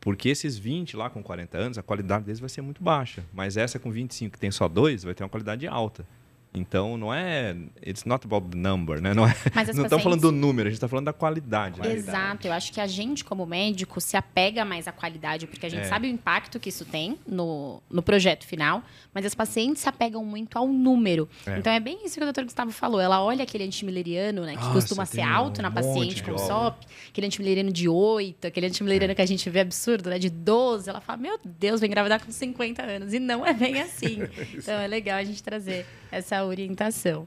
[0.00, 3.24] Porque esses 20 lá com 40 anos, a qualidade deles vai ser muito baixa.
[3.32, 6.06] Mas essa com 25 que tem só dois, vai ter uma qualidade alta.
[6.56, 7.54] Então, não é...
[7.86, 9.12] It's not about the number, né?
[9.14, 11.80] Não, é, Mas as não estamos falando do número, a gente está falando da qualidade.
[11.80, 11.92] né?
[11.92, 15.68] Exato, eu acho que a gente, como médico, se apega mais à qualidade, porque a
[15.68, 15.84] gente É.
[15.84, 18.82] sabe o impacto que isso tem no, no projeto final,
[19.12, 21.28] mas as pacientes se apegam muito ao número.
[21.46, 21.58] É.
[21.58, 22.44] Então é bem isso que o Dr.
[22.44, 23.00] Gustavo falou.
[23.00, 26.36] Ela olha aquele antimileriano, né, que Nossa, costuma ser tem um alto na paciente com.
[26.38, 30.88] SOP, aquele antimileriano de 8, aquele antimileriano que a gente vê absurdo, né, de 12.
[30.88, 33.12] Ela fala: Meu Deus, vem engravidar com 50 anos.
[33.12, 34.18] E não é bem assim.
[34.54, 37.26] então é legal a gente trazer essa orientação.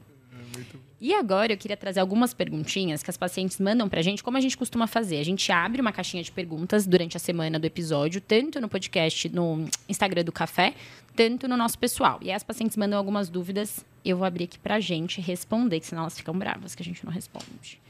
[1.00, 4.40] E agora eu queria trazer algumas perguntinhas que as pacientes mandam pra gente, como a
[4.40, 5.18] gente costuma fazer.
[5.18, 9.26] A gente abre uma caixinha de perguntas durante a semana do episódio, tanto no podcast,
[9.30, 10.74] no Instagram do Café,
[11.16, 12.18] tanto no nosso pessoal.
[12.20, 15.86] E aí as pacientes mandam algumas dúvidas, eu vou abrir aqui pra gente responder, que
[15.86, 17.80] senão elas ficam bravas que a gente não responde.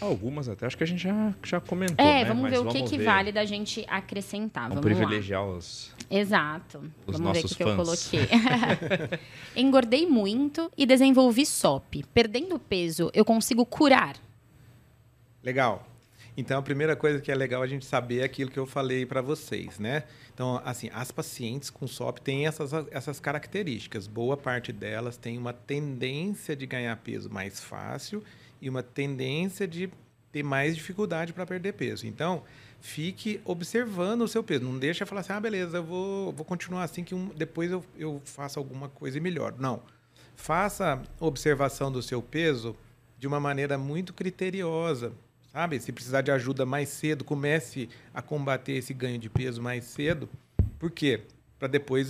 [0.00, 2.24] Algumas até, acho que a gente já, já comentou, é, né?
[2.26, 3.04] vamos Mas ver o que, que ver.
[3.04, 4.68] vale da gente acrescentar.
[4.68, 5.06] Vamos Vamos lá.
[5.06, 5.94] privilegiar os...
[6.10, 6.78] Exato.
[7.06, 8.08] Os Vamos ver o nossos que, que eu fãs.
[8.10, 8.28] coloquei.
[9.56, 12.04] Engordei muito e desenvolvi SOP.
[12.12, 14.16] Perdendo peso, eu consigo curar?
[15.42, 15.86] Legal.
[16.36, 19.06] Então, a primeira coisa que é legal a gente saber é aquilo que eu falei
[19.06, 20.04] para vocês, né?
[20.34, 24.06] Então, assim, as pacientes com SOP têm essas, essas características.
[24.06, 28.22] Boa parte delas tem uma tendência de ganhar peso mais fácil
[28.60, 29.90] e uma tendência de
[30.32, 32.06] ter mais dificuldade para perder peso.
[32.06, 32.42] Então,
[32.80, 34.64] fique observando o seu peso.
[34.64, 37.84] Não deixa falar assim, ah, beleza, eu vou, vou continuar assim que um, depois eu,
[37.98, 39.54] eu faço alguma coisa melhor.
[39.58, 39.82] Não.
[40.34, 42.76] Faça observação do seu peso
[43.18, 45.12] de uma maneira muito criteriosa,
[45.50, 45.80] sabe?
[45.80, 50.28] Se precisar de ajuda mais cedo, comece a combater esse ganho de peso mais cedo.
[50.78, 51.22] Por quê?
[51.58, 52.08] Para depois,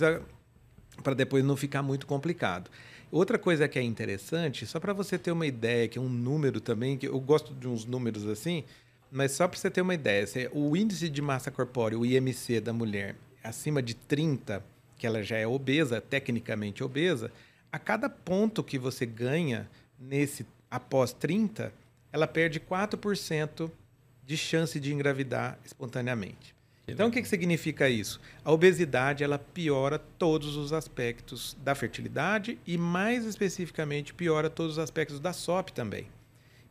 [1.01, 2.69] para depois não ficar muito complicado.
[3.09, 6.59] Outra coisa que é interessante, só para você ter uma ideia, que é um número
[6.59, 8.65] também, que eu gosto de uns números assim,
[9.09, 12.73] mas só para você ter uma ideia, o índice de massa corpórea, o IMC da
[12.73, 14.61] mulher, acima de 30,
[14.97, 17.31] que ela já é obesa, tecnicamente obesa,
[17.71, 21.73] a cada ponto que você ganha nesse após 30,
[22.11, 23.71] ela perde 4%
[24.25, 26.56] de chance de engravidar espontaneamente.
[26.87, 28.19] Então, o que, que significa isso?
[28.45, 34.79] A obesidade ela piora todos os aspectos da fertilidade e, mais especificamente, piora todos os
[34.79, 36.07] aspectos da SOP também.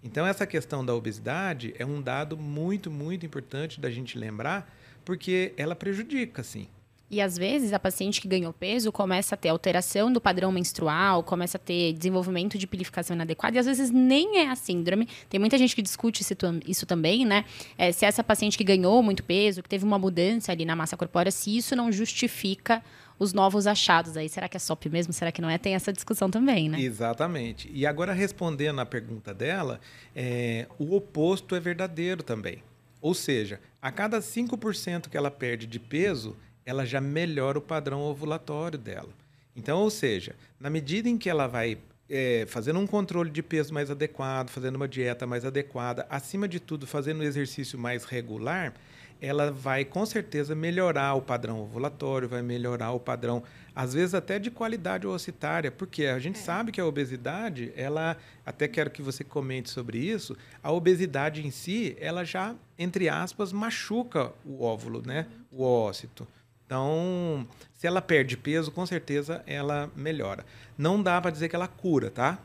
[0.03, 4.75] Então, essa questão da obesidade é um dado muito, muito importante da gente lembrar,
[5.05, 6.67] porque ela prejudica, sim.
[7.09, 11.23] E às vezes a paciente que ganhou peso começa a ter alteração do padrão menstrual,
[11.23, 15.09] começa a ter desenvolvimento de pilificação inadequada, e às vezes nem é a síndrome.
[15.29, 16.25] Tem muita gente que discute
[16.67, 17.45] isso também, né?
[17.79, 20.97] É, se essa paciente que ganhou muito peso, que teve uma mudança ali na massa
[20.97, 22.83] corpórea, se isso não justifica
[23.19, 24.29] os novos achados aí.
[24.29, 25.13] Será que é SOP mesmo?
[25.13, 25.59] Será que não é?
[25.59, 26.81] Tem essa discussão também, né?
[26.81, 27.71] Exatamente.
[27.73, 29.81] E agora, respondendo à pergunta dela,
[30.15, 32.63] é, o oposto é verdadeiro também.
[33.01, 36.37] Ou seja, a cada 5% que ela perde de peso,
[36.67, 39.09] ela já melhora o padrão ovulatório dela.
[39.55, 41.79] Então, ou seja, na medida em que ela vai
[42.11, 46.61] é, fazendo um controle de peso mais adequado, fazendo uma dieta mais adequada, acima de
[46.61, 48.75] tudo, fazendo um exercício mais regular,
[49.21, 53.43] ela vai com certeza melhorar o padrão ovulatório, vai melhorar o padrão,
[53.75, 56.43] às vezes até de qualidade oocitária, porque a gente é.
[56.43, 61.51] sabe que a obesidade, ela, até quero que você comente sobre isso, a obesidade em
[61.51, 65.27] si, ela já, entre aspas, machuca o óvulo, né?
[65.51, 66.29] O ócito.
[66.67, 70.45] Então, se ela perde peso, com certeza ela melhora.
[70.77, 72.39] Não dá para dizer que ela cura, tá?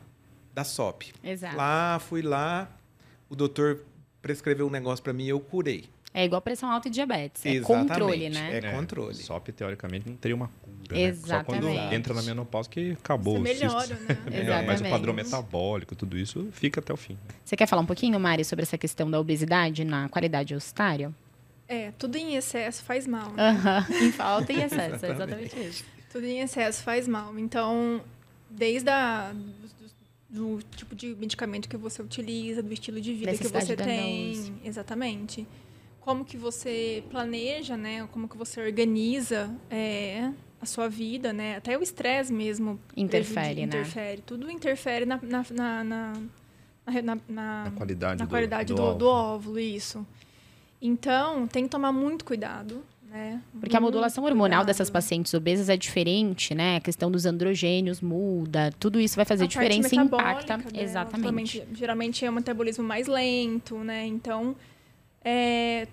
[0.54, 1.14] Da SOP.
[1.24, 1.58] Exato.
[1.58, 2.70] Lá, fui lá,
[3.30, 3.82] o doutor
[4.22, 5.90] prescreveu um negócio para mim e eu curei.
[6.14, 7.46] É igual pressão alta e diabetes.
[7.46, 7.90] É Exatamente.
[7.90, 8.50] controle, né?
[8.52, 9.16] É, é controle.
[9.16, 11.00] SOP, teoricamente, não teria uma cura.
[11.00, 11.64] Exatamente.
[11.66, 11.74] Né?
[11.74, 13.40] Só quando entra na menopausa que acabou.
[13.40, 14.18] Você melhora, né?
[14.62, 17.18] é, mas o padrão metabólico, tudo isso, fica até o fim.
[17.46, 21.14] Você quer falar um pouquinho, Mari, sobre essa questão da obesidade na qualidade ocitária?
[21.72, 23.32] É, tudo em excesso faz mal.
[23.32, 23.52] Né?
[23.90, 24.08] Uhum.
[24.08, 25.86] Em falta e excesso, é exatamente isso.
[26.12, 27.40] Tudo em excesso faz mal.
[27.40, 28.02] Então,
[28.50, 29.34] desde a,
[30.30, 34.54] do, do, tipo de medicamento que você utiliza, do estilo de vida que você tem.
[34.66, 35.48] Exatamente.
[36.02, 38.06] Como que você planeja, né?
[38.12, 40.30] Como que você organiza é,
[40.60, 41.56] a sua vida, né?
[41.56, 42.82] Até o estresse mesmo.
[42.98, 43.64] Interfere, né?
[43.64, 44.22] Interfere.
[44.24, 46.14] Tudo interfere na, na, na, na,
[47.02, 48.98] na, na qualidade, na do, qualidade do, do, óvulo.
[48.98, 50.06] do óvulo, isso.
[50.82, 52.84] Então, tem que tomar muito cuidado.
[53.10, 53.42] Né?
[53.52, 54.68] Porque muito a modulação hormonal cuidado.
[54.68, 56.78] dessas pacientes obesas é diferente, né?
[56.78, 60.58] A questão dos androgênios muda, tudo isso vai fazer a diferença e impacta.
[60.58, 61.62] Dela, Exatamente.
[61.74, 64.06] Geralmente é um metabolismo mais lento, né?
[64.06, 64.56] Então,
[65.24, 65.90] é,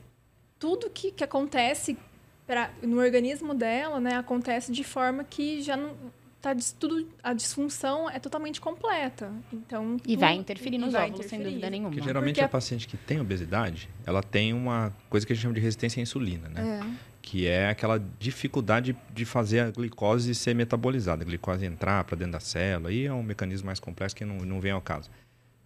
[0.60, 1.98] tudo que, que acontece
[2.47, 5.94] pra, no organismo dela, né, acontece de forma que já não
[6.40, 9.32] tá tudo a disfunção é totalmente completa.
[9.52, 11.90] Então e vai interferir nos óvulos sem dúvida nenhuma.
[11.90, 12.47] Porque geralmente Porque a...
[12.47, 16.01] a paciente que tem obesidade, ela tem uma coisa que a gente chama de resistência
[16.01, 16.81] à insulina, né?
[16.82, 17.09] É.
[17.20, 22.32] Que é aquela dificuldade de fazer a glicose ser metabolizada, a glicose entrar para dentro
[22.32, 22.89] da célula.
[22.89, 25.10] Aí é um mecanismo mais complexo que não, não vem ao caso.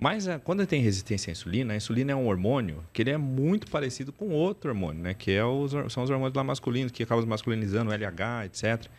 [0.02, 3.16] Mas é, quando tem resistência à insulina, a insulina é um hormônio que ele é
[3.16, 5.14] muito parecido com outro hormônio, né?
[5.14, 8.90] Que é os, são os hormônios lá masculinos, que acabam masculinizando, o LH, etc.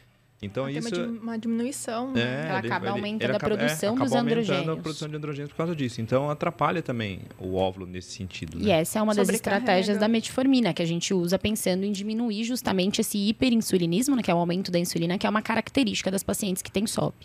[0.46, 0.90] Então, isso...
[0.90, 2.22] Tem uma diminuição, né?
[2.22, 4.70] É, Ela acaba ele, aumentando ele, a produção é, dos androgênios.
[4.70, 6.02] a produção de androgênios por causa disso.
[6.02, 8.58] Então, atrapalha também o óvulo nesse sentido.
[8.58, 8.66] Né?
[8.66, 12.44] E essa é uma das estratégias da metformina, que a gente usa pensando em diminuir
[12.44, 16.24] justamente esse hiperinsulinismo, né, que é o aumento da insulina, que é uma característica das
[16.24, 17.16] pacientes que têm SOP.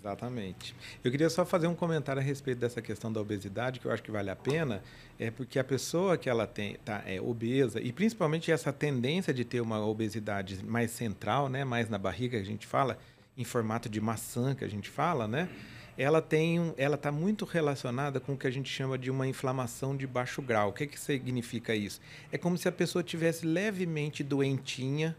[0.00, 0.74] Exatamente.
[1.04, 4.02] Eu queria só fazer um comentário a respeito dessa questão da obesidade, que eu acho
[4.02, 4.82] que vale a pena,
[5.18, 9.44] é porque a pessoa que ela tem tá, é obesa, e principalmente essa tendência de
[9.44, 12.98] ter uma obesidade mais central, né, mais na barriga, que a gente fala,
[13.36, 15.48] em formato de maçã, que a gente fala, né?
[15.98, 19.94] Ela tem, ela está muito relacionada com o que a gente chama de uma inflamação
[19.94, 20.70] de baixo grau.
[20.70, 22.00] O que, que significa isso?
[22.32, 25.14] É como se a pessoa tivesse levemente doentinha,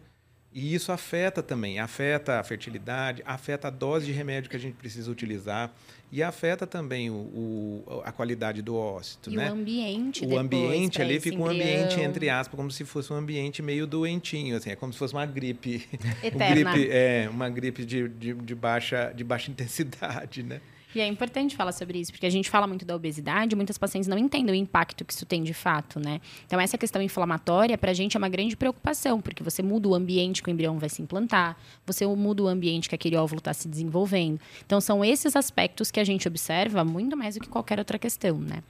[0.54, 4.74] E isso afeta também, afeta a fertilidade, afeta a dose de remédio que a gente
[4.76, 5.72] precisa utilizar
[6.12, 9.50] e afeta também o, o a qualidade do óssito, e né?
[9.50, 12.10] o ambiente O ambiente ali fica um ambiente, embrião.
[12.10, 15.26] entre aspas, como se fosse um ambiente meio doentinho, assim, é como se fosse uma
[15.26, 15.88] gripe.
[16.22, 16.72] Um Eterna.
[16.74, 20.60] gripe é, uma gripe de, de, de baixa, de baixa intensidade, né?
[20.94, 24.08] E é importante falar sobre isso, porque a gente fala muito da obesidade, muitas pacientes
[24.08, 26.20] não entendem o impacto que isso tem de fato, né?
[26.46, 30.44] Então, essa questão inflamatória, pra gente, é uma grande preocupação, porque você muda o ambiente
[30.44, 33.68] que o embrião vai se implantar, você muda o ambiente que aquele óvulo está se
[33.68, 34.40] desenvolvendo.
[34.66, 38.38] Então, são esses aspectos que a gente observa muito mais do que qualquer outra questão,
[38.38, 38.62] né?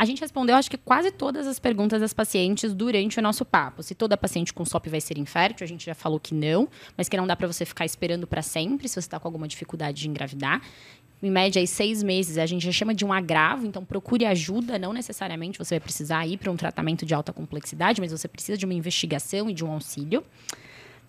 [0.00, 3.82] A gente respondeu, acho que quase todas as perguntas das pacientes durante o nosso papo.
[3.82, 7.06] Se toda paciente com SOP vai ser infértil, a gente já falou que não, mas
[7.06, 10.00] que não dá para você ficar esperando para sempre se você está com alguma dificuldade
[10.00, 10.62] de engravidar.
[11.22, 14.78] Em média, aí, seis meses, a gente já chama de um agravo, então procure ajuda.
[14.78, 18.56] Não necessariamente você vai precisar ir para um tratamento de alta complexidade, mas você precisa
[18.56, 20.24] de uma investigação e de um auxílio.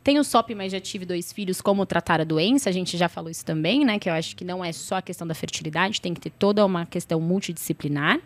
[0.04, 3.08] Tem o SOP, mas já tive dois filhos, como tratar a doença, a gente já
[3.08, 4.00] falou isso também, né?
[4.00, 6.66] Que eu acho que não é só a questão da fertilidade, tem que ter toda
[6.66, 8.20] uma questão multidisciplinar.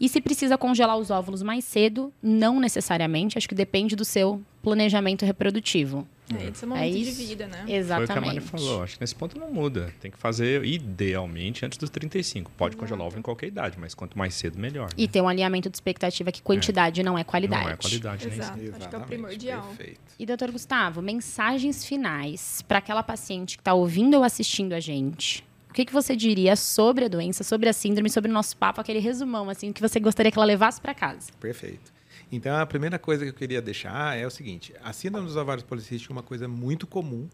[0.00, 4.42] E se precisa congelar os óvulos mais cedo, não necessariamente, acho que depende do seu
[4.62, 6.08] planejamento reprodutivo.
[6.30, 7.26] É, esse é É o momento de isso.
[7.26, 7.52] vida, né?
[7.56, 8.26] Foi o que a Exatamente.
[8.26, 8.82] Mari falou.
[8.82, 9.92] Acho que nesse ponto não muda.
[10.00, 12.50] Tem que fazer, idealmente, antes dos 35.
[12.52, 14.88] Pode congelar ovo em qualquer idade, mas quanto mais cedo, melhor.
[14.96, 17.64] E ter um alinhamento de expectativa que quantidade não é qualidade.
[17.64, 18.52] Não é qualidade, nem Exato.
[18.52, 19.62] Acho que é o Exatamente, primordial.
[19.76, 20.00] Perfeito.
[20.18, 25.44] E, doutor Gustavo, mensagens finais para aquela paciente que está ouvindo ou assistindo a gente.
[25.68, 28.80] O que, que você diria sobre a doença, sobre a síndrome, sobre o nosso papo,
[28.80, 31.32] aquele resumão, assim, que você gostaria que ela levasse para casa?
[31.40, 31.92] Perfeito.
[32.34, 35.64] Então, a primeira coisa que eu queria deixar é o seguinte: a síndrome dos ovários
[35.64, 37.28] policísticos é uma coisa muito comum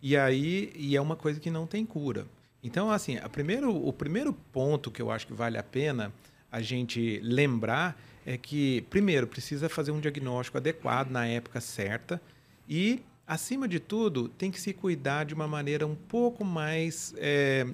[0.00, 2.26] e aí e é uma coisa que não tem cura.
[2.62, 6.12] Então, assim, primeiro, o primeiro ponto que eu acho que vale a pena
[6.50, 12.20] a gente lembrar é que, primeiro, precisa fazer um diagnóstico adequado na época certa
[12.66, 17.66] e, acima de tudo, tem que se cuidar de uma maneira um pouco mais é,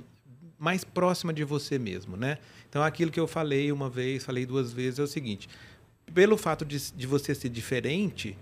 [0.58, 2.38] mais próxima de você mesmo, né?
[2.68, 5.48] Então, aquilo que eu falei uma vez, falei duas vezes, é o seguinte:
[6.14, 8.38] pelo fato de, de você ser diferente,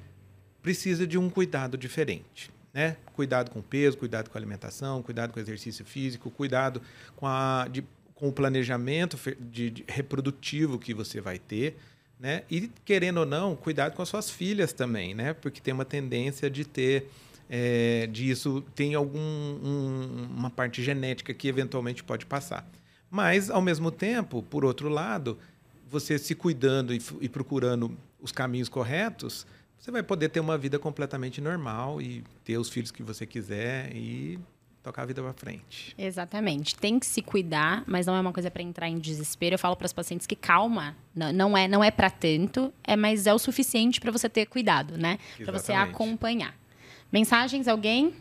[0.63, 2.51] precisa de um cuidado diferente.
[2.73, 2.97] Né?
[3.15, 6.81] Cuidado com o peso, cuidado com a alimentação, cuidado com o exercício físico, cuidado
[7.17, 7.85] com, a, de,
[8.15, 11.77] com o planejamento de, de reprodutivo que você vai ter.
[12.19, 12.45] Né?
[12.51, 15.35] E, querendo ou não, cuidado com as suas filhas também, né?
[15.35, 17.11] porque tem uma tendência de ter
[17.51, 22.67] é, disso, tem algum, um- uma parte genética que eventualmente pode passar.
[23.11, 25.37] Mas, ao mesmo tempo, por outro lado,
[25.93, 29.47] você se cuidando e, e procurando os caminhos corretos,
[29.79, 33.95] você vai poder ter uma vida completamente normal e ter os filhos que você quiser
[33.95, 34.39] e
[34.83, 35.95] tocar a vida para frente.
[35.99, 36.75] Exatamente.
[36.75, 39.55] Tem que se cuidar, mas não é uma coisa para entrar em desespero.
[39.55, 42.97] Eu falo para as pacientes que calma, não, não é, não é para tanto, é
[42.97, 45.19] mas é o suficiente para você ter cuidado, né?
[45.37, 46.57] Para você acompanhar.
[47.13, 48.15] Mensagens, alguém?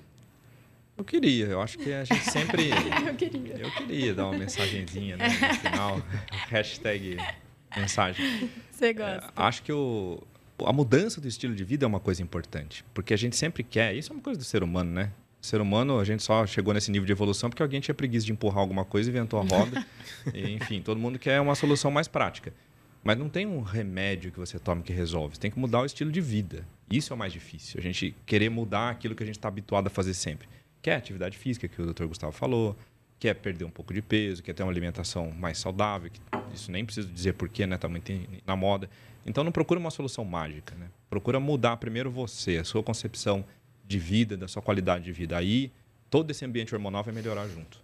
[0.97, 2.69] Eu queria, eu acho que a gente sempre.
[3.07, 3.53] Eu queria.
[3.57, 6.01] Eu queria dar uma mensagenzinha né, no final.
[6.49, 7.17] Hashtag
[7.79, 8.49] mensagem.
[8.71, 10.21] Você É, acho que o,
[10.65, 12.83] a mudança do estilo de vida é uma coisa importante.
[12.93, 13.95] Porque a gente sempre quer.
[13.95, 15.11] Isso é uma coisa do ser humano, né?
[15.41, 18.25] O ser humano, a gente só chegou nesse nível de evolução porque alguém tinha preguiça
[18.25, 19.85] de empurrar alguma coisa, inventou a roda.
[20.33, 22.53] e, enfim, todo mundo quer uma solução mais prática.
[23.03, 25.35] Mas não tem um remédio que você tome que resolve.
[25.35, 26.65] Você tem que mudar o estilo de vida.
[26.91, 27.79] Isso é o mais difícil.
[27.79, 30.47] A gente querer mudar aquilo que a gente está habituado a fazer sempre.
[30.81, 32.05] Quer atividade física, que o Dr.
[32.05, 32.77] Gustavo falou.
[33.21, 36.09] Quer perder um pouco de peso, quer ter uma alimentação mais saudável.
[36.51, 37.75] isso nem preciso dizer porquê, né?
[37.75, 38.11] Está muito
[38.47, 38.89] na moda.
[39.23, 40.89] Então não procura uma solução mágica, né?
[41.07, 43.45] Procura mudar primeiro você, a sua concepção
[43.85, 45.37] de vida, da sua qualidade de vida.
[45.37, 45.71] Aí
[46.09, 47.79] todo esse ambiente hormonal vai melhorar junto.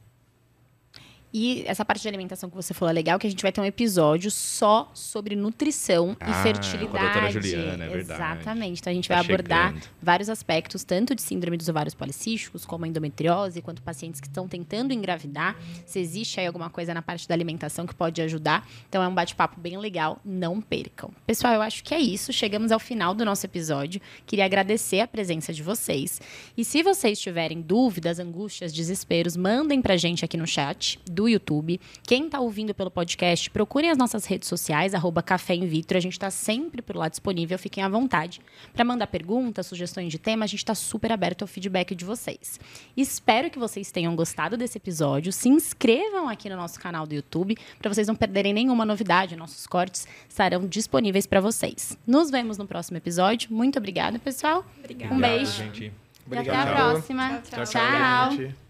[1.34, 3.60] E essa parte de alimentação que você falou é legal, que a gente vai ter
[3.60, 6.88] um episódio só sobre nutrição Ah, e fertilidade.
[6.90, 8.22] com a doutora Juliana, é verdade.
[8.40, 8.80] Exatamente.
[8.80, 9.90] Então a gente Tá vai abordar chegando.
[10.02, 14.48] vários aspectos, tanto de síndrome dos ovários policísticos, como a endometriose, quanto pacientes que estão
[14.48, 15.56] tentando engravidar.
[15.86, 18.68] Se existe aí alguma coisa na parte da alimentação que pode ajudar.
[18.88, 21.12] Então é um bate-papo bem legal, não percam.
[21.26, 22.32] Pessoal, eu acho que é isso.
[22.32, 23.99] Chegamos ao final do nosso episódio.
[24.26, 26.22] Queria agradecer a presença de vocês.
[26.56, 31.81] E se vocês tiverem dúvidas, angústias, desesperos, mandem pra gente aqui no chat do YouTube.
[32.03, 35.98] Quem tá ouvindo pelo podcast, procurem as nossas redes sociais, arroba Café in Vitro.
[35.98, 38.39] A gente tá sempre por lá disponível, fiquem à vontade.
[38.72, 42.60] Para mandar perguntas, sugestões de tema, a gente tá super aberto ao feedback de vocês.
[42.95, 45.34] Espero que vocês tenham gostado desse episódio.
[45.34, 49.35] Se inscrevam aqui no nosso canal do YouTube para vocês não perderem nenhuma novidade.
[49.35, 51.98] Nossos cortes estarão disponíveis para vocês.
[52.06, 53.52] Nos vemos no próximo episódio.
[53.52, 54.64] Muito obrigada, pessoal.
[54.77, 55.11] Obrigada.
[55.11, 55.52] Um Obrigado, beijo.
[55.64, 55.84] gente.
[55.85, 56.68] E até Obrigado.
[56.68, 57.41] a próxima.
[57.49, 57.65] Tchau, tchau.
[57.65, 58.31] tchau.
[58.34, 58.66] gente.